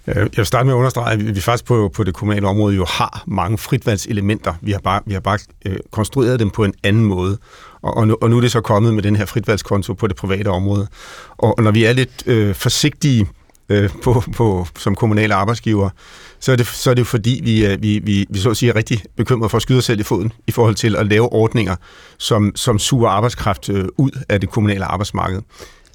Øh, 0.10 0.15
jeg 0.15 0.38
vil 0.38 0.45
starte 0.45 0.65
med 0.65 0.74
at 0.74 0.78
understrege, 0.78 1.13
at 1.13 1.36
vi 1.36 1.41
faktisk 1.41 1.65
på, 1.65 1.91
på 1.93 2.04
det 2.04 2.13
kommunale 2.13 2.48
område 2.48 2.76
jo 2.76 2.86
har 2.86 3.24
mange 3.28 3.58
fritvalgselementer. 3.58 4.54
Vi 4.62 4.72
har 4.72 4.80
bare, 4.80 5.02
vi 5.06 5.13
har 5.13 5.19
bare 5.19 5.39
øh, 5.65 5.78
konstrueret 5.91 6.39
dem 6.39 6.50
på 6.50 6.63
en 6.63 6.74
anden 6.84 7.06
måde. 7.06 7.38
Og, 7.82 7.98
og, 7.98 8.08
nu, 8.08 8.17
og 8.22 8.30
nu 8.30 8.38
er 8.38 8.41
det 8.41 8.52
så 8.52 8.62
kommet 8.62 8.93
med 8.93 9.04
den 9.04 9.15
her 9.15 9.26
fritvalgskonto 9.26 9.93
på 9.93 10.08
det 10.08 10.15
private 10.15 10.48
område. 10.48 10.88
Og, 11.38 11.58
og 11.58 11.63
når 11.63 11.72
vi 11.72 11.84
er 11.84 11.93
lidt 11.93 12.24
øh, 12.26 12.56
forsigtige 12.56 13.28
øh, 13.69 13.89
på, 14.04 14.24
på, 14.36 14.67
som 14.78 14.95
kommunale 14.95 15.34
arbejdsgiver, 15.34 15.89
så 16.39 16.52
er 16.52 16.56
det, 16.56 16.67
så 16.67 16.89
er 16.89 16.93
det 16.93 17.08
fordi, 17.08 17.41
vi, 17.43 17.65
øh, 17.65 17.82
vi, 17.82 18.00
vi, 18.04 18.26
vi 18.30 18.39
så 18.39 18.50
at 18.50 18.58
sige 18.58 18.69
er 18.69 18.76
rigtig 18.76 19.04
bekymrede 19.17 19.50
for 19.50 19.58
at 19.58 19.62
skyde 19.62 19.78
os 19.78 19.86
selv 19.86 20.00
i 20.00 20.04
foden 20.04 20.32
i 20.48 20.52
forhold 20.52 20.76
til 20.76 20.95
at 20.95 21.08
lave 21.08 21.34
ordninger, 21.34 21.76
som, 22.17 22.52
som 22.56 22.80
suger 22.80 23.10
arbejdskraft 23.10 23.69
øh, 23.69 23.86
ud 23.98 24.12
af 24.30 24.41
det 24.41 24.50
kommunale 24.50 24.86
arbejdsmarked. 24.86 25.41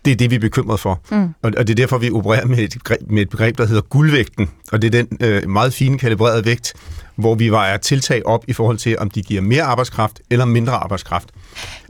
Det 0.05 0.11
er 0.11 0.17
det, 0.17 0.31
vi 0.31 0.37
er 0.37 0.41
bekymret 0.41 0.81
for. 0.81 1.01
Mm. 1.11 1.23
Og, 1.43 1.53
og 1.57 1.67
det 1.67 1.71
er 1.71 1.75
derfor, 1.75 1.99
vi 1.99 2.11
opererer 2.11 2.47
med 2.47 2.59
et, 2.59 2.77
med 3.11 3.23
et 3.23 3.31
begreb, 3.31 3.59
der 3.59 3.67
hedder 3.67 3.83
guldvægten. 3.83 4.51
Og 4.73 4.83
det 4.83 4.95
er 4.95 5.03
den 5.03 5.19
øh, 5.21 5.49
meget 5.49 5.75
fine 5.75 5.99
kalibrerede 5.99 6.45
vægt, 6.45 6.75
hvor 7.17 7.35
vi 7.35 7.49
vejer 7.49 7.77
tiltag 7.77 8.27
op 8.27 8.45
i 8.49 8.53
forhold 8.53 8.79
til, 8.79 8.99
om 8.99 9.11
de 9.11 9.23
giver 9.23 9.43
mere 9.43 9.63
arbejdskraft 9.63 10.21
eller 10.31 10.45
mindre 10.45 10.73
arbejdskraft. 10.73 11.29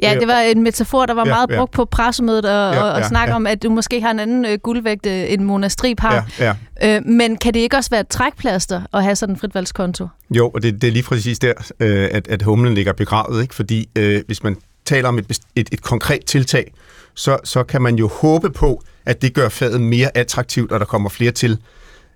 Ja, 0.03 0.17
det 0.21 0.29
var 0.29 0.39
en 0.39 0.63
metafor, 0.63 1.07
der 1.07 1.15
var 1.15 1.27
ja, 1.27 1.33
meget 1.33 1.51
ja. 1.51 1.57
brugt 1.57 1.73
på 1.73 1.85
pressemødet, 1.85 2.45
og, 2.45 2.75
ja, 2.75 2.83
og, 2.83 2.93
og 2.93 3.01
ja, 3.01 3.09
snakke 3.09 3.31
ja. 3.31 3.37
om, 3.37 3.47
at 3.47 3.63
du 3.63 3.71
måske 3.71 4.01
har 4.01 4.11
en 4.11 4.19
anden 4.19 4.45
øh, 4.45 4.59
guldvægt, 4.59 5.07
øh, 5.07 5.33
end 5.33 5.43
Mona 5.43 5.69
Strib 5.69 6.01
har. 6.01 6.29
Ja, 6.39 6.55
ja. 6.83 6.97
Øh, 6.97 7.07
men 7.07 7.37
kan 7.37 7.55
det 7.55 7.61
ikke 7.61 7.77
også 7.77 7.91
være 7.91 8.01
et 8.01 8.09
trækplaster 8.09 8.83
at 8.95 9.03
have 9.03 9.17
sådan 9.17 9.35
en 9.35 9.39
fritvalgskonto? 9.39 10.09
Jo, 10.31 10.51
og 10.51 10.63
det, 10.63 10.83
det 10.83 10.89
er 10.89 10.93
lige 10.93 11.03
præcis 11.03 11.39
der, 11.39 11.53
øh, 11.81 12.09
at, 12.13 12.29
at 12.29 12.43
humlen 12.43 12.75
ligger 12.75 12.93
begravet. 12.93 13.43
Ikke? 13.43 13.55
Fordi 13.55 13.89
øh, 13.97 14.23
hvis 14.27 14.43
man 14.43 14.57
taler 14.85 15.09
om 15.09 15.19
et, 15.19 15.39
et, 15.57 15.69
et 15.73 15.83
konkret 15.83 16.25
tiltag, 16.25 16.73
så, 17.15 17.39
så 17.45 17.65
kan 17.65 17.83
man 17.83 17.97
jo 17.97 18.09
håbe 18.09 18.51
på, 18.51 18.83
at 19.07 19.23
det 19.23 19.35
gør 19.35 19.49
faget 19.49 19.81
mere 19.81 20.17
attraktivt, 20.17 20.73
og 20.73 20.81
der 20.81 20.87
kommer 20.87 21.11
flere 21.11 21.33
til. 21.33 21.59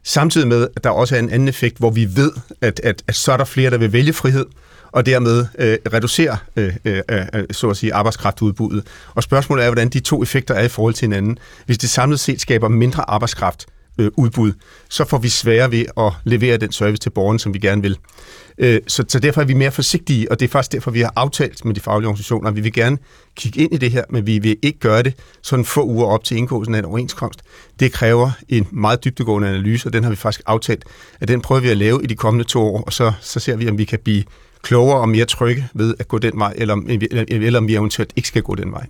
Samtidig 0.03 0.49
med, 0.49 0.69
at 0.77 0.85
der 0.85 0.91
også 0.91 1.15
er 1.15 1.19
en 1.19 1.31
anden 1.31 1.49
effekt, 1.49 1.79
hvor 1.79 1.91
vi 1.91 2.17
ved, 2.17 2.33
at, 2.61 2.81
at, 2.85 3.03
at 3.07 3.15
så 3.15 3.33
er 3.33 3.37
der 3.37 3.45
flere, 3.45 3.71
der 3.71 3.79
vil 3.79 3.93
vælge 3.93 4.13
frihed, 4.13 4.47
og 4.93 5.07
dermed 5.07 5.47
øh, 5.59 5.79
reducere 5.93 6.37
øh, 6.57 6.77
øh, 6.85 7.03
øh, 7.11 7.27
øh 7.35 7.45
så 7.51 7.71
at 7.71 7.77
sige, 7.77 7.95
arbejdskraftudbuddet. 7.95 8.87
Og 9.15 9.23
spørgsmålet 9.23 9.65
er, 9.65 9.69
hvordan 9.69 9.89
de 9.89 10.01
to 10.01 10.23
effekter 10.23 10.55
er 10.55 10.65
i 10.65 10.69
forhold 10.69 10.95
til 10.95 11.07
hinanden. 11.07 11.39
Hvis 11.67 11.79
det 11.79 11.91
samlet 11.91 12.21
set 12.21 12.41
skaber 12.41 12.69
mindre 12.69 13.11
arbejdskraft, 13.11 13.67
øh, 13.99 14.11
udbud, 14.17 14.53
så 14.89 15.05
får 15.05 15.19
vi 15.19 15.29
sværere 15.29 15.71
ved 15.71 15.85
at 15.97 16.13
levere 16.25 16.57
den 16.57 16.73
service 16.73 17.01
til 17.01 17.11
borgeren, 17.11 17.39
som 17.39 17.55
vi 17.55 17.59
gerne 17.59 17.83
vil. 17.83 17.99
Øh, 18.59 18.81
så, 18.87 19.05
så 19.09 19.19
derfor 19.19 19.41
er 19.41 19.45
vi 19.45 19.55
mere 19.55 19.71
forsigtige, 19.71 20.31
og 20.31 20.41
det 20.41 20.47
er 20.47 20.51
faktisk 20.51 20.73
derfor, 20.73 20.91
vi 20.91 21.01
har 21.01 21.13
aftalt 21.17 21.65
med 21.65 21.75
de 21.75 21.81
faglige 21.81 22.09
organisationer, 22.09 22.49
at 22.51 22.57
vi 22.57 22.61
vil 22.61 22.73
gerne 22.73 22.99
kigge 23.37 23.61
ind 23.61 23.75
i 23.75 23.77
det 23.77 23.91
her, 23.91 24.05
men 24.11 24.27
vi 24.27 24.39
vil 24.39 24.57
ikke 24.63 24.79
gøre 24.79 25.03
det 25.03 25.15
sådan 25.43 25.65
få 25.65 25.85
uger 25.85 26.07
op 26.07 26.25
til 26.25 26.37
indgåelsen 26.37 26.75
af 26.75 26.79
en 26.79 26.85
overenskomst. 26.85 27.41
Det 27.81 27.93
kræver 27.93 28.31
en 28.49 28.69
meget 28.71 29.05
dybtegående 29.05 29.49
analyse, 29.49 29.89
og 29.89 29.93
den 29.93 30.03
har 30.03 30.11
vi 30.11 30.17
faktisk 30.17 30.43
aftalt, 30.47 30.85
at 31.21 31.29
den 31.29 31.41
prøver 31.41 31.61
vi 31.61 31.69
at 31.69 31.77
lave 31.77 32.05
i 32.05 32.07
de 32.07 32.15
kommende 32.15 32.45
to 32.45 32.61
år, 32.61 32.83
og 32.83 32.93
så, 32.93 33.13
så 33.21 33.41
ser 33.41 33.57
vi, 33.57 33.69
om 33.69 33.79
vi 33.79 33.85
kan 33.85 33.99
blive 34.05 34.25
klogere 34.63 35.01
og 35.01 35.09
mere 35.09 35.25
trygge 35.25 35.69
ved 35.75 35.95
at 35.99 36.09
gå 36.09 36.19
den 36.19 36.33
vej, 36.35 36.55
eller, 36.57 36.77
eller, 37.11 37.25
eller 37.29 37.59
om 37.59 37.69
vi 37.69 37.75
eventuelt 37.75 38.13
ikke 38.17 38.29
skal 38.29 38.43
gå 38.43 38.55
den 38.55 38.73
vej. 38.73 38.87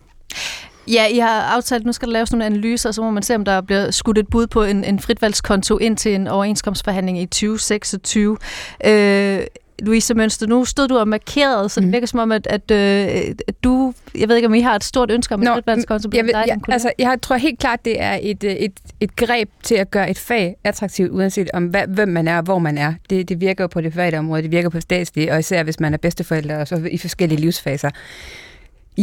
Ja, 0.93 1.07
I 1.07 1.19
har 1.19 1.41
aftalt, 1.43 1.87
nu 1.87 1.93
skal 1.93 2.09
der 2.09 2.13
laves 2.13 2.33
nogle 2.33 2.47
analyser, 2.47 2.91
så 2.91 3.03
må 3.03 3.11
man 3.11 3.23
se, 3.23 3.35
om 3.35 3.45
der 3.45 3.61
bliver 3.61 3.91
skudt 3.91 4.19
et 4.19 4.29
bud 4.29 4.47
på 4.47 4.63
en, 4.63 4.85
en 4.85 4.99
fritvalgskonto 4.99 5.79
ind 5.79 5.97
til 5.97 6.15
en 6.15 6.27
overenskomstforhandling 6.27 7.21
i 7.21 7.27
2026. 7.27 8.37
Øh, 8.85 9.41
Louise 9.83 10.15
Mønster, 10.15 10.47
nu 10.47 10.65
stod 10.65 10.89
du 10.89 10.99
og 10.99 11.09
markerede, 11.09 11.69
så 11.69 11.81
det 11.81 11.87
mm. 11.87 11.93
virker 11.93 12.07
som 12.07 12.21
om, 12.21 12.33
at, 12.33 12.47
at, 12.47 12.71
øh, 12.71 13.35
at 13.49 13.65
du, 13.65 13.95
jeg 14.19 14.29
ved 14.29 14.37
ikke, 14.37 14.49
om 14.49 14.55
I 14.55 14.61
har 14.61 14.75
et 14.75 14.85
stort 14.85 15.11
ønske 15.11 15.35
om 15.35 15.43
en 15.43 15.49
fritvalgskonto. 15.49 16.11
Jeg, 16.15 16.25
ved, 16.25 16.33
jeg, 16.35 16.59
altså, 16.69 16.93
jeg 16.99 17.19
tror 17.23 17.37
helt 17.37 17.59
klart, 17.59 17.85
det 17.85 18.03
er 18.03 18.19
et, 18.23 18.45
øh, 18.45 18.53
et, 18.53 18.73
et 19.01 19.17
greb 19.17 19.49
til 19.63 19.75
at 19.75 19.91
gøre 19.91 20.11
et 20.11 20.19
fag 20.19 20.57
attraktivt, 20.65 21.11
uanset 21.13 21.51
om 21.55 21.67
hvad, 21.67 21.83
hvem 21.89 22.09
man 22.09 22.29
er 22.29 22.37
og 22.37 22.43
hvor 22.43 22.59
man 22.59 22.79
er. 22.79 22.95
Det, 23.11 23.29
det 23.29 23.41
virker 23.41 23.65
jo 23.65 23.69
på 23.69 23.81
det 23.81 23.93
private 23.93 24.19
område, 24.19 24.43
det 24.43 24.51
virker 24.51 24.69
på 24.69 24.81
statslige, 24.81 25.33
og 25.33 25.39
især 25.39 25.63
hvis 25.63 25.81
man 25.81 25.95
er 25.95 25.99
bedsteforældre 25.99 26.57
og 26.57 26.69
så 26.69 26.89
i 26.91 26.99
forskellige 26.99 27.41
livsfaser. 27.41 27.91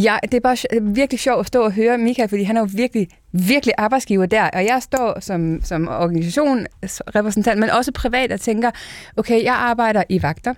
Ja, 0.02 0.16
det 0.22 0.34
er 0.34 0.40
bare 0.40 0.56
virkelig 0.82 1.20
sjovt 1.20 1.40
at 1.40 1.46
stå 1.46 1.64
og 1.64 1.72
høre 1.72 1.98
Michael, 1.98 2.28
fordi 2.28 2.42
han 2.42 2.56
er 2.56 2.60
jo 2.60 2.68
virkelig, 2.74 3.08
virkelig 3.32 3.74
arbejdsgiver 3.78 4.26
der, 4.26 4.50
og 4.50 4.64
jeg 4.64 4.82
står 4.82 5.20
som, 5.20 5.60
som 5.64 5.88
organisationsrepræsentant, 5.88 7.60
men 7.60 7.70
også 7.70 7.92
privat 7.92 8.32
og 8.32 8.40
tænker, 8.40 8.70
okay, 9.16 9.44
jeg 9.44 9.54
arbejder 9.54 10.02
i 10.08 10.22
vagter, 10.22 10.54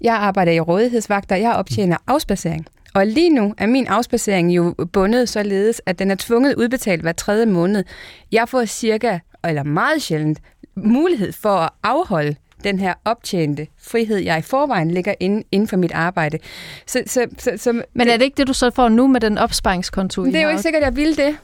jeg 0.00 0.14
arbejder 0.14 0.52
i 0.52 0.60
rådighedsvagter, 0.60 1.36
jeg 1.36 1.52
optjener 1.52 1.96
afspacering. 2.06 2.66
Og 2.94 3.06
lige 3.06 3.30
nu 3.30 3.54
er 3.58 3.66
min 3.66 3.86
afspacering 3.86 4.56
jo 4.56 4.74
bundet 4.92 5.28
således, 5.28 5.82
at 5.86 5.98
den 5.98 6.10
er 6.10 6.16
tvunget 6.18 6.54
udbetalt 6.54 7.02
hver 7.02 7.12
tredje 7.12 7.46
måned. 7.46 7.84
Jeg 8.32 8.48
får 8.48 8.64
cirka, 8.64 9.18
eller 9.44 9.62
meget 9.62 10.02
sjældent, 10.02 10.38
mulighed 10.76 11.32
for 11.32 11.56
at 11.56 11.70
afholde 11.82 12.36
den 12.64 12.78
her 12.78 12.94
optjente 13.04 13.66
frihed, 13.82 14.18
jeg 14.18 14.38
i 14.38 14.42
forvejen 14.42 14.90
ligger 14.90 15.14
inden, 15.20 15.44
inden 15.52 15.68
for 15.68 15.76
mit 15.76 15.92
arbejde. 15.92 16.38
Så, 16.86 17.02
så, 17.06 17.26
så, 17.38 17.52
så, 17.56 17.82
Men 17.94 18.08
er 18.08 18.16
det 18.16 18.24
ikke 18.24 18.36
det, 18.36 18.46
du 18.46 18.52
så 18.52 18.70
får 18.70 18.88
nu 18.88 19.06
med 19.06 19.20
den 19.20 19.38
opsparingskonto? 19.38 20.24
Det 20.24 20.36
er 20.36 20.42
jo 20.42 20.48
ikke 20.48 20.62
sikkert, 20.62 20.82
at 20.82 20.86
jeg 20.86 20.96
vil 20.96 21.16
det. 21.16 21.36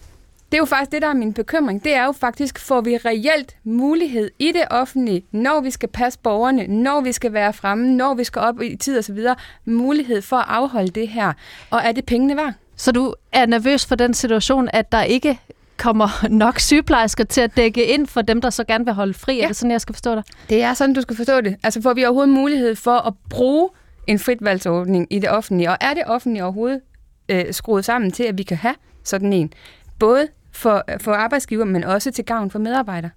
Det 0.53 0.55
er 0.55 0.59
jo 0.59 0.65
faktisk 0.65 0.93
det, 0.93 1.03
der 1.03 1.09
er 1.09 1.15
min 1.15 1.33
bekymring. 1.33 1.85
Det 1.85 1.95
er 1.95 2.05
jo 2.05 2.13
faktisk, 2.13 2.59
får 2.59 2.81
vi 2.81 2.97
reelt 2.97 3.57
mulighed 3.65 4.31
i 4.39 4.53
det 4.53 4.65
offentlige, 4.71 5.23
når 5.33 5.61
vi 5.61 5.71
skal 5.71 5.89
passe 5.89 6.19
borgerne, 6.19 6.67
når 6.67 7.01
vi 7.01 7.13
skal 7.13 7.33
være 7.33 7.53
fremme, 7.53 7.89
når 7.97 8.15
vi 8.15 8.25
skal 8.25 8.43
op 8.43 8.63
i 8.63 8.77
tid 8.77 8.99
osv., 8.99 9.19
mulighed 9.65 10.23
for 10.23 10.37
at 10.37 10.45
afholde 10.49 10.89
det 10.89 11.09
her. 11.09 11.33
Og 11.71 11.81
er 11.85 11.93
det 11.93 12.05
pengene 12.05 12.37
værd? 12.37 12.53
Så 12.77 12.93
du 12.93 13.15
er 13.33 13.47
nervøs 13.47 13.87
for 13.87 13.95
den 13.95 14.15
situation, 14.15 14.69
at 14.73 14.93
der 14.93 15.03
ikke 15.03 15.39
kommer 15.79 16.29
nok 16.29 16.59
sygeplejersker 16.59 17.25
til 17.25 17.41
at 17.41 17.57
dække 17.57 17.85
ind 17.85 18.07
for 18.07 18.23
dem, 18.23 18.41
der 18.41 18.51
så 18.51 18.65
gerne 18.65 18.85
vil 18.85 18.95
holde 18.95 19.15
fri? 19.15 19.37
Ja. 19.37 19.43
Er 19.43 19.47
det 19.47 19.57
sådan, 19.57 19.71
jeg 19.71 19.81
skal 19.81 19.95
forstå 19.95 20.15
det? 20.15 20.25
Det 20.49 20.63
er 20.63 20.75
sådan, 20.75 20.95
du 20.95 21.01
skal 21.01 21.17
forstå 21.17 21.41
det. 21.41 21.57
Altså 21.63 21.83
får 21.83 21.95
vi 21.95 22.05
overhovedet 22.05 22.35
mulighed 22.35 22.77
for 22.77 23.07
at 23.07 23.15
bruge 23.31 23.69
en 24.07 24.19
fritvalgsordning 24.19 25.07
i 25.11 25.19
det 25.19 25.31
offentlige? 25.31 25.71
Og 25.71 25.77
er 25.81 25.95
det 25.95 26.03
offentlige 26.07 26.45
overhovedet 26.45 26.81
øh, 27.29 27.45
skruet 27.51 27.85
sammen 27.85 28.11
til, 28.11 28.23
at 28.23 28.39
vi 28.39 28.43
kan 28.43 28.57
have 28.57 28.75
sådan 29.05 29.33
en? 29.33 29.53
Både 29.99 30.29
for, 30.53 30.85
for 31.01 31.13
arbejdsgiver, 31.13 31.65
men 31.65 31.85
også 31.85 32.11
til 32.11 32.25
gavn 32.25 32.51
for 32.51 32.59
medarbejdere. 32.59 33.11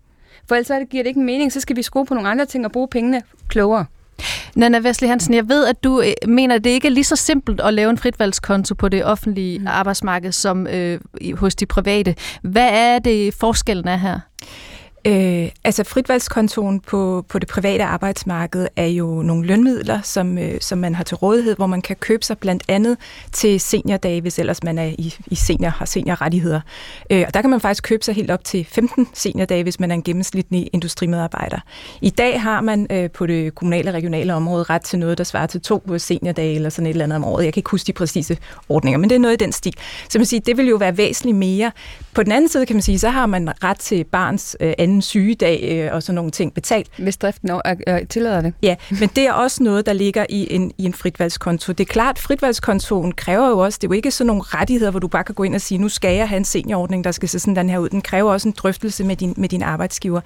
For 0.48 0.56
ellers 0.56 0.88
giver 0.90 1.04
det 1.04 1.08
ikke 1.08 1.20
mening, 1.20 1.52
så 1.52 1.60
skal 1.60 1.76
vi 1.76 1.82
skrue 1.82 2.06
på 2.06 2.14
nogle 2.14 2.30
andre 2.30 2.46
ting 2.46 2.66
og 2.66 2.72
bruge 2.72 2.88
pengene 2.88 3.22
klogere. 3.48 3.86
Nana 4.56 4.80
Wesley 4.80 5.10
Hansen, 5.10 5.34
jeg 5.34 5.50
ved, 5.50 5.66
at 5.66 5.84
du 5.84 6.02
øh, 6.02 6.30
mener, 6.30 6.56
at 6.56 6.64
det 6.64 6.70
ikke 6.70 6.88
er 6.88 6.92
lige 6.92 7.04
så 7.04 7.16
simpelt 7.16 7.62
at 7.62 7.74
lave 7.74 7.90
en 7.90 7.98
fritvalgskonto 7.98 8.76
på 8.76 8.90
det 8.90 9.06
offentlige 9.06 9.60
mm. 9.60 9.68
arbejdsmarked 9.68 10.32
som 10.32 10.68
øh, 10.68 11.00
hos 11.36 11.56
de 11.56 11.66
private. 11.66 12.16
Hvad 12.42 12.70
er 12.72 13.00
det 13.00 13.34
forskellen 13.34 13.88
er 13.88 13.98
her? 13.98 14.20
Øh, 15.06 15.50
altså 15.64 15.84
fritvalgskontoen 15.84 16.80
på, 16.80 17.26
på 17.30 17.40
det 17.40 17.48
private 17.48 17.84
arbejdsmarked 17.84 18.68
er 18.76 18.86
jo 18.86 19.22
nogle 19.22 19.48
lønmidler, 19.48 20.02
som, 20.02 20.38
øh, 20.38 20.62
som 20.62 20.78
man 20.78 20.96
har 20.96 21.04
til 21.04 21.18
rådighed, 21.18 21.56
hvor 21.56 21.68
man 21.68 21.82
kan 21.82 21.96
købe 21.96 22.26
sig 22.26 22.38
blandt 22.38 22.64
andet 22.68 22.98
til 23.32 23.60
seniordage, 23.60 24.22
hvis 24.22 24.40
ellers 24.40 24.64
man 24.64 24.78
er 24.78 24.86
i, 24.86 25.16
i 25.28 25.36
senior, 25.36 25.70
har 25.70 25.86
seniorrettigheder. 25.86 26.62
Øh, 27.10 27.24
og 27.28 27.34
der 27.34 27.42
kan 27.42 27.50
man 27.50 27.62
faktisk 27.62 27.84
købe 27.84 28.06
sig 28.06 28.16
helt 28.16 28.32
op 28.32 28.44
til 28.44 28.66
15 28.66 29.08
seniordage, 29.14 29.64
hvis 29.64 29.80
man 29.80 29.92
er 29.92 29.96
en 29.96 30.04
gennemsnitlig 30.04 30.70
industrimedarbejder. 30.74 31.60
I 32.02 32.10
dag 32.10 32.42
har 32.42 32.62
man 32.62 32.88
øh, 32.90 33.12
på 33.12 33.26
det 33.26 33.56
kommunale 33.56 33.90
og 33.90 33.94
regionale 33.94 34.34
område 34.34 34.64
ret 34.64 34.82
til 34.82 35.00
noget, 35.00 35.18
der 35.18 35.24
svarer 35.24 35.48
til 35.48 35.62
to 35.62 35.98
seniordage 35.98 36.56
eller 36.56 36.70
sådan 36.70 36.86
et 36.86 36.92
eller 36.92 37.04
andet 37.04 37.16
om 37.16 37.24
året. 37.24 37.46
Jeg 37.46 37.54
kan 37.54 37.60
ikke 37.60 37.70
huske 37.70 37.88
de 37.88 37.94
præcise 37.94 38.38
ordninger, 38.70 38.98
men 38.98 39.10
det 39.10 39.16
er 39.16 39.20
noget 39.20 39.42
i 39.42 39.44
den 39.44 39.52
stil. 39.52 39.74
Så 40.10 40.20
man 40.20 40.26
siger, 40.26 40.42
det 40.42 40.58
vil 40.58 40.68
jo 40.68 40.76
være 40.76 40.98
væsentligt 40.98 41.38
mere. 41.38 41.72
På 42.14 42.24
den 42.24 42.32
anden 42.32 42.50
side 42.50 42.66
kan 42.66 42.76
man 42.76 42.82
sige, 42.82 43.00
så 43.00 43.10
har 43.10 43.26
man 43.26 43.64
ret 43.64 43.80
til 43.80 44.04
barns 44.04 44.58
øh, 44.60 44.74
anden 44.90 45.02
sygedag 45.02 45.70
øh, 45.72 45.94
og 45.96 46.04
sådan 46.04 46.16
nogle 46.16 46.32
ting 46.32 46.54
betalt. 46.54 46.88
Hvis 46.98 47.18
driften 47.18 47.50
er, 47.50 47.62
er, 47.88 48.06
tillader 48.06 48.42
det. 48.42 48.54
Ja, 48.64 48.76
men 48.90 49.10
det 49.16 49.28
er 49.28 49.34
også 49.34 49.64
noget, 49.64 49.86
der 49.86 49.94
ligger 49.94 50.26
i 50.30 50.56
en, 50.56 50.72
i 50.78 50.86
en 50.86 50.94
fritvalgskonto. 50.94 51.72
Det 51.74 51.80
er 51.80 51.94
klart, 51.94 52.20
fritvalgskontoen 52.20 53.12
kræver 53.12 53.50
jo 53.50 53.60
også, 53.60 53.78
det 53.82 53.88
er 53.88 53.90
jo 53.90 53.94
ikke 53.94 54.12
sådan 54.12 54.28
nogle 54.28 54.42
rettigheder, 54.46 54.92
hvor 54.92 55.00
du 55.00 55.08
bare 55.08 55.24
kan 55.24 55.36
gå 55.36 55.44
ind 55.44 55.56
og 55.56 55.62
sige, 55.62 55.78
nu 55.78 55.90
skal 55.90 56.16
jeg 56.16 56.30
have 56.30 56.38
en 56.38 56.46
seniorordning, 56.46 57.04
der 57.04 57.12
skal 57.12 57.30
se 57.30 57.40
sådan 57.40 57.56
den 57.56 57.70
her 57.70 57.78
ud. 57.78 57.90
Den 57.90 58.02
kræver 58.02 58.32
også 58.32 58.48
en 58.48 58.56
drøftelse 58.58 59.04
med 59.04 59.16
din, 59.16 59.34
med 59.38 59.50
din 59.50 59.64
arbejdsgiver. 59.64 60.22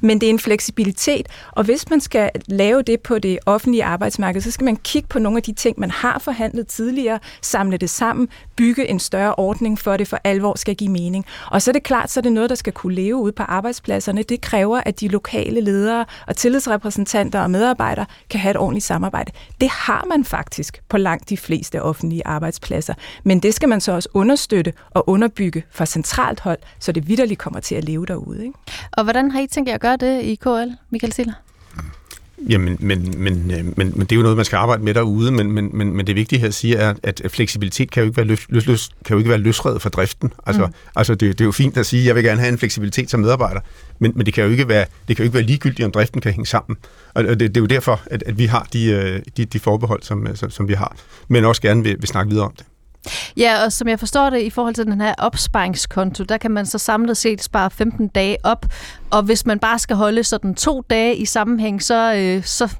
Men 0.00 0.20
det 0.20 0.26
er 0.26 0.30
en 0.30 0.38
fleksibilitet, 0.38 1.28
og 1.52 1.64
hvis 1.64 1.90
man 1.90 2.00
skal 2.00 2.30
lave 2.46 2.82
det 2.82 3.00
på 3.00 3.18
det 3.18 3.38
offentlige 3.46 3.84
arbejdsmarked, 3.84 4.40
så 4.40 4.50
skal 4.50 4.64
man 4.64 4.76
kigge 4.76 5.08
på 5.08 5.18
nogle 5.18 5.36
af 5.36 5.42
de 5.42 5.52
ting, 5.52 5.80
man 5.80 5.90
har 5.90 6.18
forhandlet 6.18 6.66
tidligere, 6.66 7.18
samle 7.42 7.76
det 7.76 7.90
sammen, 7.90 8.28
bygge 8.56 8.88
en 8.88 8.98
større 8.98 9.34
ordning 9.34 9.78
for 9.78 9.96
det 9.96 10.08
for 10.08 10.18
alvor 10.24 10.58
skal 10.58 10.76
give 10.76 10.90
mening. 10.90 11.24
Og 11.50 11.62
så 11.62 11.70
er 11.70 11.72
det 11.72 11.82
klart, 11.82 12.10
så 12.10 12.20
er 12.20 12.22
det 12.22 12.32
noget, 12.32 12.50
der 12.50 12.56
skal 12.56 12.72
kunne 12.72 12.94
leve 12.94 13.16
ude 13.16 13.32
på 13.32 13.42
arbejdspladserne. 13.42 14.22
Det 14.22 14.40
kræver, 14.40 14.80
at 14.86 15.00
de 15.00 15.08
lokale 15.08 15.60
ledere 15.60 16.04
og 16.26 16.36
tillidsrepræsentanter 16.36 17.40
og 17.40 17.50
medarbejdere 17.50 18.06
kan 18.30 18.40
have 18.40 18.50
et 18.50 18.56
ordentligt 18.56 18.86
samarbejde. 18.86 19.32
Det 19.60 19.68
har 19.68 20.04
man 20.08 20.24
faktisk 20.24 20.82
på 20.88 20.98
langt 20.98 21.28
de 21.28 21.36
fleste 21.36 21.82
offentlige 21.82 22.26
arbejdspladser. 22.26 22.94
Men 23.24 23.40
det 23.40 23.54
skal 23.54 23.68
man 23.68 23.80
så 23.80 23.92
også 23.92 24.08
understøtte 24.14 24.72
og 24.90 25.08
underbygge 25.08 25.64
fra 25.70 25.86
centralt 25.86 26.40
hold, 26.40 26.58
så 26.78 26.92
det 26.92 27.08
vidderligt 27.08 27.40
kommer 27.40 27.60
til 27.60 27.74
at 27.74 27.84
leve 27.84 28.06
derude. 28.06 28.46
Ikke? 28.46 28.58
Og 28.92 29.04
hvordan 29.04 29.30
har 29.30 29.40
I 29.40 29.46
tænkt 29.46 29.68
jer 29.68 29.74
at 29.74 29.80
gøre 29.80 29.96
det 29.96 30.22
i 30.22 30.34
KL, 30.34 30.70
Michael 30.90 31.12
Siller? 31.12 31.45
Jamen, 32.48 32.76
men, 32.80 33.14
men, 33.16 33.46
men, 33.46 33.74
men 33.76 34.00
det 34.00 34.12
er 34.12 34.16
jo 34.16 34.22
noget, 34.22 34.36
man 34.36 34.44
skal 34.44 34.56
arbejde 34.56 34.82
med 34.82 34.94
derude, 34.94 35.32
men, 35.32 35.52
men, 35.52 35.70
men, 35.72 35.96
men 35.96 36.06
det 36.06 36.16
vigtige 36.16 36.38
her 36.38 36.48
at 36.48 36.54
sige 36.54 36.76
er, 36.76 36.94
at 37.02 37.22
fleksibilitet 37.28 37.90
kan 37.90 38.02
jo 38.02 38.04
ikke 38.04 38.16
være, 38.16 38.26
løs, 38.26 38.46
løs, 38.48 38.66
løs, 38.66 38.90
kan 39.04 39.14
jo 39.14 39.18
ikke 39.18 39.30
være 39.30 39.38
løsredet 39.38 39.82
fra 39.82 39.88
driften. 39.88 40.32
Altså, 40.46 40.66
mm. 40.66 40.72
altså 40.96 41.14
det, 41.14 41.38
det, 41.38 41.40
er 41.40 41.44
jo 41.44 41.52
fint 41.52 41.76
at 41.76 41.86
sige, 41.86 42.00
at 42.00 42.06
jeg 42.06 42.14
vil 42.14 42.24
gerne 42.24 42.40
have 42.40 42.52
en 42.52 42.58
fleksibilitet 42.58 43.10
som 43.10 43.20
medarbejder, 43.20 43.60
men, 43.98 44.12
men 44.14 44.26
det, 44.26 44.34
kan 44.34 44.44
jo 44.44 44.50
ikke 44.50 44.68
være, 44.68 44.86
det 45.08 45.16
kan 45.16 45.24
jo 45.24 45.26
ikke 45.26 45.34
være 45.34 45.42
ligegyldigt, 45.42 45.86
om 45.86 45.92
driften 45.92 46.20
kan 46.20 46.32
hænge 46.32 46.46
sammen. 46.46 46.76
Og 47.14 47.24
det, 47.24 47.40
det 47.40 47.56
er 47.56 47.60
jo 47.60 47.66
derfor, 47.66 48.00
at, 48.06 48.22
at 48.26 48.38
vi 48.38 48.46
har 48.46 48.68
de, 48.72 48.84
øh, 48.84 49.22
de, 49.36 49.44
de 49.44 49.58
forbehold, 49.58 50.02
som, 50.02 50.36
som, 50.36 50.50
som 50.50 50.68
vi 50.68 50.74
har, 50.74 50.96
men 51.28 51.44
også 51.44 51.62
gerne 51.62 51.82
vil, 51.82 51.96
vil 52.00 52.08
snakke 52.08 52.30
videre 52.30 52.44
om 52.44 52.52
det. 52.58 52.66
Ja, 53.36 53.64
og 53.64 53.72
som 53.72 53.88
jeg 53.88 53.98
forstår 53.98 54.30
det, 54.30 54.42
i 54.42 54.50
forhold 54.50 54.74
til 54.74 54.84
den 54.86 55.00
her 55.00 55.14
opsparingskonto, 55.18 56.24
der 56.24 56.36
kan 56.36 56.50
man 56.50 56.66
så 56.66 56.78
samlet 56.78 57.16
set 57.16 57.42
spare 57.42 57.70
15 57.70 58.08
dage 58.08 58.36
op, 58.42 58.66
og 59.10 59.22
hvis 59.22 59.46
man 59.46 59.58
bare 59.58 59.78
skal 59.78 59.96
holde 59.96 60.24
sådan 60.24 60.54
to 60.54 60.82
dage 60.90 61.16
i 61.16 61.24
sammenhæng, 61.24 61.82
så, 61.82 62.14
øh, 62.14 62.44
så 62.44 62.76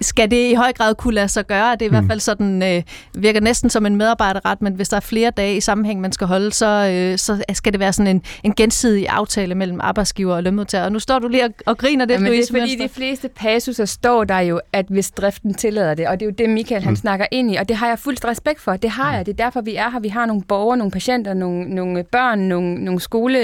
skal 0.00 0.30
det 0.30 0.50
i 0.50 0.54
høj 0.54 0.72
grad 0.72 0.94
kunne 0.94 1.14
lade 1.14 1.28
sig 1.28 1.46
gøre. 1.46 1.72
Det 1.72 1.82
er 1.82 1.86
i 1.86 1.88
mm. 1.88 1.94
hvert 1.94 2.04
fald 2.08 2.20
sådan, 2.20 2.62
øh, 2.62 2.82
virker 3.14 3.40
næsten 3.40 3.70
som 3.70 3.86
en 3.86 3.96
medarbejderret, 3.96 4.62
men 4.62 4.72
hvis 4.72 4.88
der 4.88 4.96
er 4.96 5.00
flere 5.00 5.30
dage 5.30 5.56
i 5.56 5.60
sammenhæng, 5.60 6.00
man 6.00 6.12
skal 6.12 6.26
holde, 6.26 6.52
så, 6.52 6.66
øh, 6.66 7.18
så 7.18 7.44
skal 7.52 7.72
det 7.72 7.80
være 7.80 7.92
sådan 7.92 8.16
en, 8.16 8.22
en 8.44 8.54
gensidig 8.54 9.08
aftale 9.08 9.54
mellem 9.54 9.80
arbejdsgiver 9.80 10.34
og 10.34 10.42
lønmodtager. 10.42 10.84
Og 10.84 10.92
nu 10.92 10.98
står 10.98 11.18
du 11.18 11.28
lige 11.28 11.44
og, 11.44 11.50
og 11.66 11.78
griner 11.78 12.04
det, 12.04 12.14
ja, 12.14 12.18
Louise 12.18 12.52
det 12.52 12.58
er 12.58 12.62
fordi 12.62 12.82
de 12.82 12.88
fleste 12.88 13.28
passuser 13.28 13.84
står 13.84 14.24
der 14.24 14.38
jo, 14.38 14.60
at 14.72 14.86
hvis 14.88 15.10
driften 15.10 15.54
tillader 15.54 15.94
det, 15.94 16.08
og 16.08 16.20
det 16.20 16.26
er 16.26 16.30
jo 16.30 16.34
det, 16.38 16.50
Michael 16.50 16.82
han 16.82 16.92
mm. 16.92 16.96
snakker 16.96 17.26
ind 17.30 17.52
i, 17.52 17.56
og 17.56 17.68
det 17.68 17.76
har 17.76 17.88
jeg 17.88 17.98
fuldt 17.98 18.24
respekt 18.24 18.60
for. 18.60 18.76
Det 18.76 18.90
har 18.90 19.16
jeg. 19.16 19.26
Det 19.26 19.32
er 19.32 19.44
derfor, 19.44 19.60
vi 19.60 19.76
er 19.76 19.90
her. 19.90 20.00
Vi 20.00 20.08
har 20.08 20.26
nogle 20.26 20.42
borgere, 20.42 20.76
nogle 20.76 20.90
patienter, 20.90 21.34
nogle, 21.34 21.64
nogle 21.64 22.04
børn, 22.04 22.38
nogle, 22.38 22.74
nogle 22.74 23.00
skole, 23.00 23.38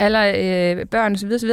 eller 0.00 0.26
øh, 0.26 0.86
børn 0.86 1.14
osv. 1.14 1.32
osv. 1.34 1.50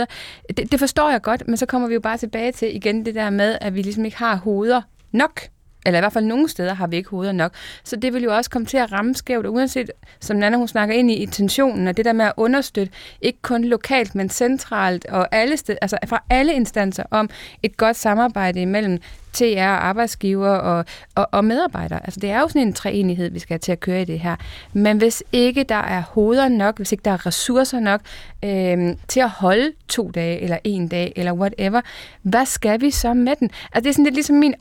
Det, 0.58 0.72
det 0.72 0.80
forstår 0.80 1.10
jeg 1.10 1.22
godt, 1.22 1.48
men 1.48 1.58
så 1.58 1.66
kommer 1.66 1.88
vi 1.88 1.94
jo 1.94 2.00
bare 2.00 2.18
tilbage 2.18 2.52
til 2.52 2.76
igen 2.76 3.06
det 3.06 3.16
der 3.16 3.30
med, 3.30 3.58
at 3.62 3.76
vi 3.76 3.82
ligesom 3.82 4.06
ikke 4.06 4.18
har 4.18 4.36
hoveder 4.36 4.82
nok. 5.12 5.42
Eller 5.86 6.00
i 6.00 6.02
hvert 6.02 6.14
fald 6.14 6.26
nogle 6.26 6.50
steder 6.50 6.74
har 6.74 6.88
vi 6.88 6.96
ikke 6.96 7.10
hoveder 7.10 7.32
nok. 7.32 7.54
Så 7.84 7.96
det 7.96 8.14
vil 8.14 8.24
jo 8.24 8.36
også 8.36 8.50
komme 8.50 8.66
til 8.66 8.78
at 8.78 8.92
ramme 8.92 9.16
skævt, 9.16 9.46
uanset, 9.46 9.92
som 10.20 10.38
Nana 10.38 10.58
hun 10.58 10.68
snakker 10.68 10.96
ind 10.96 11.12
i, 11.12 11.14
intentionen 11.14 11.88
og 11.88 11.98
det 11.98 12.06
der 12.06 12.14
med 12.14 12.26
at 12.26 12.34
understøtte, 12.38 12.94
ikke 13.22 13.40
kun 13.42 13.64
lokalt, 13.64 14.16
men 14.16 14.30
centralt 14.30 15.06
og 15.06 15.28
alle 15.32 15.58
steder, 15.58 15.80
altså 15.82 15.98
fra 16.08 16.24
alle 16.30 16.54
instanser 16.54 17.04
om 17.12 17.30
et 17.64 17.78
godt 17.78 17.96
samarbejde 17.96 18.62
imellem 18.62 19.00
TR, 19.34 19.62
arbejdsgiver 19.62 20.50
og, 20.50 20.86
og, 21.16 21.28
og 21.32 21.46
medarbejdere. 21.46 22.00
Altså 22.04 22.20
det 22.20 22.30
er 22.30 22.40
jo 22.40 22.48
sådan 22.48 22.62
en 22.62 22.74
treenighed, 22.74 23.30
vi 23.30 23.40
skal 23.40 23.54
have 23.54 23.60
til 23.60 23.72
at 23.72 23.80
køre 23.80 24.02
i 24.02 24.06
det 24.06 24.20
her. 24.20 24.36
Men 24.74 24.98
hvis 24.98 25.24
ikke 25.32 25.64
der 25.64 25.76
er 25.76 26.02
hoveder 26.02 26.48
nok, 26.48 26.78
hvis 26.78 26.92
ikke 26.92 27.02
der 27.06 27.12
er 27.12 27.26
ressourcer 27.26 27.80
nok 27.80 28.02
øh, 28.44 28.96
til 29.08 29.20
at 29.20 29.30
holde 29.30 29.72
to 29.88 30.12
dage, 30.16 30.40
eller 30.40 30.58
en 30.64 30.88
dag, 30.88 31.14
eller 31.16 31.34
whatever, 31.34 31.82
hvad 32.22 32.46
skal 32.46 32.82
vi 32.82 32.92
så 32.92 33.14
med 33.14 33.36
den? 33.40 33.50
Altså 33.74 33.84
det 33.84 33.90
er 33.90 33.94
sådan 33.94 34.04
lidt 34.04 34.16
ligesom 34.16 34.36
min 34.36 34.56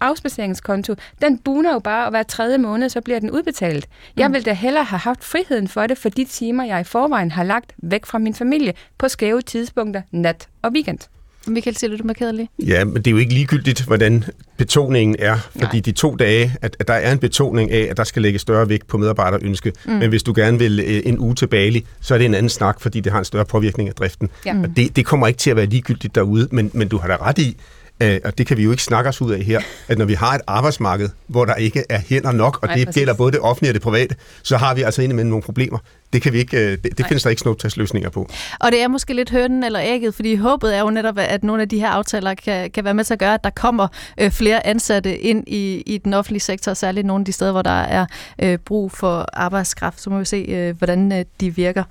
afspaceringskonto. 0.00 0.94
Den 1.22 1.38
buner 1.38 1.72
jo 1.72 1.78
bare, 1.78 2.04
og 2.04 2.10
hver 2.10 2.22
tredje 2.22 2.58
måned, 2.58 2.88
så 2.88 3.00
bliver 3.00 3.20
den 3.20 3.30
udbetalt. 3.30 3.88
Jeg 4.16 4.28
mm. 4.28 4.34
vil 4.34 4.44
da 4.44 4.52
hellere 4.52 4.84
have 4.84 4.98
haft 4.98 5.24
friheden 5.24 5.68
for 5.68 5.86
det, 5.86 5.98
for 5.98 6.08
de 6.08 6.24
timer, 6.24 6.64
jeg 6.64 6.80
i 6.80 6.84
forvejen 6.84 7.30
har 7.30 7.42
lagt 7.42 7.72
væk 7.78 8.06
fra 8.06 8.18
min 8.18 8.34
familie 8.34 8.74
på 8.98 9.08
skæve 9.08 9.42
tidspunkter, 9.42 10.02
nat 10.10 10.48
og 10.62 10.70
weekend. 10.70 11.13
Michael, 11.46 11.76
siger 11.76 11.90
du 11.90 11.96
det 11.96 12.04
markeret 12.04 12.34
lige? 12.34 12.48
Ja, 12.66 12.84
men 12.84 12.96
det 12.96 13.06
er 13.06 13.10
jo 13.10 13.16
ikke 13.16 13.34
ligegyldigt, 13.34 13.84
hvordan 13.84 14.24
betoningen 14.56 15.16
er, 15.18 15.38
fordi 15.52 15.76
Nej. 15.76 15.82
de 15.84 15.92
to 15.92 16.14
dage, 16.14 16.56
at, 16.62 16.76
at 16.78 16.88
der 16.88 16.94
er 16.94 17.12
en 17.12 17.18
betoning 17.18 17.70
af, 17.70 17.86
at 17.90 17.96
der 17.96 18.04
skal 18.04 18.22
lægge 18.22 18.38
større 18.38 18.68
vægt 18.68 18.86
på 18.86 18.98
medarbejderønske, 18.98 19.72
mm. 19.86 19.92
men 19.92 20.08
hvis 20.08 20.22
du 20.22 20.32
gerne 20.36 20.58
vil 20.58 20.80
øh, 20.80 21.02
en 21.04 21.18
uge 21.18 21.34
til 21.34 21.46
Bali, 21.46 21.84
så 22.00 22.14
er 22.14 22.18
det 22.18 22.24
en 22.24 22.34
anden 22.34 22.50
snak, 22.50 22.80
fordi 22.80 23.00
det 23.00 23.12
har 23.12 23.18
en 23.18 23.24
større 23.24 23.44
påvirkning 23.44 23.88
af 23.88 23.94
driften. 23.94 24.30
Ja. 24.46 24.56
Og 24.62 24.76
det, 24.76 24.96
det 24.96 25.06
kommer 25.06 25.26
ikke 25.26 25.38
til 25.38 25.50
at 25.50 25.56
være 25.56 25.66
ligegyldigt 25.66 26.14
derude, 26.14 26.48
men, 26.50 26.70
men 26.74 26.88
du 26.88 26.98
har 26.98 27.08
da 27.08 27.16
ret 27.16 27.38
i, 27.38 27.56
øh, 28.00 28.20
og 28.24 28.38
det 28.38 28.46
kan 28.46 28.56
vi 28.56 28.62
jo 28.62 28.70
ikke 28.70 28.82
snakke 28.82 29.08
os 29.08 29.20
ud 29.20 29.32
af 29.32 29.40
her, 29.42 29.60
at 29.88 29.98
når 29.98 30.04
vi 30.04 30.14
har 30.14 30.34
et 30.34 30.40
arbejdsmarked, 30.46 31.08
hvor 31.26 31.44
der 31.44 31.54
ikke 31.54 31.84
er 31.88 32.00
hænder 32.08 32.32
nok, 32.32 32.58
og 32.62 32.68
Nej, 32.68 32.76
det 32.76 32.86
præcis. 32.86 33.00
gælder 33.00 33.14
både 33.14 33.32
det 33.32 33.40
offentlige 33.40 33.70
og 33.70 33.74
det 33.74 33.82
private, 33.82 34.14
så 34.42 34.56
har 34.56 34.74
vi 34.74 34.82
altså 34.82 35.02
indimellem 35.02 35.30
nogle 35.30 35.42
problemer. 35.42 35.78
Det, 36.12 36.22
kan 36.22 36.32
vi 36.32 36.38
ikke, 36.38 36.56
øh, 36.56 36.78
det, 36.84 36.98
det 36.98 37.06
findes 37.06 37.22
der 37.22 37.30
ikke 37.30 37.40
snuptagsløsninger 37.40 38.10
på. 38.10 38.30
Og 38.60 38.72
det 38.72 38.82
er 38.82 38.88
måske 38.88 39.14
lidt 39.14 39.30
hønnen 39.30 39.64
eller 39.64 39.80
ægget, 39.82 40.14
fordi 40.14 40.34
håbet 40.34 40.76
er 40.76 40.80
jo 40.80 40.90
netop, 40.90 41.18
at 41.18 41.44
nogle 41.44 41.62
af 41.62 41.68
de 41.68 41.78
her 41.78 41.88
aftaler 41.88 42.34
kan, 42.34 42.70
kan 42.70 42.84
være 42.84 42.94
med 42.94 43.04
til 43.04 43.12
at 43.12 43.18
gøre, 43.18 43.34
at 43.34 43.44
der 43.44 43.50
kommer 43.50 43.88
øh, 44.20 44.30
flere 44.30 44.66
ansatte 44.66 45.18
ind 45.18 45.44
i, 45.46 45.82
i 45.86 45.98
den 45.98 46.14
offentlige 46.14 46.40
sektor, 46.40 46.74
særligt 46.74 47.06
nogle 47.06 47.22
af 47.22 47.24
de 47.24 47.32
steder, 47.32 47.52
hvor 47.52 47.62
der 47.62 47.70
er 47.70 48.06
øh, 48.42 48.58
brug 48.58 48.92
for 48.92 49.28
arbejdskraft. 49.32 50.00
Så 50.00 50.10
må 50.10 50.18
vi 50.18 50.24
se, 50.24 50.36
øh, 50.36 50.78
hvordan 50.78 51.12
øh, 51.12 51.24
de 51.40 51.54
virker. 51.54 51.84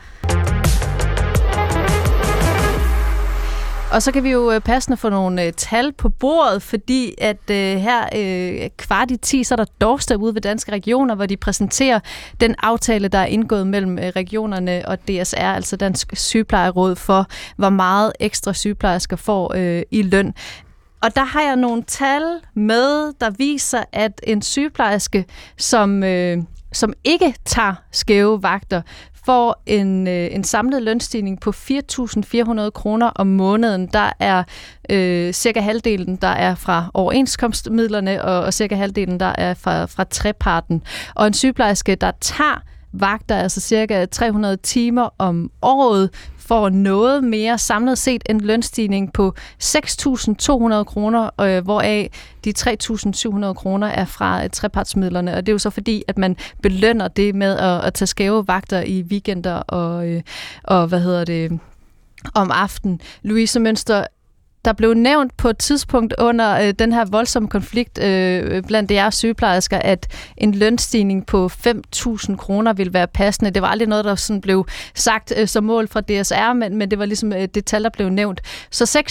Og 3.94 4.02
så 4.02 4.12
kan 4.12 4.24
vi 4.24 4.32
jo 4.32 4.52
øh, 4.52 4.62
passende 4.62 4.98
få 4.98 5.10
nogle 5.10 5.44
øh, 5.44 5.54
tal 5.54 5.92
på 5.92 6.10
bordet, 6.10 6.62
fordi 6.62 7.16
at 7.18 7.50
øh, 7.52 7.78
her 7.78 8.04
øh, 8.16 8.70
kvart 8.78 9.12
i 9.12 9.18
10, 9.18 9.44
så 9.44 9.54
er 9.54 9.56
der 9.56 9.66
doorstep 9.82 10.22
ude 10.22 10.34
ved 10.34 10.42
Danske 10.42 10.72
Regioner, 10.72 11.16
hvor 11.16 11.26
de 11.26 11.38
præsenterer 11.38 12.00
den 12.42 12.56
aftale, 12.60 13.08
der 13.08 13.18
er 13.18 13.26
indgået 13.26 13.68
mellem 13.68 14.00
øh, 14.00 14.06
regionerne 14.06 14.82
og 14.88 15.00
DSR, 15.08 15.38
altså 15.38 15.76
Dansk 15.76 16.14
Sygeplejeråd, 16.14 16.96
for 16.96 17.26
hvor 17.58 17.70
meget 17.70 18.14
ekstra 18.20 18.54
sygeplejersker 18.54 19.16
får 19.16 19.54
øh, 19.56 19.84
i 19.92 20.02
løn. 20.02 20.34
Og 21.02 21.16
der 21.16 21.24
har 21.24 21.42
jeg 21.42 21.56
nogle 21.56 21.84
tal 21.84 22.24
med, 22.56 23.14
der 23.20 23.30
viser, 23.30 23.84
at 23.92 24.22
en 24.24 24.42
sygeplejerske, 24.42 25.26
som, 25.58 26.04
øh, 26.04 26.38
som 26.72 26.94
ikke 27.04 27.34
tager 27.46 27.76
skæve 27.92 28.44
vagter, 28.44 28.82
får 29.26 29.62
en, 29.66 30.08
øh, 30.08 30.28
en 30.32 30.44
samlet 30.44 30.84
lønstigning 30.84 31.40
på 31.40 31.50
4.400 31.50 32.70
kroner 32.70 33.08
om 33.16 33.28
måneden. 33.28 33.88
Der 33.88 34.10
er 34.20 34.44
øh, 34.90 35.34
cirka 35.34 35.60
halvdelen, 35.60 36.16
der 36.16 36.28
er 36.28 36.56
fra 36.56 36.92
overenskomstmidlerne, 36.94 38.24
og, 38.24 38.44
og 38.44 38.54
cirka 38.54 38.76
halvdelen, 38.76 39.20
der 39.20 39.34
er 39.38 39.54
fra, 39.54 39.86
fra 39.86 40.04
treparten. 40.04 40.84
Og 41.16 41.28
en 41.28 41.34
sygeplejerske, 41.34 41.96
der 41.96 42.12
tager 42.22 42.62
vagter, 42.94 43.38
altså 43.38 43.62
cirka 43.62 44.06
300 44.06 44.58
timer 44.58 45.10
om 45.18 45.52
året, 45.62 46.10
får 46.38 46.70
noget 46.70 47.24
mere 47.24 47.58
samlet 47.58 47.98
set 47.98 48.24
en 48.30 48.42
lønstigning 48.42 49.14
på 49.14 49.34
6.200 49.64 50.84
kroner, 50.84 51.30
øh, 51.42 51.64
hvoraf 51.64 52.12
de 52.46 52.54
3.700 52.60 53.54
kroner 53.54 53.88
er 53.88 54.06
fra 54.06 54.44
øh, 54.44 54.50
trepartsmidlerne. 54.50 55.36
Og 55.36 55.46
det 55.46 55.52
er 55.52 55.54
jo 55.54 55.60
så 55.60 55.70
fordi, 55.70 56.04
at 56.08 56.18
man 56.18 56.38
belønner 56.62 57.08
det 57.08 57.36
med 57.36 57.58
at, 57.58 57.86
at 57.86 57.94
tage 57.94 58.08
skæve 58.08 58.48
vagter 58.48 58.82
i 58.82 59.02
weekender 59.02 59.56
og, 59.56 60.08
øh, 60.08 60.22
og 60.64 60.88
hvad 60.88 61.00
hedder 61.00 61.26
det, 61.26 61.60
om 62.34 62.52
aftenen. 62.52 63.00
Louise 63.22 63.60
Mønster, 63.60 64.06
der 64.66 64.74
blev 64.74 64.94
nævnt 64.94 65.38
på 65.38 65.50
et 65.50 65.58
tidspunkt 65.58 66.14
under 66.20 66.60
øh, 66.60 66.74
den 66.80 66.94
her 66.94 67.06
voldsomme 67.06 67.50
konflikt 67.50 68.04
øh, 68.04 68.64
blandt 68.64 68.92
jeres 68.92 69.16
sygeplejersker, 69.16 69.78
at 69.78 70.08
en 70.38 70.56
lønstigning 70.56 71.26
på 71.26 71.50
5.000 71.68 72.36
kroner 72.36 72.74
ville 72.74 72.94
være 72.94 73.08
passende. 73.08 73.52
Det 73.52 73.62
var 73.62 73.68
aldrig 73.68 73.88
noget, 73.88 74.06
der 74.06 74.16
sådan 74.16 74.42
blev 74.42 74.68
sagt 74.96 75.34
øh, 75.38 75.48
som 75.48 75.64
mål 75.64 75.88
fra 75.88 76.02
DSR, 76.02 76.54
men, 76.54 76.76
men 76.76 76.92
det 76.92 77.00
var 77.00 77.06
ligesom 77.06 77.34
øh, 77.34 77.48
det 77.56 77.66
tal, 77.66 77.84
der 77.84 77.90
blev 77.90 78.10
nævnt. 78.10 78.42
Så 78.72 79.04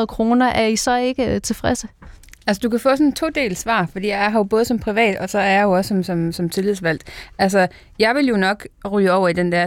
6.200 0.00 0.06
kroner, 0.06 0.46
er 0.46 0.66
I 0.66 0.76
så 0.76 0.96
ikke 0.96 1.34
øh, 1.34 1.40
tilfredse? 1.40 1.88
Altså, 2.46 2.60
du 2.60 2.68
kan 2.68 2.80
få 2.80 2.90
sådan 2.90 3.06
en 3.06 3.12
to-del 3.12 3.56
svar, 3.56 3.88
fordi 3.92 4.08
jeg 4.08 4.24
er 4.24 4.30
her 4.30 4.38
jo 4.38 4.44
både 4.44 4.64
som 4.64 4.78
privat, 4.78 5.16
og 5.16 5.30
så 5.30 5.38
er 5.38 5.50
jeg 5.50 5.62
jo 5.62 5.72
også 5.72 5.88
som, 5.88 6.02
som, 6.02 6.32
som 6.32 6.48
tillidsvalgt. 6.48 7.04
Altså, 7.38 7.66
jeg 7.98 8.14
vil 8.14 8.26
jo 8.26 8.36
nok 8.36 8.66
ryge 8.90 9.12
over 9.12 9.28
i 9.28 9.32
den 9.32 9.52
der 9.52 9.66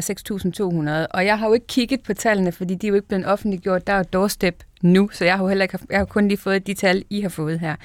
6.200, 1.03 1.07
og 1.13 1.25
jeg 1.25 1.39
har 1.39 1.47
jo 1.47 1.53
ikke 1.53 1.67
kigget 1.67 2.03
på 2.03 2.13
tallene, 2.13 2.51
fordi 2.51 2.75
de 2.75 2.87
er 2.87 2.89
jo 2.89 2.95
ikke 2.95 3.07
blevet 3.07 3.25
offentliggjort. 3.25 3.87
Der 3.87 3.93
er 3.93 3.97
jo 3.97 4.03
doorstep 4.13 4.63
nu, 4.81 5.09
så 5.13 5.25
jeg 5.25 5.33
har 5.33 5.43
jo 5.43 5.47
heller 5.47 5.63
ikke, 5.63 5.79
jeg 5.89 5.97
har 5.97 6.05
kun 6.05 6.27
lige 6.27 6.37
fået 6.37 6.67
de 6.67 6.73
tal, 6.73 7.03
I 7.09 7.21
har 7.21 7.29
fået 7.29 7.59
her. 7.59 7.75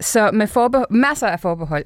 Så 0.00 0.30
med 0.32 0.46
forbehold, 0.46 0.90
masser 0.90 1.26
af 1.26 1.40
forbehold. 1.40 1.84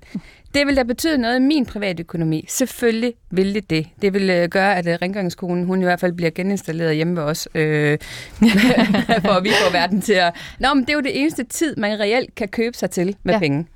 Det 0.55 0.67
vil 0.67 0.77
da 0.77 0.83
betyde 0.83 1.19
noget 1.19 1.37
i 1.37 1.43
min 1.43 1.67
private 1.67 2.01
økonomi. 2.01 2.45
Selvfølgelig 2.49 3.15
vil 3.31 3.55
det 3.55 3.71
det. 3.71 3.87
Det 4.03 4.15
vil 4.15 4.31
øh, 4.31 4.49
gøre, 4.49 4.77
at 4.77 4.87
øh, 4.87 4.99
rengøringskonen, 5.03 5.65
hun 5.65 5.81
i 5.81 5.85
hvert 5.85 6.01
fald 6.01 6.13
bliver 6.13 6.31
geninstalleret 6.31 6.95
hjemme 6.95 7.17
ved 7.17 7.23
os, 7.23 7.49
øh, 7.55 7.99
for 9.27 9.37
at 9.37 9.45
vi 9.45 9.49
får 9.49 9.73
verden 9.73 10.01
til 10.01 10.13
at... 10.13 10.35
Nå, 10.59 10.75
men 10.75 10.85
det 10.85 10.91
er 10.91 10.95
jo 10.95 11.01
det 11.01 11.21
eneste 11.21 11.45
tid, 11.45 11.77
man 11.77 12.01
reelt 12.01 12.35
kan 12.35 12.49
købe 12.49 12.77
sig 12.77 12.91
til 12.91 13.17
med 13.23 13.35
ja. 13.35 13.39
penge. 13.39 13.67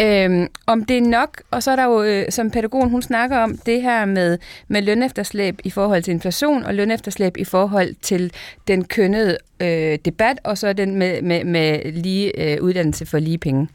Øhm, 0.00 0.48
om 0.66 0.84
det 0.84 0.96
er 0.96 1.00
nok, 1.00 1.42
og 1.50 1.62
så 1.62 1.70
er 1.70 1.76
der 1.76 1.84
jo, 1.84 2.02
øh, 2.02 2.26
som 2.30 2.50
pædagogen 2.50 2.90
hun 2.90 3.02
snakker 3.02 3.38
om, 3.38 3.58
det 3.66 3.82
her 3.82 4.04
med, 4.04 4.38
med 4.68 4.82
lønefterslæb 4.82 5.60
i 5.64 5.70
forhold 5.70 6.02
til 6.02 6.12
inflation, 6.12 6.64
og 6.64 6.74
lønefterslæb 6.74 7.36
i 7.36 7.44
forhold 7.44 7.94
til 8.02 8.32
den 8.68 8.84
kønnede 8.84 9.38
øh, 9.64 9.98
debat, 10.04 10.40
og 10.44 10.58
så 10.58 10.72
den 10.72 10.96
med, 10.96 11.22
med, 11.22 11.44
med 11.44 11.92
lige 11.92 12.54
øh, 12.54 12.62
uddannelse 12.62 13.06
for 13.06 13.18
lige 13.18 13.38
penge. 13.38 13.68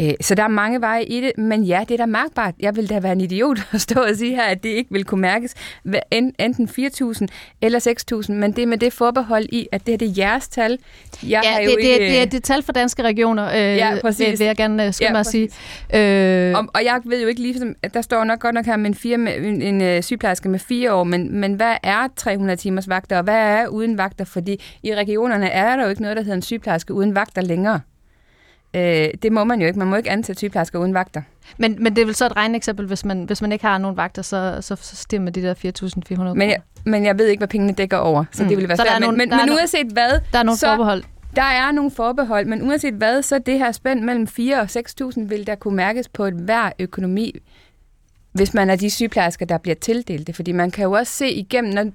Øh, 0.00 0.12
så 0.20 0.34
der 0.34 0.42
er 0.42 0.48
mange 0.48 0.80
veje 0.80 1.04
i 1.04 1.20
det, 1.20 1.32
men 1.38 1.64
ja, 1.64 1.84
det 1.88 1.94
er 1.94 1.98
da 1.98 2.06
mærkbart. 2.06 2.54
Jeg 2.60 2.76
vil 2.76 2.90
da 2.90 3.00
være 3.00 3.12
en 3.12 3.20
idiot 3.20 3.58
at 3.72 3.80
stå 3.80 4.00
og 4.00 4.16
sige 4.16 4.34
her, 4.34 4.42
at 4.42 4.62
det 4.62 4.68
ikke 4.68 4.90
vil 4.92 5.04
kunne 5.04 5.20
mærkes 5.20 5.54
enten 6.38 6.68
4.000 6.68 7.26
eller 7.60 8.24
6.000, 8.28 8.32
men 8.32 8.52
det 8.52 8.62
er 8.62 8.66
med 8.66 8.78
det 8.78 8.92
forbehold 8.92 9.46
i, 9.52 9.66
at 9.72 9.86
det, 9.86 9.94
er 9.94 9.98
det 9.98 10.18
jeres 10.18 10.48
tal. 10.48 10.78
Jeg 11.22 11.40
ja, 11.44 11.52
har 11.52 11.60
jo 11.60 11.70
det, 11.70 11.78
ikke... 11.78 12.04
det, 12.04 12.20
er, 12.20 12.24
det 12.24 12.34
er 12.34 12.40
tal 12.40 12.62
for 12.62 12.72
danske 12.72 13.02
regioner, 13.02 13.48
øh, 13.48 13.76
ja, 13.76 13.98
præcis. 14.00 14.30
Vil, 14.30 14.38
vil 14.38 14.44
jeg 14.44 14.56
gerne 14.56 14.86
øh, 14.86 14.92
skynde 14.92 15.08
ja, 15.08 15.12
mig 15.12 15.20
at 15.20 15.26
sige. 15.26 15.48
Øh... 15.94 16.58
Og, 16.58 16.66
og 16.74 16.84
jeg 16.84 17.00
ved 17.04 17.22
jo 17.22 17.28
ikke 17.28 17.40
lige, 17.40 17.74
der 17.94 18.02
står 18.02 18.24
nok 18.24 18.40
godt 18.40 18.54
nok 18.54 18.66
her 18.66 18.76
med 18.76 18.86
en, 18.86 18.94
fire, 18.94 19.18
med, 19.18 19.36
en, 19.36 19.62
en 19.62 19.82
øh, 19.82 20.02
sygeplejerske 20.02 20.48
med 20.48 20.58
fire 20.58 20.94
år, 20.94 21.04
men, 21.04 21.40
men 21.40 21.54
hvad 21.54 21.76
er 21.82 22.08
300 22.16 22.56
timers 22.56 22.88
vagter, 22.88 23.16
og 23.16 23.22
hvad 23.22 23.34
er 23.34 23.66
uden 23.66 23.98
vagter? 23.98 24.24
Fordi 24.24 24.62
i 24.82 24.94
regionerne 24.94 25.48
er 25.48 25.76
der 25.76 25.82
jo 25.82 25.90
ikke 25.90 26.02
noget, 26.02 26.16
der 26.16 26.22
hedder 26.22 26.36
en 26.36 26.42
sygeplejerske 26.42 26.94
uden 26.94 27.14
vagter 27.14 27.42
længere. 27.42 27.80
Øh, 28.74 29.08
det 29.22 29.32
må 29.32 29.44
man 29.44 29.60
jo 29.60 29.66
ikke. 29.66 29.78
Man 29.78 29.88
må 29.88 29.96
ikke 29.96 30.10
ansætte 30.10 30.38
sygeplejersker 30.38 30.78
uden 30.78 30.94
vagter. 30.94 31.22
Men, 31.58 31.76
men 31.80 31.96
det 31.96 32.02
er 32.02 32.06
vel 32.06 32.14
så 32.14 32.26
et 32.26 32.36
regneeksempel, 32.36 32.86
hvis 32.86 33.04
man, 33.04 33.24
hvis 33.24 33.42
man 33.42 33.52
ikke 33.52 33.64
har 33.64 33.78
nogen 33.78 33.96
vagter, 33.96 34.22
så, 34.22 34.58
så, 34.60 34.76
så 34.76 34.96
stiger 34.96 35.20
man 35.20 35.32
de 35.32 35.42
der 35.42 35.54
4.400 36.14 36.34
men 36.34 36.48
jeg, 36.50 36.60
men 36.84 37.04
jeg 37.04 37.18
ved 37.18 37.26
ikke, 37.26 37.40
hvad 37.40 37.48
pengene 37.48 37.72
dækker 37.72 37.96
over, 37.96 38.24
så 38.32 38.42
mm. 38.42 38.48
det 38.48 38.58
vil 38.58 38.68
være 38.68 38.76
svært. 38.76 39.00
Men, 39.00 39.16
men, 39.16 39.28
men 39.28 39.50
uanset 39.50 39.86
hvad... 39.86 40.20
Der 40.32 40.38
er 40.38 40.42
nogle 40.42 40.58
så, 40.58 40.66
forbehold. 40.66 41.02
Der 41.36 41.42
er 41.42 41.72
nogle 41.72 41.90
forbehold, 41.90 42.46
men 42.46 42.62
uanset 42.62 42.94
hvad, 42.94 43.22
så 43.22 43.38
det 43.38 43.58
her 43.58 43.72
spænd 43.72 44.00
mellem 44.00 44.26
4 44.26 44.60
og 44.60 44.68
6.000 45.10 45.20
vil 45.28 45.46
der 45.46 45.54
kunne 45.54 45.76
mærkes 45.76 46.08
på 46.08 46.24
et 46.24 46.34
hver 46.34 46.70
økonomi, 46.78 47.34
hvis 48.32 48.54
man 48.54 48.70
er 48.70 48.76
de 48.76 48.90
sygeplejersker, 48.90 49.46
der 49.46 49.58
bliver 49.58 49.74
tildelt 49.74 50.26
det. 50.26 50.36
Fordi 50.36 50.52
man 50.52 50.70
kan 50.70 50.84
jo 50.84 50.92
også 50.92 51.12
se 51.12 51.30
igennem, 51.30 51.74
når 51.74 51.90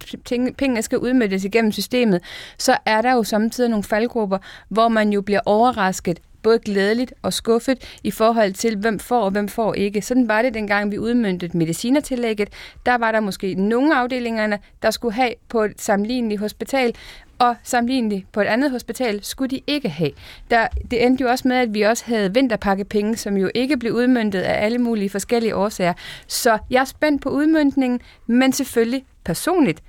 pengene 0.57 0.81
skal 0.81 0.97
udmøntes 0.97 1.43
igennem 1.43 1.71
systemet, 1.71 2.21
så 2.57 2.77
er 2.85 3.01
der 3.01 3.13
jo 3.13 3.23
samtidig 3.23 3.69
nogle 3.69 3.83
faldgrupper, 3.83 4.37
hvor 4.69 4.87
man 4.87 5.09
jo 5.09 5.21
bliver 5.21 5.41
overrasket 5.45 6.19
både 6.45 6.59
glædeligt 6.59 7.13
og 7.21 7.33
skuffet 7.33 7.97
i 8.03 8.11
forhold 8.11 8.53
til, 8.53 8.77
hvem 8.77 8.99
får 8.99 9.21
og 9.21 9.31
hvem 9.31 9.47
får 9.47 9.73
ikke. 9.73 10.01
Sådan 10.01 10.27
var 10.27 10.41
det 10.41 10.53
dengang, 10.53 10.91
vi 10.91 10.97
udmyndte 10.97 11.49
medicinertillægget. 11.53 12.49
Der 12.85 12.97
var 12.97 13.11
der 13.11 13.19
måske 13.19 13.53
nogle 13.53 13.95
afdelingerne, 13.95 14.59
der 14.81 14.91
skulle 14.91 15.13
have 15.13 15.33
på 15.49 15.63
et 15.63 15.81
sammenligneligt 15.81 16.39
hospital, 16.39 16.95
og 17.39 17.55
sammenligneligt 17.63 18.31
på 18.31 18.41
et 18.41 18.45
andet 18.45 18.71
hospital 18.71 19.23
skulle 19.23 19.49
de 19.49 19.61
ikke 19.67 19.89
have. 19.89 20.11
Der, 20.51 20.67
det 20.91 21.05
endte 21.05 21.21
jo 21.21 21.29
også 21.29 21.47
med, 21.47 21.55
at 21.55 21.73
vi 21.73 21.81
også 21.81 22.05
havde 22.05 22.33
vinterpakkepenge, 22.33 23.17
som 23.17 23.37
jo 23.37 23.49
ikke 23.55 23.77
blev 23.77 23.93
udmyndtet 23.93 24.41
af 24.41 24.65
alle 24.65 24.77
mulige 24.77 25.09
forskellige 25.09 25.55
årsager. 25.55 25.93
Så 26.27 26.57
jeg 26.69 26.81
er 26.81 26.85
spændt 26.85 27.21
på 27.21 27.29
udmyndningen, 27.29 27.99
men 28.27 28.53
selvfølgelig 28.53 29.05
personligt, 29.23 29.83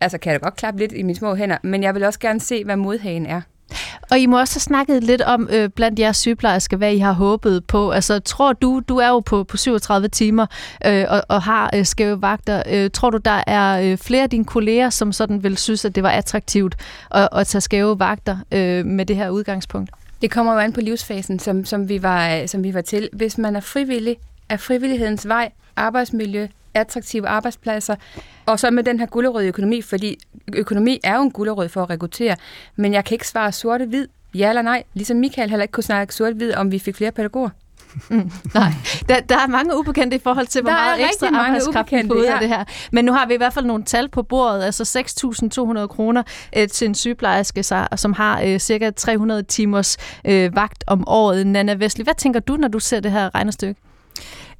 altså 0.00 0.18
kan 0.18 0.32
jeg 0.32 0.40
da 0.40 0.46
godt 0.46 0.56
klappe 0.56 0.80
lidt 0.80 0.92
i 0.92 1.02
mine 1.02 1.16
små 1.18 1.34
hænder, 1.34 1.58
men 1.62 1.82
jeg 1.82 1.94
vil 1.94 2.04
også 2.04 2.18
gerne 2.18 2.40
se, 2.40 2.64
hvad 2.64 2.76
modhagen 2.76 3.26
er. 3.26 3.40
Og 4.10 4.18
I 4.18 4.26
må 4.26 4.40
også 4.40 4.54
have 4.54 4.60
snakket 4.60 5.04
lidt 5.04 5.22
om 5.22 5.48
øh, 5.52 5.68
blandt 5.68 5.98
jeres 5.98 6.16
sygeplejersker, 6.16 6.76
hvad 6.76 6.94
I 6.94 6.98
har 6.98 7.12
håbet 7.12 7.64
på. 7.64 7.90
Altså, 7.90 8.18
tror 8.18 8.52
du, 8.52 8.82
du 8.88 8.96
er 8.96 9.08
jo 9.08 9.20
på, 9.20 9.44
på 9.44 9.56
37 9.56 10.08
timer 10.08 10.46
øh, 10.86 11.04
og, 11.08 11.22
og 11.28 11.42
har 11.42 11.70
øh, 11.74 11.84
skæve 11.84 12.22
vagter. 12.22 12.62
Øh, 12.70 12.90
tror 12.90 13.10
du, 13.10 13.18
der 13.18 13.42
er 13.46 13.80
øh, 13.80 13.98
flere 13.98 14.22
af 14.22 14.30
dine 14.30 14.44
kolleger, 14.44 14.90
som 14.90 15.12
sådan 15.12 15.42
vil 15.42 15.56
synes, 15.56 15.84
at 15.84 15.94
det 15.94 16.02
var 16.02 16.10
attraktivt 16.10 16.76
at, 17.10 17.28
at 17.32 17.46
tage 17.46 17.60
skæve 17.60 17.98
vagter 17.98 18.36
øh, 18.52 18.86
med 18.86 19.06
det 19.06 19.16
her 19.16 19.30
udgangspunkt? 19.30 19.90
Det 20.22 20.30
kommer 20.30 20.52
jo 20.52 20.58
an 20.58 20.72
på 20.72 20.80
livsfasen, 20.80 21.38
som, 21.38 21.64
som, 21.64 21.88
vi 21.88 22.02
var, 22.02 22.46
som 22.46 22.64
vi 22.64 22.74
var 22.74 22.80
til. 22.80 23.08
Hvis 23.12 23.38
man 23.38 23.56
er 23.56 23.60
frivillig, 23.60 24.16
er 24.48 24.56
frivillighedens 24.56 25.28
vej, 25.28 25.50
arbejdsmiljø, 25.76 26.46
attraktive 26.74 27.28
arbejdspladser, 27.28 27.94
og 28.46 28.60
så 28.60 28.70
med 28.70 28.82
den 28.82 28.98
her 28.98 29.06
gullerød 29.06 29.44
økonomi, 29.44 29.82
fordi 29.82 30.18
økonomi 30.54 31.00
er 31.04 31.16
jo 31.16 31.22
en 31.22 31.30
gullerød 31.30 31.68
for 31.68 31.82
at 31.82 31.90
rekruttere, 31.90 32.36
men 32.76 32.92
jeg 32.92 33.04
kan 33.04 33.14
ikke 33.14 33.28
svare 33.28 33.52
sorte-hvid, 33.52 34.08
ja 34.34 34.48
eller 34.48 34.62
nej, 34.62 34.82
ligesom 34.94 35.16
Michael 35.16 35.50
heller 35.50 35.62
ikke 35.62 35.72
kunne 35.72 35.84
snakke 35.84 36.14
sort-hvid, 36.14 36.54
om 36.54 36.72
vi 36.72 36.78
fik 36.78 36.96
flere 36.96 37.12
pædagoger. 37.12 37.50
Mm, 38.08 38.30
nej, 38.54 38.72
der, 39.08 39.20
der 39.20 39.38
er 39.38 39.46
mange 39.46 39.78
ubekendte 39.78 40.16
i 40.16 40.20
forhold 40.20 40.46
til, 40.46 40.62
hvor 40.62 40.70
Der 40.70 40.76
er 40.76 40.84
meget 40.84 41.04
ekstra 41.04 41.26
arbejdskraft 41.26 41.92
vi 41.92 42.02
får 42.06 42.14
ud 42.14 42.24
af 42.24 42.38
det 42.40 42.48
her. 42.48 42.64
Men 42.92 43.04
nu 43.04 43.12
har 43.12 43.26
vi 43.26 43.34
i 43.34 43.36
hvert 43.36 43.52
fald 43.52 43.64
nogle 43.64 43.84
tal 43.84 44.08
på 44.08 44.22
bordet, 44.22 44.62
altså 44.62 45.04
6.200 45.80 45.86
kroner 45.86 46.22
øh, 46.56 46.68
til 46.68 46.88
en 46.88 46.94
sygeplejerske, 46.94 47.62
som 47.96 48.12
har 48.12 48.42
øh, 48.44 48.58
cirka 48.58 48.90
300 48.90 49.42
timers 49.42 49.96
øh, 50.24 50.56
vagt 50.56 50.84
om 50.86 51.04
året. 51.06 51.46
Nana 51.46 51.74
Vestli, 51.74 52.04
hvad 52.04 52.14
tænker 52.14 52.40
du, 52.40 52.56
når 52.56 52.68
du 52.68 52.78
ser 52.78 53.00
det 53.00 53.12
her 53.12 53.34
regnestykke? 53.34 53.80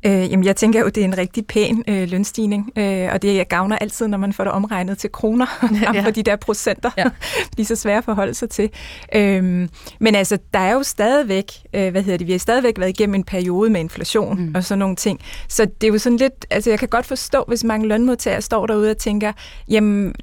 Øh, 0.06 0.12
jamen, 0.12 0.44
jeg 0.44 0.56
tænker 0.56 0.80
jo, 0.80 0.86
det 0.86 0.98
er 0.98 1.04
en 1.04 1.18
rigtig 1.18 1.46
pæn 1.46 1.84
øh, 1.88 2.08
lønstigning, 2.08 2.72
øh, 2.78 3.08
og 3.12 3.22
det 3.22 3.48
gavner 3.48 3.78
altid, 3.78 4.08
når 4.08 4.18
man 4.18 4.32
får 4.32 4.44
det 4.44 4.52
omregnet 4.52 4.98
til 4.98 5.12
kroner, 5.12 5.46
frem 5.60 5.94
Ja. 5.94 6.04
for 6.04 6.10
de 6.10 6.22
der 6.22 6.36
procenter. 6.36 6.90
Ja. 6.96 7.04
de 7.56 7.62
er 7.62 7.66
så 7.66 7.76
svære 7.76 7.98
at 7.98 8.04
forholde 8.04 8.34
sig 8.34 8.50
til. 8.50 8.70
Øhm, 9.14 9.68
men 10.00 10.14
altså, 10.14 10.38
der 10.54 10.58
er 10.58 10.72
jo 10.72 10.82
stadigvæk, 10.82 11.52
øh, 11.74 11.90
hvad 11.90 12.02
hedder 12.02 12.18
det, 12.18 12.26
vi 12.26 12.32
har 12.32 12.38
stadigvæk 12.38 12.78
været 12.78 12.88
igennem 12.90 13.14
en 13.14 13.24
periode 13.24 13.70
med 13.70 13.80
inflation 13.80 14.40
mm. 14.40 14.52
og 14.54 14.64
sådan 14.64 14.78
nogle 14.78 14.96
ting. 14.96 15.20
Så 15.48 15.64
det 15.80 15.86
er 15.88 15.92
jo 15.92 15.98
sådan 15.98 16.18
lidt, 16.18 16.46
altså 16.50 16.70
jeg 16.70 16.78
kan 16.78 16.88
godt 16.88 17.06
forstå, 17.06 17.44
hvis 17.48 17.64
mange 17.64 17.88
lønmodtagere 17.88 18.42
står 18.42 18.66
derude 18.66 18.90
og 18.90 18.96
tænker, 18.98 19.32
jamen, 19.68 20.14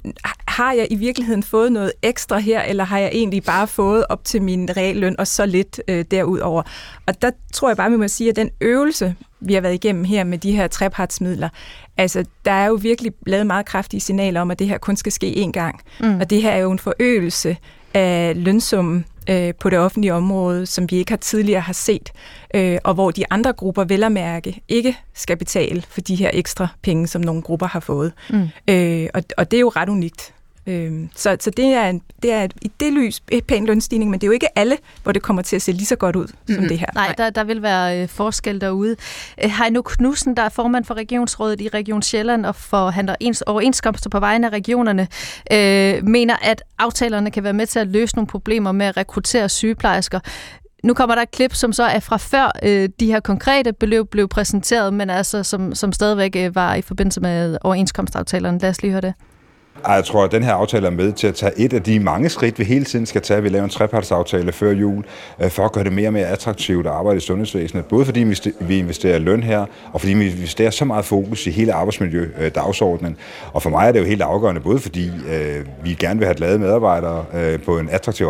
har 0.48 0.72
jeg 0.72 0.86
i 0.90 0.94
virkeligheden 0.94 1.42
fået 1.42 1.72
noget 1.72 1.92
ekstra 2.02 2.38
her, 2.38 2.62
eller 2.62 2.84
har 2.84 2.98
jeg 2.98 3.10
egentlig 3.12 3.42
bare 3.42 3.66
fået 3.66 4.04
op 4.08 4.24
til 4.24 4.42
min 4.42 4.76
realløn 4.76 5.16
og 5.18 5.26
så 5.26 5.46
lidt 5.46 5.80
øh, 5.88 6.04
derudover? 6.10 6.62
Og 7.06 7.22
der 7.22 7.30
tror 7.52 7.68
jeg 7.68 7.76
bare, 7.76 7.90
vi 7.90 7.96
må 7.96 8.08
sige, 8.08 8.30
at 8.30 8.36
den 8.36 8.50
øvelse, 8.60 9.14
vi 9.46 9.54
har 9.54 9.60
været 9.60 9.74
igennem 9.74 10.04
her 10.04 10.24
med 10.24 10.38
de 10.38 10.52
her 10.52 10.66
trepartsmidler, 10.66 11.48
altså 11.96 12.24
der 12.44 12.52
er 12.52 12.66
jo 12.66 12.74
virkelig 12.74 13.12
lavet 13.26 13.46
meget 13.46 13.66
kraftige 13.66 14.00
signaler 14.00 14.40
om, 14.40 14.50
at 14.50 14.58
det 14.58 14.68
her 14.68 14.78
kun 14.78 14.96
skal 14.96 15.12
ske 15.12 15.44
én 15.46 15.50
gang. 15.50 15.80
Mm. 16.00 16.20
Og 16.20 16.30
det 16.30 16.42
her 16.42 16.50
er 16.50 16.58
jo 16.58 16.72
en 16.72 16.78
forøgelse 16.78 17.56
af 17.94 18.44
lønsummen 18.44 19.04
øh, 19.30 19.54
på 19.54 19.70
det 19.70 19.78
offentlige 19.78 20.14
område, 20.14 20.66
som 20.66 20.90
vi 20.90 20.96
ikke 20.96 21.12
har 21.12 21.16
tidligere 21.16 21.60
har 21.60 21.72
set, 21.72 22.12
øh, 22.54 22.78
og 22.84 22.94
hvor 22.94 23.10
de 23.10 23.24
andre 23.30 23.52
grupper 23.52 23.84
vel 23.84 24.04
at 24.04 24.12
mærke 24.12 24.62
ikke 24.68 24.96
skal 25.14 25.36
betale 25.36 25.82
for 25.88 26.00
de 26.00 26.14
her 26.14 26.30
ekstra 26.32 26.68
penge, 26.82 27.06
som 27.06 27.22
nogle 27.22 27.42
grupper 27.42 27.66
har 27.66 27.80
fået. 27.80 28.12
Mm. 28.30 28.48
Øh, 28.68 29.08
og, 29.14 29.22
og 29.36 29.50
det 29.50 29.56
er 29.56 29.60
jo 29.60 29.68
ret 29.68 29.88
unikt. 29.88 30.32
Øh, 30.66 30.92
så 31.16 31.36
så 31.40 31.50
det, 31.50 31.64
er 31.64 31.88
en, 31.88 32.02
det 32.22 32.32
er 32.32 32.44
et, 32.44 32.52
i 32.62 32.70
det 32.80 32.92
lys 32.92 33.22
et 33.30 33.44
pæn 33.44 33.66
lønstigning, 33.66 34.10
men 34.10 34.20
det 34.20 34.24
er 34.24 34.28
jo 34.28 34.32
ikke 34.32 34.58
alle, 34.58 34.76
hvor 35.02 35.12
det 35.12 35.22
kommer 35.22 35.42
til 35.42 35.56
at 35.56 35.62
se 35.62 35.72
lige 35.72 35.86
så 35.86 35.96
godt 35.96 36.16
ud 36.16 36.26
som 36.26 36.56
Mhm. 36.58 36.68
det 36.68 36.78
her. 36.78 36.86
Nej, 36.94 37.14
der, 37.18 37.30
der 37.30 37.44
vil 37.44 37.62
være 37.62 38.02
øh, 38.02 38.08
forskel 38.08 38.60
derude. 38.60 38.96
Øh, 39.44 39.50
Heino 39.50 39.82
Knudsen, 39.82 40.36
der 40.36 40.42
er 40.42 40.48
formand 40.48 40.84
for 40.84 40.94
Regionsrådet 40.94 41.60
i 41.60 41.68
Region 41.68 42.02
Sjælland 42.02 42.46
og 42.46 42.54
forhandler 42.56 43.14
ens, 43.20 43.42
overenskomster 43.42 44.10
på 44.10 44.20
vegne 44.20 44.46
af 44.46 44.50
regionerne, 44.52 45.08
øh, 45.52 46.04
mener, 46.04 46.36
at 46.42 46.62
aftalerne 46.78 47.30
kan 47.30 47.44
være 47.44 47.52
med 47.52 47.66
til 47.66 47.78
at 47.78 47.86
løse 47.88 48.16
nogle 48.16 48.26
problemer 48.26 48.72
med 48.72 48.86
at 48.86 48.96
rekruttere 48.96 49.48
sygeplejersker. 49.48 50.20
Nu 50.84 50.94
kommer 50.94 51.14
der 51.14 51.22
et 51.22 51.30
klip, 51.30 51.54
som 51.54 51.72
så 51.72 51.82
er 51.84 52.00
fra 52.00 52.16
før 52.16 52.50
øh, 52.62 52.88
de 53.00 53.06
her 53.06 53.20
konkrete 53.20 53.72
beløb 53.72 54.10
blev 54.10 54.28
præsenteret, 54.28 54.94
men 54.94 55.10
altså 55.10 55.42
som, 55.42 55.74
som 55.74 55.92
stadigvæk 55.92 56.36
øh, 56.36 56.54
var 56.54 56.74
i 56.74 56.82
forbindelse 56.82 57.20
med 57.20 57.58
overenskomstaftalerne. 57.60 58.58
Lad 58.58 58.70
os 58.70 58.82
lige 58.82 58.90
høre 58.92 59.00
det. 59.00 59.14
Jeg 59.88 60.04
tror, 60.04 60.24
at 60.24 60.32
den 60.32 60.42
her 60.42 60.52
aftale 60.52 60.86
er 60.86 60.90
med 60.90 61.12
til 61.12 61.26
at 61.26 61.34
tage 61.34 61.52
et 61.56 61.72
af 61.72 61.82
de 61.82 62.00
mange 62.00 62.28
skridt, 62.28 62.58
vi 62.58 62.64
hele 62.64 62.84
tiden 62.84 63.06
skal 63.06 63.22
tage. 63.22 63.42
Vi 63.42 63.48
laver 63.48 63.64
en 63.64 63.70
trepartsaftale 63.70 64.52
før 64.52 64.70
jul, 64.70 65.04
øh, 65.42 65.50
for 65.50 65.64
at 65.64 65.72
gøre 65.72 65.84
det 65.84 65.92
mere 65.92 66.08
og 66.08 66.12
mere 66.12 66.26
attraktivt 66.26 66.86
at 66.86 66.92
arbejde 66.92 67.16
i 67.16 67.20
sundhedsvæsenet. 67.20 67.84
Både 67.84 68.04
fordi 68.04 68.34
vi 68.60 68.78
investerer 68.78 69.18
løn 69.18 69.42
her, 69.42 69.66
og 69.92 70.00
fordi 70.00 70.14
vi 70.14 70.30
investerer 70.30 70.70
så 70.70 70.84
meget 70.84 71.04
fokus 71.04 71.46
i 71.46 71.50
hele 71.50 71.72
arbejdsmiljødagsordenen. 71.72 73.12
Øh, 73.12 73.52
og 73.52 73.62
for 73.62 73.70
mig 73.70 73.88
er 73.88 73.92
det 73.92 74.00
jo 74.00 74.04
helt 74.04 74.22
afgørende, 74.22 74.60
både 74.60 74.78
fordi 74.78 75.06
øh, 75.06 75.66
vi 75.84 75.94
gerne 75.94 76.18
vil 76.18 76.26
have 76.26 76.36
glade 76.36 76.58
medarbejdere 76.58 77.24
på 77.58 77.78
en 77.78 77.88
attraktiv 77.90 78.26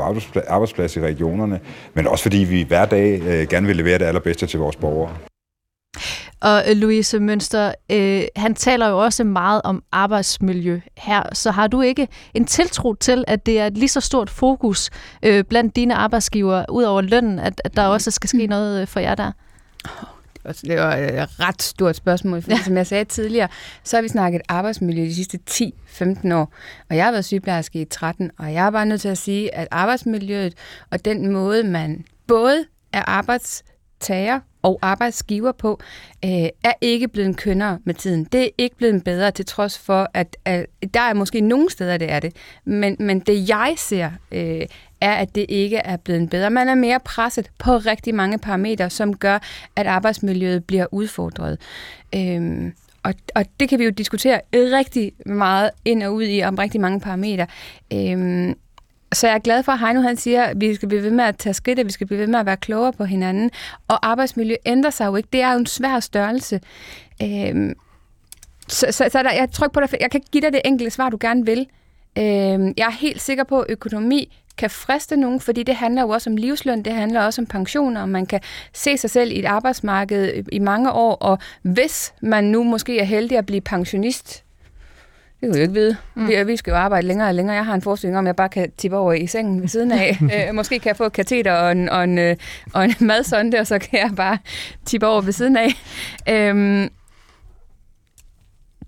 arbejdsplads 0.48 0.96
i 0.96 1.00
regionerne, 1.00 1.60
men 1.94 2.06
også 2.06 2.22
fordi 2.22 2.38
vi 2.38 2.62
hver 2.62 2.84
dag 2.84 3.20
gerne 3.48 3.66
vil 3.66 3.76
levere 3.76 3.98
det 3.98 4.04
allerbedste 4.04 4.46
til 4.46 4.58
vores 4.58 4.76
borgere. 4.76 5.10
Og 6.40 6.70
øh, 6.70 6.76
Louise 6.76 7.20
Mønster, 7.20 7.74
øh, 7.90 8.22
han 8.36 8.54
taler 8.54 8.88
jo 8.88 8.98
også 8.98 9.24
meget 9.24 9.60
om 9.64 9.82
arbejdsmiljø 9.92 10.80
her, 10.96 11.22
så 11.32 11.50
har 11.50 11.66
du 11.66 11.80
ikke 11.80 12.08
en 12.34 12.44
tiltro 12.44 12.94
til, 12.94 13.24
at 13.26 13.46
det 13.46 13.60
er 13.60 13.66
et 13.66 13.78
lige 13.78 13.88
så 13.88 14.00
stort 14.00 14.30
fokus 14.30 14.90
øh, 15.22 15.44
blandt 15.44 15.76
dine 15.76 15.94
arbejdsgivere, 15.94 16.66
ud 16.68 16.84
over 16.84 17.00
lønnen, 17.00 17.38
at, 17.38 17.62
at 17.64 17.76
der 17.76 17.82
også 17.82 18.10
skal 18.10 18.28
ske 18.28 18.46
noget 18.46 18.80
øh, 18.80 18.86
for 18.86 19.00
jer 19.00 19.14
der? 19.14 19.32
det 20.52 20.76
var 20.76 20.94
et 20.94 21.40
ret 21.40 21.62
stort 21.62 21.96
spørgsmål, 21.96 22.42
for 22.42 22.50
ja. 22.50 22.58
som 22.64 22.76
jeg 22.76 22.86
sagde 22.86 23.04
tidligere, 23.04 23.48
så 23.84 23.96
har 23.96 24.02
vi 24.02 24.08
snakket 24.08 24.40
arbejdsmiljø 24.48 25.02
de 25.02 25.14
sidste 25.14 25.38
10-15 25.50 26.34
år, 26.34 26.52
og 26.90 26.96
jeg 26.96 27.04
har 27.04 27.10
været 27.10 27.24
sygeplejerske 27.24 27.80
i 27.80 27.84
13, 27.84 28.30
og 28.38 28.52
jeg 28.52 28.66
er 28.66 28.70
bare 28.70 28.86
nødt 28.86 29.00
til 29.00 29.08
at 29.08 29.18
sige, 29.18 29.54
at 29.54 29.68
arbejdsmiljøet 29.70 30.54
og 30.90 31.04
den 31.04 31.32
måde, 31.32 31.64
man 31.64 32.04
både 32.26 32.64
er 32.92 33.02
arbejdstager 33.06 34.40
og 34.66 34.78
arbejdsgiver 34.82 35.52
på, 35.52 35.80
øh, 36.24 36.48
er 36.64 36.72
ikke 36.80 37.08
blevet 37.08 37.36
kønnere 37.36 37.78
med 37.84 37.94
tiden. 37.94 38.24
Det 38.24 38.44
er 38.44 38.48
ikke 38.58 38.76
blevet 38.76 39.04
bedre, 39.04 39.30
til 39.30 39.46
trods 39.46 39.78
for, 39.78 40.08
at, 40.14 40.36
at 40.44 40.66
der 40.94 41.00
er 41.00 41.14
måske 41.14 41.40
nogle 41.40 41.70
steder, 41.70 41.96
det 41.96 42.10
er 42.10 42.20
det. 42.20 42.36
Men, 42.64 42.96
men 42.98 43.20
det 43.20 43.48
jeg 43.48 43.74
ser, 43.76 44.10
øh, 44.32 44.66
er, 45.00 45.12
at 45.12 45.34
det 45.34 45.46
ikke 45.48 45.76
er 45.76 45.96
blevet 45.96 46.30
bedre. 46.30 46.50
Man 46.50 46.68
er 46.68 46.74
mere 46.74 47.00
presset 47.00 47.50
på 47.58 47.76
rigtig 47.76 48.14
mange 48.14 48.38
parametre, 48.38 48.90
som 48.90 49.16
gør, 49.16 49.38
at 49.76 49.86
arbejdsmiljøet 49.86 50.64
bliver 50.64 50.86
udfordret. 50.92 51.60
Øh, 52.14 52.72
og, 53.02 53.14
og 53.34 53.44
det 53.60 53.68
kan 53.68 53.78
vi 53.78 53.84
jo 53.84 53.90
diskutere 53.90 54.40
rigtig 54.54 55.12
meget 55.26 55.70
ind 55.84 56.02
og 56.02 56.14
ud 56.14 56.24
i 56.24 56.42
om 56.42 56.54
rigtig 56.54 56.80
mange 56.80 57.00
parametre. 57.00 57.46
Øhm, 57.92 58.54
så 59.16 59.26
jeg 59.26 59.34
er 59.34 59.38
glad 59.38 59.62
for, 59.62 59.72
at 59.72 59.78
Heino 59.78 60.00
han 60.00 60.16
siger, 60.16 60.42
at 60.42 60.60
vi 60.60 60.74
skal 60.74 60.88
blive 60.88 61.02
ved 61.02 61.10
med 61.10 61.24
at 61.24 61.36
tage 61.36 61.54
skridt, 61.54 61.78
at 61.78 61.86
vi 61.86 61.92
skal 61.92 62.06
blive 62.06 62.20
ved 62.20 62.26
med 62.26 62.38
at 62.38 62.46
være 62.46 62.56
klogere 62.56 62.92
på 62.92 63.04
hinanden. 63.04 63.50
Og 63.88 64.06
arbejdsmiljø 64.06 64.54
ændrer 64.66 64.90
sig 64.90 65.06
jo 65.06 65.16
ikke. 65.16 65.28
Det 65.32 65.42
er 65.42 65.52
jo 65.52 65.58
en 65.58 65.66
svær 65.66 66.00
størrelse. 66.00 66.60
Øhm, 67.22 67.74
så, 68.68 68.86
så, 68.90 69.08
så 69.12 69.22
der, 69.22 69.32
jeg 69.32 69.50
trykker 69.52 69.72
på 69.72 69.80
dig, 69.80 70.00
jeg 70.00 70.10
kan 70.10 70.22
give 70.32 70.40
dig 70.40 70.52
det 70.52 70.60
enkelte 70.64 70.90
svar, 70.90 71.10
du 71.10 71.18
gerne 71.20 71.46
vil. 71.46 71.66
Øhm, 72.18 72.74
jeg 72.76 72.86
er 72.86 72.90
helt 73.00 73.20
sikker 73.20 73.44
på, 73.44 73.60
at 73.60 73.66
økonomi 73.68 74.38
kan 74.58 74.70
friste 74.70 75.16
nogen, 75.16 75.40
fordi 75.40 75.62
det 75.62 75.74
handler 75.74 76.02
jo 76.02 76.08
også 76.08 76.30
om 76.30 76.36
livsløn, 76.36 76.82
det 76.82 76.92
handler 76.92 77.22
også 77.22 77.42
om 77.42 77.46
pensioner, 77.46 78.00
og 78.00 78.08
man 78.08 78.26
kan 78.26 78.40
se 78.72 78.96
sig 78.96 79.10
selv 79.10 79.32
i 79.32 79.38
et 79.38 79.44
arbejdsmarked 79.44 80.44
i 80.52 80.58
mange 80.58 80.92
år, 80.92 81.14
og 81.14 81.38
hvis 81.62 82.14
man 82.22 82.44
nu 82.44 82.62
måske 82.62 82.98
er 82.98 83.04
heldig 83.04 83.38
at 83.38 83.46
blive 83.46 83.60
pensionist, 83.60 84.44
det 85.46 85.52
kan 85.52 85.54
vi 85.54 85.58
jo 85.58 85.62
ikke 85.62 85.74
vide. 85.74 85.96
Mm. 86.14 86.28
Vi, 86.28 86.52
vi 86.52 86.56
skal 86.56 86.70
jo 86.70 86.76
arbejde 86.76 87.06
længere 87.06 87.28
og 87.28 87.34
længere. 87.34 87.56
Jeg 87.56 87.64
har 87.64 87.74
en 87.74 87.82
forestilling 87.82 88.18
om, 88.18 88.24
at 88.24 88.26
jeg 88.26 88.36
bare 88.36 88.48
kan 88.48 88.72
tippe 88.76 88.96
over 88.96 89.12
i 89.12 89.26
sengen 89.26 89.60
ved 89.60 89.68
siden 89.68 89.92
af. 89.92 90.18
øh, 90.48 90.54
måske 90.54 90.78
kan 90.78 90.88
jeg 90.88 90.96
få 90.96 91.04
et 91.04 91.12
kateter 91.12 91.52
og 91.52 91.72
en, 91.72 91.88
og 91.88 92.04
en, 92.04 92.18
øh, 92.18 92.36
og 92.72 92.84
en 92.84 92.94
madsonde, 93.06 93.58
og 93.58 93.66
så 93.66 93.78
kan 93.78 93.98
jeg 93.98 94.10
bare 94.16 94.38
tippe 94.84 95.06
over 95.06 95.20
ved 95.20 95.32
siden 95.32 95.56
af. 95.56 95.68
Øhm, 96.28 96.88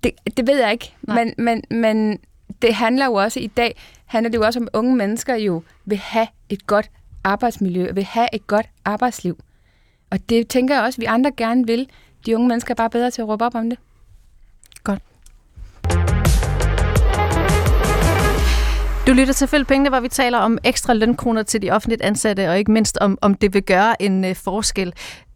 det, 0.03 0.13
det 0.37 0.47
ved 0.47 0.59
jeg 0.61 0.73
ikke, 0.73 0.95
men, 1.03 1.35
men, 1.39 1.63
men 1.71 2.19
det 2.63 2.75
handler 2.75 3.07
jo 3.07 3.15
også 3.15 3.41
i 3.41 3.47
dag, 3.47 3.81
handler 4.07 4.31
det 4.31 4.39
jo 4.39 4.45
også 4.45 4.61
om, 4.61 4.69
at 4.73 4.79
unge 4.79 4.97
mennesker 4.97 5.35
jo 5.35 5.63
vil 5.85 5.99
have 5.99 6.27
et 6.49 6.67
godt 6.67 6.91
arbejdsmiljø, 7.25 7.89
og 7.89 7.97
vil 7.97 8.05
have 8.05 8.29
et 8.33 8.47
godt 8.47 8.67
arbejdsliv. 8.85 9.39
Og 10.11 10.19
det 10.29 10.49
tænker 10.49 10.75
jeg 10.75 10.85
også, 10.85 10.97
at 10.97 11.01
vi 11.01 11.07
andre 11.07 11.33
gerne 11.37 11.67
vil. 11.67 11.89
De 12.27 12.37
unge 12.37 12.49
mennesker 12.49 12.71
er 12.71 12.77
bare 12.77 12.91
bedre 12.91 13.11
til 13.11 13.23
at 13.23 13.29
råbe 13.29 13.45
op 13.45 13.55
om 13.55 13.71
det. 13.71 13.79
Godt. 14.85 15.03
Du 19.09 19.13
lytter 19.13 19.35
til 19.35 19.49
Følg 19.49 19.67
Pengene, 19.67 19.89
hvor 19.89 20.01
vi 20.01 20.09
taler 20.09 20.39
om 20.39 20.59
ekstra 20.65 20.95
lønkroner 20.95 21.43
til 21.43 21.63
de 21.63 21.71
offentligt 21.71 22.03
ansatte, 22.03 22.49
og 22.49 22.59
ikke 22.59 22.73
mindst 22.73 22.99
om, 23.01 23.19
om 23.23 23.35
det 23.35 23.55
vil 23.55 23.63
gøre 23.63 24.03
en 24.03 24.25
øh, 24.25 24.35
forskel. 24.35 24.93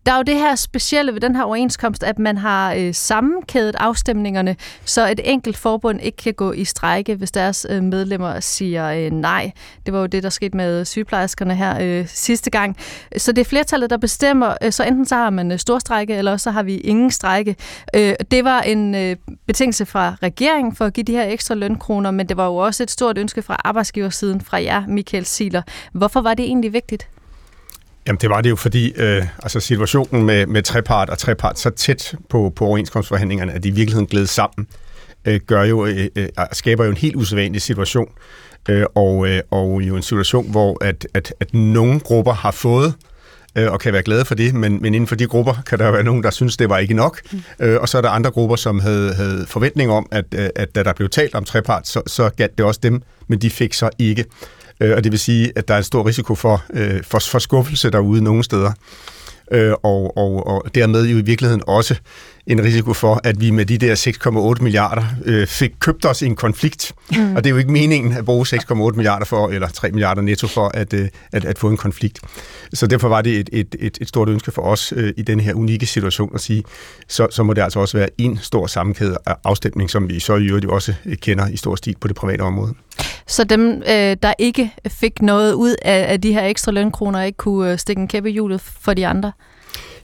Der 0.06 0.12
er 0.12 0.16
jo 0.16 0.22
det 0.22 0.34
her 0.34 0.54
specielle 0.54 1.12
ved 1.12 1.20
den 1.20 1.36
her 1.36 1.42
overenskomst, 1.42 2.02
at 2.02 2.18
man 2.18 2.38
har 2.38 2.74
øh, 2.74 2.94
sammenkædet 2.94 3.76
afstemningerne, 3.78 4.56
så 4.84 5.10
et 5.10 5.20
enkelt 5.24 5.56
forbund 5.56 6.00
ikke 6.00 6.16
kan 6.16 6.34
gå 6.34 6.52
i 6.52 6.64
strejke, 6.64 7.14
hvis 7.14 7.30
deres 7.30 7.66
øh, 7.70 7.82
medlemmer 7.82 8.40
siger 8.40 8.92
øh, 8.92 9.10
nej. 9.10 9.52
Det 9.86 9.94
var 9.94 10.00
jo 10.00 10.06
det, 10.06 10.22
der 10.22 10.28
skete 10.28 10.56
med 10.56 10.84
sygeplejerskerne 10.84 11.54
her 11.54 11.78
øh, 11.80 12.06
sidste 12.08 12.50
gang. 12.50 12.76
Så 13.16 13.32
det 13.32 13.40
er 13.40 13.44
flertallet, 13.44 13.90
der 13.90 13.96
bestemmer, 13.96 14.54
øh, 14.62 14.72
så 14.72 14.84
enten 14.84 15.06
så 15.06 15.14
har 15.14 15.30
man 15.30 15.52
øh, 15.52 15.58
storstrejke, 15.58 16.14
eller 16.14 16.32
også 16.32 16.44
så 16.44 16.50
har 16.50 16.62
vi 16.62 16.76
ingen 16.76 17.10
strejke. 17.10 17.56
Øh, 17.94 18.14
det 18.30 18.44
var 18.44 18.60
en 18.60 18.94
øh, 18.94 19.16
betingelse 19.46 19.86
fra 19.86 20.16
regeringen 20.22 20.76
for 20.76 20.84
at 20.84 20.92
give 20.92 21.04
de 21.04 21.12
her 21.12 21.24
ekstra 21.24 21.54
lønkroner, 21.54 22.10
men 22.10 22.28
det 22.28 22.36
var 22.36 22.46
jo 22.46 22.56
også 22.56 22.82
et 22.82 22.90
stort 22.90 23.18
ønske 23.18 23.42
fra 23.42 23.60
arbejdsgiversiden, 23.64 24.40
fra 24.40 24.62
jer, 24.62 24.86
Michael 24.86 25.24
Siler. 25.24 25.62
Hvorfor 25.92 26.20
var 26.20 26.34
det 26.34 26.44
egentlig 26.44 26.72
vigtigt? 26.72 27.08
Jamen 28.06 28.18
det 28.20 28.30
var 28.30 28.40
det 28.40 28.50
jo, 28.50 28.56
fordi 28.56 28.92
øh, 28.96 29.26
altså 29.42 29.60
situationen 29.60 30.26
med, 30.26 30.46
med 30.46 30.62
trepart 30.62 31.10
og 31.10 31.18
trepart 31.18 31.58
så 31.58 31.70
tæt 31.70 32.14
på, 32.28 32.52
på 32.56 32.66
overenskomstforhandlingerne, 32.66 33.52
at 33.52 33.62
de 33.62 33.68
i 33.68 33.72
virkeligheden 33.72 34.06
gled 34.06 34.26
sammen. 34.26 34.66
øh, 35.24 35.40
gør 35.46 35.62
jo, 35.62 35.86
øh, 35.86 36.08
øh, 36.16 36.28
skaber 36.52 36.84
jo 36.84 36.90
en 36.90 36.96
helt 36.96 37.16
usædvanlig 37.16 37.62
situation, 37.62 38.08
øh, 38.68 38.86
og, 38.94 39.28
øh, 39.28 39.40
og 39.50 39.82
jo 39.82 39.96
en 39.96 40.02
situation, 40.02 40.50
hvor 40.50 40.84
at, 40.84 41.06
at, 41.14 41.34
at 41.40 41.54
nogle 41.54 42.00
grupper 42.00 42.32
har 42.32 42.50
fået 42.50 42.94
øh, 43.56 43.72
og 43.72 43.80
kan 43.80 43.92
være 43.92 44.02
glade 44.02 44.24
for 44.24 44.34
det, 44.34 44.54
men, 44.54 44.82
men 44.82 44.94
inden 44.94 45.06
for 45.06 45.16
de 45.16 45.26
grupper 45.26 45.54
kan 45.66 45.78
der 45.78 45.90
være 45.90 46.02
nogen, 46.02 46.22
der 46.22 46.30
synes, 46.30 46.56
det 46.56 46.68
var 46.68 46.78
ikke 46.78 46.94
nok, 46.94 47.20
mm. 47.32 47.42
øh, 47.60 47.80
og 47.80 47.88
så 47.88 47.98
er 47.98 48.02
der 48.02 48.10
andre 48.10 48.30
grupper, 48.30 48.56
som 48.56 48.80
havde, 48.80 49.14
havde 49.14 49.46
forventning 49.48 49.90
om, 49.90 50.06
at, 50.10 50.24
øh, 50.34 50.48
at 50.56 50.74
da 50.74 50.82
der 50.82 50.92
blev 50.92 51.08
talt 51.08 51.34
om 51.34 51.44
trepart, 51.44 51.88
så, 51.88 52.02
så 52.06 52.30
galt 52.36 52.58
det 52.58 52.66
også 52.66 52.80
dem, 52.82 53.02
men 53.28 53.38
de 53.38 53.50
fik 53.50 53.74
så 53.74 53.90
ikke. 53.98 54.24
Øh, 54.82 54.96
og 54.96 55.04
det 55.04 55.12
vil 55.12 55.18
sige, 55.18 55.52
at 55.56 55.68
der 55.68 55.74
er 55.74 55.78
en 55.78 55.84
stor 55.84 56.06
risiko 56.06 56.34
for, 56.34 56.64
øh, 56.74 57.02
for, 57.02 57.18
for 57.18 57.38
skuffelse 57.38 57.90
derude 57.90 58.24
nogle 58.24 58.44
steder. 58.44 58.72
Øh, 59.52 59.72
og, 59.72 60.16
og, 60.16 60.46
og 60.46 60.74
dermed 60.74 61.06
jo 61.06 61.18
i 61.18 61.22
virkeligheden 61.22 61.62
også 61.66 61.94
en 62.46 62.64
risiko 62.64 62.92
for, 62.92 63.20
at 63.24 63.40
vi 63.40 63.50
med 63.50 63.66
de 63.66 63.78
der 63.78 63.94
6,8 64.56 64.62
milliarder 64.62 65.04
øh, 65.24 65.46
fik 65.46 65.72
købt 65.80 66.04
os 66.06 66.22
i 66.22 66.26
en 66.26 66.36
konflikt. 66.36 66.92
Mm. 67.10 67.36
Og 67.36 67.44
det 67.44 67.50
er 67.50 67.54
jo 67.54 67.56
ikke 67.56 67.72
meningen 67.72 68.12
at 68.12 68.24
bruge 68.24 68.46
6,8 68.46 68.74
milliarder 68.74 69.24
for, 69.24 69.48
eller 69.48 69.68
3 69.68 69.90
milliarder 69.90 70.22
netto 70.22 70.46
for 70.46 70.70
at, 70.74 70.92
øh, 70.92 71.08
at, 71.32 71.44
at 71.44 71.58
få 71.58 71.68
en 71.68 71.76
konflikt. 71.76 72.20
Så 72.72 72.86
derfor 72.86 73.08
var 73.08 73.22
det 73.22 73.38
et, 73.38 73.50
et, 73.52 73.76
et, 73.78 73.98
et 74.00 74.08
stort 74.08 74.28
ønske 74.28 74.52
for 74.52 74.62
os 74.62 74.92
øh, 74.96 75.12
i 75.16 75.22
den 75.22 75.40
her 75.40 75.54
unikke 75.54 75.86
situation 75.86 76.30
at 76.34 76.40
sige, 76.40 76.62
så, 77.08 77.26
så 77.30 77.42
må 77.42 77.52
det 77.52 77.62
altså 77.62 77.80
også 77.80 77.98
være 77.98 78.08
en 78.18 78.38
stor 78.42 78.66
sammenkæde 78.66 79.18
af 79.26 79.34
afstemning, 79.44 79.90
som 79.90 80.08
vi 80.08 80.20
så 80.20 80.36
i 80.36 80.46
øvrigt 80.46 80.66
også 80.66 80.94
kender 81.20 81.48
i 81.48 81.56
stor 81.56 81.76
stil 81.76 81.96
på 82.00 82.08
det 82.08 82.16
private 82.16 82.40
område. 82.40 82.74
Så 83.26 83.44
dem, 83.44 83.82
øh, 83.88 84.16
der 84.22 84.34
ikke 84.38 84.72
fik 84.88 85.22
noget 85.22 85.52
ud 85.52 85.74
af, 85.82 86.12
af 86.12 86.20
de 86.20 86.32
her 86.32 86.46
ekstra 86.46 86.72
lønkroner, 86.72 87.22
ikke 87.22 87.36
kunne 87.36 87.72
øh, 87.72 87.78
stikke 87.78 88.00
en 88.00 88.08
kæppe 88.08 88.30
i 88.30 88.32
hjulet 88.32 88.60
for 88.60 88.94
de 88.94 89.06
andre? 89.06 89.32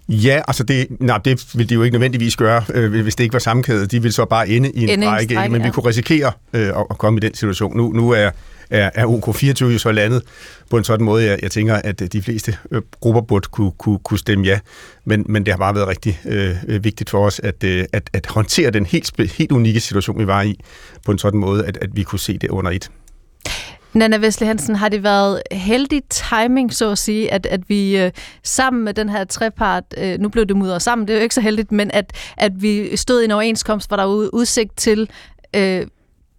Ja, 0.08 0.42
altså 0.48 0.64
det, 0.64 0.86
nej, 1.00 1.18
det 1.18 1.46
ville 1.54 1.68
de 1.68 1.74
jo 1.74 1.82
ikke 1.82 1.94
nødvendigvis 1.94 2.36
gøre, 2.36 2.64
øh, 2.74 3.02
hvis 3.02 3.16
det 3.16 3.24
ikke 3.24 3.32
var 3.32 3.38
sammenkædet. 3.38 3.90
De 3.90 4.02
ville 4.02 4.12
så 4.12 4.24
bare 4.24 4.48
ende 4.48 4.70
i 4.70 4.82
en 4.82 4.88
ende 4.88 5.08
række, 5.08 5.34
strække, 5.34 5.52
men 5.52 5.60
ja. 5.60 5.66
vi 5.66 5.72
kunne 5.72 5.88
risikere 5.88 6.32
øh, 6.52 6.68
at 6.90 6.98
komme 6.98 7.16
i 7.16 7.20
den 7.20 7.34
situation. 7.34 7.76
Nu, 7.76 7.92
nu 7.92 8.10
er, 8.10 8.30
er, 8.70 8.90
er 8.94 9.06
OK24 9.06 9.64
jo 9.64 9.78
så 9.78 9.92
landet 9.92 10.22
på 10.70 10.78
en 10.78 10.84
sådan 10.84 11.04
måde, 11.04 11.24
jeg, 11.24 11.38
jeg 11.42 11.50
tænker, 11.50 11.74
at 11.74 12.12
de 12.12 12.22
fleste 12.22 12.56
øh, 12.70 12.82
grupper 13.00 13.20
burde 13.20 13.48
kunne, 13.52 13.70
kunne, 13.78 13.98
kunne 13.98 14.18
stemme 14.18 14.46
ja. 14.46 14.58
Men, 15.04 15.24
men 15.28 15.46
det 15.46 15.52
har 15.52 15.58
bare 15.58 15.74
været 15.74 15.88
rigtig 15.88 16.20
øh, 16.24 16.84
vigtigt 16.84 17.10
for 17.10 17.26
os 17.26 17.40
at, 17.40 17.64
øh, 17.64 17.84
at, 17.92 18.10
at 18.12 18.26
håndtere 18.26 18.70
den 18.70 18.86
helt, 18.86 19.32
helt 19.32 19.52
unikke 19.52 19.80
situation, 19.80 20.18
vi 20.18 20.26
var 20.26 20.42
i, 20.42 20.60
på 21.04 21.12
en 21.12 21.18
sådan 21.18 21.40
måde, 21.40 21.66
at, 21.66 21.76
at 21.76 21.90
vi 21.92 22.02
kunne 22.02 22.18
se 22.18 22.38
det 22.38 22.50
under 22.50 22.70
et. 22.70 22.90
Nana 23.98 24.16
Vesle 24.16 24.46
Hansen, 24.46 24.76
har 24.76 24.88
det 24.88 25.02
været 25.02 25.42
heldig 25.52 26.02
timing, 26.10 26.74
så 26.74 26.90
at 26.90 26.98
sige, 26.98 27.32
at, 27.32 27.46
at 27.46 27.68
vi 27.68 27.98
øh, 27.98 28.10
sammen 28.42 28.84
med 28.84 28.94
den 28.94 29.08
her 29.08 29.24
trepart, 29.24 29.84
øh, 29.96 30.18
nu 30.18 30.28
blev 30.28 30.46
det 30.46 30.56
mudret 30.56 30.82
sammen, 30.82 31.08
det 31.08 31.14
er 31.14 31.18
jo 31.18 31.22
ikke 31.22 31.34
så 31.34 31.40
heldigt, 31.40 31.72
men 31.72 31.90
at, 31.90 32.12
at 32.36 32.62
vi 32.62 32.96
stod 32.96 33.22
i 33.22 33.24
en 33.24 33.30
overenskomst, 33.30 33.88
hvor 33.88 33.96
der 33.96 34.04
var 34.04 34.28
udsigt 34.32 34.76
til 34.76 35.10
øh, 35.56 35.86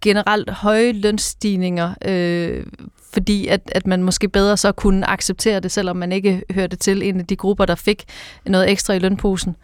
generelt 0.00 0.50
høje 0.50 0.92
lønstigninger, 0.92 1.94
øh, 2.04 2.66
fordi 3.12 3.46
at, 3.46 3.60
at 3.72 3.86
man 3.86 4.02
måske 4.02 4.28
bedre 4.28 4.56
så 4.56 4.72
kunne 4.72 5.10
acceptere 5.10 5.60
det, 5.60 5.72
selvom 5.72 5.96
man 5.96 6.12
ikke 6.12 6.42
hørte 6.50 6.76
til 6.76 7.02
en 7.02 7.20
af 7.20 7.26
de 7.26 7.36
grupper, 7.36 7.64
der 7.64 7.74
fik 7.74 8.04
noget 8.46 8.70
ekstra 8.70 8.94
i 8.94 8.98
lønposen? 8.98 9.56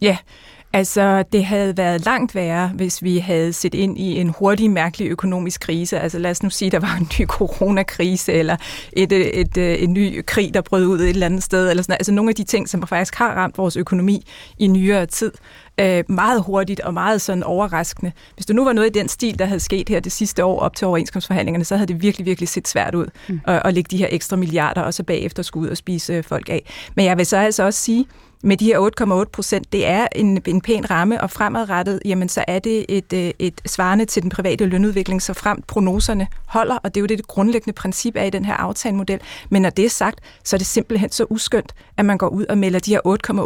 Ja, 0.00 0.16
Altså, 0.74 1.24
det 1.32 1.44
havde 1.44 1.76
været 1.76 2.04
langt 2.04 2.34
værre, 2.34 2.68
hvis 2.74 3.02
vi 3.02 3.18
havde 3.18 3.52
set 3.52 3.74
ind 3.74 3.98
i 3.98 4.20
en 4.20 4.28
hurtig, 4.28 4.70
mærkelig 4.70 5.08
økonomisk 5.08 5.60
krise. 5.60 6.00
Altså, 6.00 6.18
lad 6.18 6.30
os 6.30 6.42
nu 6.42 6.50
sige, 6.50 6.70
der 6.70 6.78
var 6.78 6.96
en 7.00 7.08
ny 7.18 7.26
coronakrise, 7.26 8.32
eller 8.32 8.56
et, 8.92 9.12
et, 9.12 9.56
et, 9.56 9.82
en 9.82 9.92
ny 9.92 10.22
krig, 10.26 10.54
der 10.54 10.60
brød 10.60 10.86
ud 10.86 11.00
et 11.00 11.08
eller 11.08 11.26
andet 11.26 11.42
sted. 11.42 11.70
Eller 11.70 11.82
sådan. 11.82 11.94
Altså, 11.94 12.12
nogle 12.12 12.28
af 12.28 12.34
de 12.34 12.44
ting, 12.44 12.68
som 12.68 12.86
faktisk 12.86 13.14
har 13.14 13.34
ramt 13.34 13.58
vores 13.58 13.76
økonomi 13.76 14.26
i 14.58 14.66
nyere 14.66 15.06
tid, 15.06 15.32
øh, 15.80 16.04
meget 16.08 16.42
hurtigt 16.42 16.80
og 16.80 16.94
meget 16.94 17.20
sådan 17.20 17.42
overraskende. 17.42 18.12
Hvis 18.34 18.46
det 18.46 18.56
nu 18.56 18.64
var 18.64 18.72
noget 18.72 18.96
i 18.96 18.98
den 18.98 19.08
stil, 19.08 19.38
der 19.38 19.44
havde 19.44 19.60
sket 19.60 19.88
her 19.88 20.00
det 20.00 20.12
sidste 20.12 20.44
år 20.44 20.60
op 20.60 20.76
til 20.76 20.86
overenskomstforhandlingerne, 20.86 21.64
så 21.64 21.76
havde 21.76 21.88
det 21.88 22.02
virkelig, 22.02 22.26
virkelig 22.26 22.48
set 22.48 22.68
svært 22.68 22.94
ud 22.94 23.06
mm. 23.28 23.40
at, 23.46 23.62
at 23.64 23.74
lægge 23.74 23.88
de 23.90 23.96
her 23.96 24.08
ekstra 24.10 24.36
milliarder, 24.36 24.80
og 24.80 24.94
så 24.94 25.02
bagefter 25.02 25.42
skulle 25.42 25.66
ud 25.66 25.70
og 25.70 25.76
spise 25.76 26.22
folk 26.22 26.48
af. 26.48 26.72
Men 26.96 27.04
jeg 27.04 27.18
vil 27.18 27.26
så 27.26 27.36
altså 27.36 27.62
også 27.62 27.80
sige, 27.80 28.06
med 28.42 28.56
de 28.56 28.64
her 28.64 29.22
8,8 29.24 29.30
procent, 29.32 29.72
det 29.72 29.86
er 29.86 30.06
en, 30.14 30.42
en 30.46 30.60
pæn 30.60 30.90
ramme, 30.90 31.20
og 31.20 31.30
fremadrettet, 31.30 32.00
jamen 32.04 32.28
så 32.28 32.44
er 32.48 32.58
det 32.58 32.86
et, 32.88 33.12
øh, 33.12 33.30
et 33.38 33.60
svarende 33.66 34.04
til 34.04 34.22
den 34.22 34.30
private 34.30 34.66
lønudvikling, 34.66 35.22
så 35.22 35.34
frem 35.34 35.62
prognoserne 35.62 36.26
holder, 36.46 36.76
og 36.76 36.94
det 36.94 36.96
er 36.96 37.02
jo 37.02 37.06
det, 37.06 37.18
det 37.18 37.26
grundlæggende 37.26 37.72
princip 37.72 38.16
er 38.16 38.24
i 38.24 38.30
den 38.30 38.44
her 38.44 38.54
aftalemodel. 38.54 39.20
Men 39.50 39.62
når 39.62 39.70
det 39.70 39.84
er 39.84 39.90
sagt, 39.90 40.20
så 40.44 40.56
er 40.56 40.58
det 40.58 40.66
simpelthen 40.66 41.10
så 41.10 41.26
uskyndt, 41.30 41.74
at 41.96 42.04
man 42.04 42.18
går 42.18 42.28
ud 42.28 42.46
og 42.46 42.58
melder 42.58 42.78
de 42.78 42.90
her 42.90 43.00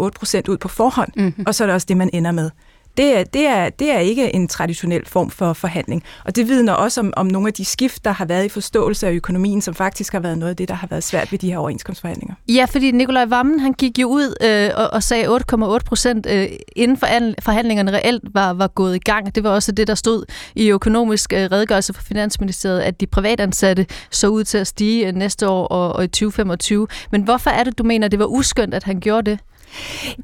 8,8 0.09 0.19
procent 0.19 0.49
ud 0.49 0.59
på 0.59 0.69
forhånd, 0.69 1.13
mm-hmm. 1.17 1.45
og 1.47 1.55
så 1.55 1.65
er 1.65 1.67
det 1.67 1.75
også 1.75 1.87
det, 1.89 1.97
man 1.97 2.11
ender 2.13 2.33
med 2.33 2.51
det 2.97 3.19
er, 3.19 3.25
det, 3.25 3.47
er, 3.47 3.69
det 3.69 3.91
er 3.91 3.99
ikke 3.99 4.35
en 4.35 4.49
traditionel 4.49 5.07
form 5.07 5.31
for 5.31 5.53
forhandling. 5.53 6.03
Og 6.25 6.37
det 6.37 6.49
vidner 6.49 6.73
også 6.73 7.01
om, 7.01 7.13
om 7.17 7.27
nogle 7.27 7.49
af 7.49 7.55
de 7.55 7.65
skift, 7.65 8.05
der 8.05 8.11
har 8.11 8.25
været 8.25 8.45
i 8.45 8.49
forståelse 8.49 9.07
af 9.07 9.13
økonomien, 9.13 9.61
som 9.61 9.75
faktisk 9.75 10.13
har 10.13 10.21
været 10.21 10.39
noget 10.39 10.51
af 10.51 10.57
det, 10.57 10.69
der 10.69 10.75
har 10.75 10.87
været 10.87 11.05
svært 11.05 11.33
ved 11.33 11.39
de 11.39 11.51
her 11.51 11.59
overenskomstforhandlinger. 11.59 12.35
Ja, 12.49 12.65
fordi 12.65 12.91
Nikolaj 12.91 13.25
Vammen, 13.25 13.61
han 13.61 13.73
gik 13.73 13.99
jo 13.99 14.09
ud 14.09 14.35
øh, 14.41 14.71
og, 14.77 14.93
og 14.93 15.03
sagde 15.03 15.27
8,8 15.27 15.79
procent, 15.87 16.27
øh, 16.31 16.49
inden 16.77 16.97
for 16.97 17.07
forhandlingerne 17.43 17.93
reelt 17.93 18.23
var, 18.35 18.53
var 18.53 18.69
gået 18.69 18.97
i 18.97 18.99
gang. 18.99 19.35
Det 19.35 19.45
var 19.45 19.51
også 19.51 19.73
det, 19.73 19.87
der 19.87 19.95
stod 19.95 20.25
i 20.55 20.69
økonomisk 20.69 21.33
øh, 21.33 21.39
redegørelse 21.53 21.93
fra 21.93 22.03
Finansministeriet, 22.03 22.81
at 22.81 23.01
de 23.01 23.07
privatansatte 23.07 23.87
så 24.11 24.29
ud 24.29 24.45
til 24.45 24.59
at 24.59 24.67
stige 24.67 25.09
øh, 25.09 25.15
næste 25.15 25.49
år 25.49 25.67
og, 25.67 25.93
og 25.93 26.05
i 26.05 26.09
2025. 26.09 26.87
Men 27.11 27.23
hvorfor 27.23 27.51
er 27.51 27.65
det, 27.65 27.79
du 27.79 27.83
mener, 27.83 28.09
det 28.09 28.19
var 28.19 28.27
uskyndt, 28.27 28.75
at 28.75 28.85
han 28.85 29.01
gjorde 29.01 29.31
det? 29.31 29.39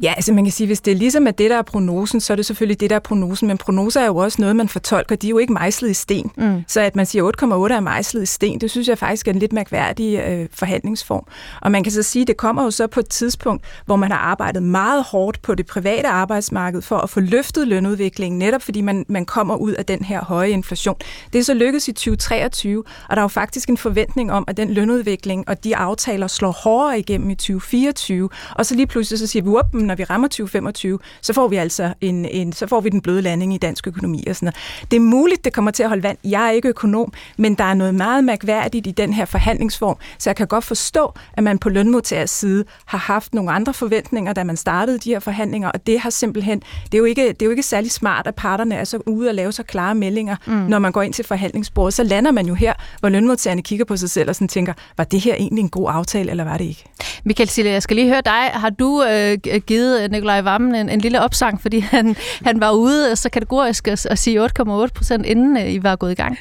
Ja, 0.02 0.12
altså 0.16 0.32
man 0.32 0.44
kan 0.44 0.52
sige, 0.52 0.66
hvis 0.66 0.80
det 0.80 0.90
er 0.92 0.96
ligesom 0.96 1.26
at 1.26 1.38
det, 1.38 1.50
der 1.50 1.58
er 1.58 1.62
prognosen, 1.62 2.20
så 2.20 2.32
er 2.32 2.36
det 2.36 2.46
selvfølgelig 2.46 2.80
det, 2.80 2.90
der 2.90 2.96
er 2.96 3.00
prognosen, 3.00 3.48
men 3.48 3.58
prognoser 3.58 4.00
er 4.00 4.06
jo 4.06 4.16
også 4.16 4.40
noget, 4.40 4.56
man 4.56 4.68
fortolker. 4.68 5.16
De 5.16 5.26
er 5.26 5.30
jo 5.30 5.38
ikke 5.38 5.52
mejslet 5.52 5.90
i 5.90 5.94
sten. 5.94 6.30
Mm. 6.36 6.64
Så 6.68 6.80
at 6.80 6.96
man 6.96 7.06
siger 7.06 7.32
8,8 7.42 7.74
er 7.74 7.80
mejslet 7.80 8.22
i 8.22 8.26
sten, 8.26 8.60
det 8.60 8.70
synes 8.70 8.88
jeg 8.88 8.98
faktisk 8.98 9.28
er 9.28 9.32
en 9.32 9.38
lidt 9.38 9.52
mærkværdig 9.52 10.18
øh, 10.18 10.48
forhandlingsform. 10.54 11.26
Og 11.60 11.72
man 11.72 11.82
kan 11.82 11.92
så 11.92 12.02
sige, 12.02 12.24
det 12.24 12.36
kommer 12.36 12.64
jo 12.64 12.70
så 12.70 12.86
på 12.86 13.00
et 13.00 13.08
tidspunkt, 13.08 13.64
hvor 13.86 13.96
man 13.96 14.10
har 14.10 14.18
arbejdet 14.18 14.62
meget 14.62 15.04
hårdt 15.04 15.42
på 15.42 15.54
det 15.54 15.66
private 15.66 16.08
arbejdsmarked 16.08 16.82
for 16.82 16.98
at 16.98 17.10
få 17.10 17.20
løftet 17.20 17.68
lønudviklingen, 17.68 18.38
netop 18.38 18.62
fordi 18.62 18.80
man, 18.80 19.04
man 19.08 19.24
kommer 19.24 19.56
ud 19.56 19.72
af 19.72 19.86
den 19.86 20.04
her 20.04 20.24
høje 20.24 20.50
inflation. 20.50 20.96
Det 21.32 21.38
er 21.38 21.42
så 21.42 21.54
lykkedes 21.54 21.88
i 21.88 21.92
2023, 21.92 22.84
og 23.08 23.16
der 23.16 23.16
er 23.16 23.24
jo 23.24 23.28
faktisk 23.28 23.68
en 23.68 23.76
forventning 23.76 24.32
om, 24.32 24.44
at 24.48 24.56
den 24.56 24.70
lønudvikling 24.70 25.48
og 25.48 25.64
de 25.64 25.76
aftaler 25.76 26.26
slår 26.26 26.50
hårdere 26.50 26.98
igennem 26.98 27.30
i 27.30 27.34
2024, 27.34 28.28
og 28.56 28.66
så 28.66 28.74
lige 28.74 28.86
pludselig 28.86 29.18
så 29.18 29.26
siger 29.26 29.41
vi, 29.42 29.48
whoop, 29.48 29.74
når 29.74 29.94
vi 29.94 30.04
rammer 30.04 30.28
2025, 30.28 30.98
så 31.22 31.32
får 31.32 31.48
vi 31.48 31.56
altså 31.56 31.94
en, 32.00 32.24
en, 32.24 32.52
så 32.52 32.66
får 32.66 32.80
vi 32.80 32.88
den 32.88 33.00
bløde 33.00 33.22
landing 33.22 33.54
i 33.54 33.58
dansk 33.58 33.86
økonomi 33.86 34.24
og 34.28 34.36
sådan 34.36 34.46
noget. 34.46 34.90
Det 34.90 34.96
er 34.96 35.00
muligt, 35.00 35.44
det 35.44 35.52
kommer 35.52 35.70
til 35.70 35.82
at 35.82 35.88
holde 35.88 36.02
vand. 36.02 36.18
Jeg 36.24 36.46
er 36.46 36.50
ikke 36.50 36.68
økonom, 36.68 37.12
men 37.36 37.54
der 37.54 37.64
er 37.64 37.74
noget 37.74 37.94
meget 37.94 38.24
mærkværdigt 38.24 38.86
i 38.86 38.90
den 38.90 39.12
her 39.12 39.24
forhandlingsform, 39.24 39.96
så 40.18 40.30
jeg 40.30 40.36
kan 40.36 40.46
godt 40.46 40.64
forstå, 40.64 41.14
at 41.32 41.42
man 41.42 41.58
på 41.58 41.68
lønmodtagers 41.68 42.30
side 42.30 42.64
har 42.86 42.98
haft 42.98 43.34
nogle 43.34 43.52
andre 43.52 43.74
forventninger, 43.74 44.32
da 44.32 44.44
man 44.44 44.56
startede 44.56 44.98
de 44.98 45.10
her 45.10 45.20
forhandlinger, 45.20 45.68
og 45.68 45.86
det 45.86 46.00
har 46.00 46.10
simpelthen, 46.10 46.62
det 46.84 46.94
er 46.94 46.98
jo 46.98 47.04
ikke, 47.04 47.28
det 47.28 47.42
er 47.42 47.46
jo 47.46 47.50
ikke 47.50 47.62
særlig 47.62 47.90
smart, 47.90 48.26
at 48.26 48.34
parterne 48.34 48.74
er 48.74 48.84
så 48.84 48.98
ude 49.06 49.28
og 49.28 49.34
lave 49.34 49.52
så 49.52 49.62
klare 49.62 49.94
meldinger, 49.94 50.36
mm. 50.46 50.52
når 50.52 50.78
man 50.78 50.92
går 50.92 51.02
ind 51.02 51.12
til 51.12 51.24
forhandlingsbordet. 51.24 51.94
Så 51.94 52.04
lander 52.04 52.30
man 52.30 52.46
jo 52.46 52.54
her, 52.54 52.72
hvor 53.00 53.08
lønmodtagerne 53.08 53.62
kigger 53.62 53.84
på 53.84 53.96
sig 53.96 54.10
selv 54.10 54.28
og 54.28 54.34
sådan 54.34 54.48
tænker, 54.48 54.72
var 54.96 55.04
det 55.04 55.20
her 55.20 55.34
egentlig 55.34 55.62
en 55.62 55.68
god 55.68 55.88
aftale, 55.90 56.30
eller 56.30 56.44
var 56.44 56.56
det 56.56 56.64
ikke? 56.64 56.84
Michael 57.24 57.48
Sille, 57.48 57.70
jeg 57.70 57.82
skal 57.82 57.96
lige 57.96 58.08
høre 58.08 58.22
dig. 58.24 58.50
Har 58.52 58.70
du 58.70 59.02
øh, 59.02 59.21
Øh, 59.22 59.60
givet 59.60 60.10
Nikolaj 60.10 60.40
Vammen 60.40 60.74
en, 60.74 60.88
en 60.88 61.00
lille 61.00 61.20
opsang, 61.20 61.62
fordi 61.62 61.78
han, 61.78 62.16
han 62.44 62.60
var 62.60 62.70
ude 62.70 63.16
så 63.16 63.28
kategorisk 63.28 63.88
at, 63.88 64.06
at 64.06 64.18
sige 64.18 64.44
8,8 64.44 64.86
procent, 64.94 65.26
inden 65.26 65.56
øh, 65.56 65.72
I 65.72 65.82
var 65.82 65.96
gået 65.96 66.12
i 66.12 66.14
gang? 66.14 66.38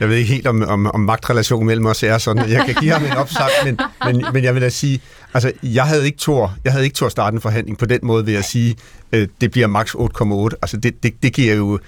Jeg 0.00 0.08
ved 0.08 0.16
ikke 0.16 0.32
helt, 0.32 0.46
om, 0.46 0.62
om, 0.62 0.86
om 0.86 1.00
magtrelationen 1.00 1.66
mellem 1.66 1.86
os 1.86 2.02
er 2.02 2.18
sådan. 2.18 2.50
Jeg 2.50 2.64
kan 2.66 2.74
give 2.74 2.92
ham 2.92 3.04
en 3.04 3.12
opsang, 3.12 3.50
men, 3.64 3.78
men, 4.04 4.24
men 4.32 4.44
jeg 4.44 4.54
vil 4.54 4.62
da 4.62 4.68
sige, 4.68 5.00
altså, 5.34 5.52
jeg 5.62 5.84
havde 5.84 6.06
ikke 6.06 6.18
tor, 6.18 6.54
jeg 6.64 6.72
havde 6.72 6.84
ikke 6.84 6.94
tor 6.94 7.08
starte 7.08 7.34
en 7.34 7.40
forhandling 7.40 7.78
på 7.78 7.86
den 7.86 8.00
måde, 8.02 8.26
ved 8.26 8.34
at 8.34 8.44
sige, 8.44 8.76
øh, 9.12 9.28
det 9.40 9.50
bliver 9.50 9.66
maks 9.66 9.94
8,8. 9.94 10.58
Altså, 10.62 10.76
det, 10.76 11.02
det, 11.02 11.22
det 11.22 11.32
giver 11.32 11.54
jo 11.54 11.78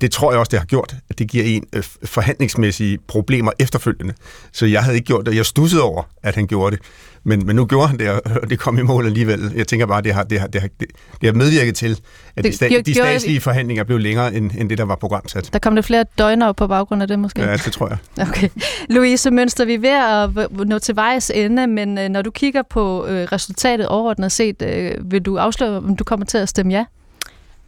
det 0.00 0.12
tror 0.12 0.32
jeg 0.32 0.38
også, 0.38 0.50
det 0.50 0.58
har 0.58 0.66
gjort, 0.66 0.94
at 1.10 1.18
det 1.18 1.28
giver 1.30 1.44
en 1.44 1.64
øh, 1.72 1.82
forhandlingsmæssige 2.04 2.98
problemer 3.08 3.52
efterfølgende. 3.58 4.14
Så 4.52 4.66
jeg 4.66 4.82
havde 4.82 4.96
ikke 4.96 5.06
gjort 5.06 5.26
det. 5.26 5.36
Jeg 5.36 5.46
stussede 5.46 5.82
over, 5.82 6.02
at 6.22 6.34
han 6.34 6.46
gjorde 6.46 6.76
det. 6.76 6.84
Men, 7.26 7.46
men 7.46 7.56
nu 7.56 7.66
gjorde 7.66 7.88
han 7.88 7.98
det, 7.98 8.10
og 8.10 8.50
det 8.50 8.58
kom 8.58 8.78
i 8.78 8.82
mål 8.82 9.06
alligevel. 9.06 9.52
Jeg 9.56 9.66
tænker 9.66 9.86
bare, 9.86 10.02
det 10.02 10.14
har, 10.14 10.22
det 10.22 10.40
har, 10.40 10.46
det 10.46 10.60
har, 10.60 10.68
det 10.80 10.88
har 11.24 11.32
medvirket 11.32 11.74
til, 11.74 12.00
at 12.36 12.44
det, 12.44 12.60
de, 12.60 12.66
sta- 12.66 12.82
de 12.82 12.94
statslige 12.94 13.40
forhandlinger 13.40 13.84
blev 13.84 13.98
længere, 13.98 14.34
end, 14.34 14.50
end 14.58 14.70
det, 14.70 14.78
der 14.78 14.84
var 14.84 14.94
programsat. 14.96 15.50
Der 15.52 15.58
kom 15.58 15.74
det 15.74 15.84
flere 15.84 16.04
døgner 16.18 16.52
på 16.52 16.66
baggrund 16.66 17.02
af 17.02 17.08
det, 17.08 17.18
måske? 17.18 17.42
Ja, 17.42 17.52
det 17.52 17.72
tror 17.72 17.88
jeg. 17.88 17.98
Okay. 18.28 18.48
Louise 18.90 19.30
Mønster, 19.30 19.64
vi 19.64 19.74
er 19.74 19.78
ved 19.78 20.48
at 20.50 20.66
nå 20.66 20.78
til 20.78 20.96
vejs 20.96 21.30
ende, 21.34 21.66
men 21.66 21.98
øh, 21.98 22.08
når 22.08 22.22
du 22.22 22.30
kigger 22.30 22.62
på 22.70 23.06
øh, 23.06 23.28
resultatet 23.32 23.88
overordnet 23.88 24.32
set, 24.32 24.62
vil 25.04 25.22
du 25.22 25.38
afsløre, 25.38 25.76
om 25.76 25.96
du 25.96 26.04
kommer 26.04 26.26
til 26.26 26.38
at 26.38 26.48
stemme 26.48 26.72
ja? 26.72 26.84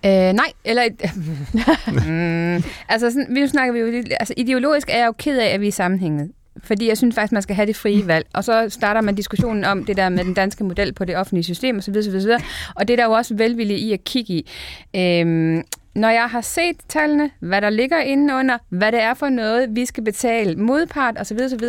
Øh, 0.04 0.32
nej, 0.32 0.52
eller... 0.64 0.82
mm, 2.06 2.64
altså, 2.88 3.10
sådan, 3.10 3.26
nu 3.28 3.46
snakker 3.46 3.72
vi 3.72 3.78
jo... 3.78 4.02
Altså, 4.20 4.34
ideologisk 4.36 4.88
er 4.90 4.98
jeg 4.98 5.06
jo 5.06 5.12
ked 5.12 5.38
af, 5.38 5.46
at 5.46 5.60
vi 5.60 5.68
er 5.68 5.72
sammenhængende. 5.72 6.32
Fordi 6.64 6.88
jeg 6.88 6.96
synes 6.96 7.14
faktisk, 7.14 7.32
man 7.32 7.42
skal 7.42 7.56
have 7.56 7.66
det 7.66 7.76
frie 7.76 8.06
valg. 8.06 8.26
Og 8.34 8.44
så 8.44 8.68
starter 8.68 9.00
man 9.00 9.14
diskussionen 9.14 9.64
om 9.64 9.84
det 9.84 9.96
der 9.96 10.08
med 10.08 10.24
den 10.24 10.34
danske 10.34 10.64
model 10.64 10.92
på 10.92 11.04
det 11.04 11.16
offentlige 11.16 11.44
system 11.44 11.78
osv. 11.78 11.96
osv. 11.96 12.30
Og 12.74 12.88
det 12.88 12.94
er 12.94 12.96
der 12.96 13.04
jo 13.04 13.12
også 13.12 13.34
velvilje 13.34 13.76
i 13.76 13.92
at 13.92 14.04
kigge 14.04 14.32
i. 14.34 14.50
Øhm, 14.96 15.62
når 15.94 16.08
jeg 16.08 16.26
har 16.30 16.40
set 16.40 16.76
tallene, 16.88 17.30
hvad 17.40 17.60
der 17.60 17.70
ligger 17.70 17.98
indenunder, 17.98 18.58
hvad 18.68 18.92
det 18.92 19.02
er 19.02 19.14
for 19.14 19.28
noget, 19.28 19.76
vi 19.76 19.86
skal 19.86 20.04
betale 20.04 20.56
modpart 20.56 21.20
osv., 21.20 21.38
osv., 21.44 21.64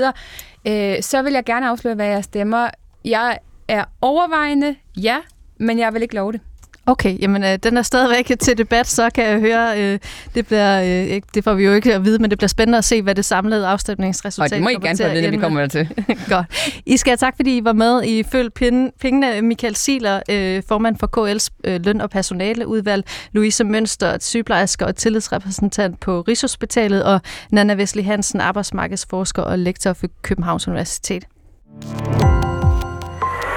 øh, 0.68 1.02
så 1.02 1.22
vil 1.22 1.34
jeg 1.34 1.44
gerne 1.46 1.68
afsløre, 1.68 1.96
hvad 1.96 2.08
jeg 2.08 2.24
stemmer. 2.24 2.70
Jeg 3.06 3.38
er 3.68 3.84
overvejende 4.02 4.76
ja, 4.98 5.18
men 5.60 5.80
jeg 5.80 5.94
vil 5.94 6.02
ikke 6.02 6.16
love 6.16 6.32
det. 6.32 6.42
Okay, 6.90 7.22
jamen 7.22 7.44
øh, 7.44 7.58
den 7.64 7.78
er 7.78 7.82
stadigvæk 7.82 8.32
til 8.40 8.58
debat, 8.58 8.88
så 8.88 9.10
kan 9.16 9.24
jeg 9.24 9.40
høre, 9.40 9.82
øh, 9.82 10.00
det 10.36 10.48
bliver, 10.48 10.82
øh, 10.82 11.22
det 11.34 11.44
får 11.44 11.54
vi 11.54 11.64
jo 11.64 11.74
ikke 11.74 11.96
at 11.96 12.06
vide, 12.06 12.20
men 12.20 12.30
det 12.30 12.38
bliver 12.38 12.48
spændende 12.48 12.78
at 12.78 12.86
se, 12.86 13.02
hvad 13.02 13.16
det 13.16 13.26
samlede 13.26 13.68
afstemningsresultat 13.68 14.52
Og 14.52 14.56
det 14.56 14.64
må 14.64 14.70
I 14.70 14.74
gerne 14.74 14.98
få 14.98 15.04
at 15.04 15.14
vide, 15.14 15.30
vi 15.30 15.38
kommer 15.38 15.60
dertil. 15.60 15.90
Godt. 16.30 16.46
I 16.86 16.98
skal 16.98 17.12
have 17.12 17.18
tak, 17.18 17.36
fordi 17.36 17.58
I 17.58 17.64
var 17.64 17.74
med 17.74 18.04
i 18.04 18.24
Følg 18.24 18.54
Pengene. 18.54 19.42
Michael 19.42 19.76
Siler, 19.76 20.22
øh, 20.30 20.64
formand 20.68 20.98
for 21.00 21.10
KL's 21.18 21.48
øh, 21.64 21.80
løn- 21.86 22.02
og 22.02 22.10
personaleudvalg, 22.10 23.04
Louise 23.32 23.64
Mønster, 23.64 24.18
sygeplejerske 24.20 24.86
og 24.86 24.96
tillidsrepræsentant 24.96 26.00
på 26.00 26.22
Rigshospitalet, 26.22 27.04
og 27.04 27.22
Nana 27.52 27.74
Vesli 27.74 28.02
Hansen, 28.02 28.42
arbejdsmarkedsforsker 28.42 29.42
og 29.42 29.60
lektor 29.60 29.94
for 29.94 30.08
Københavns 30.22 30.68
Universitet. 30.68 31.24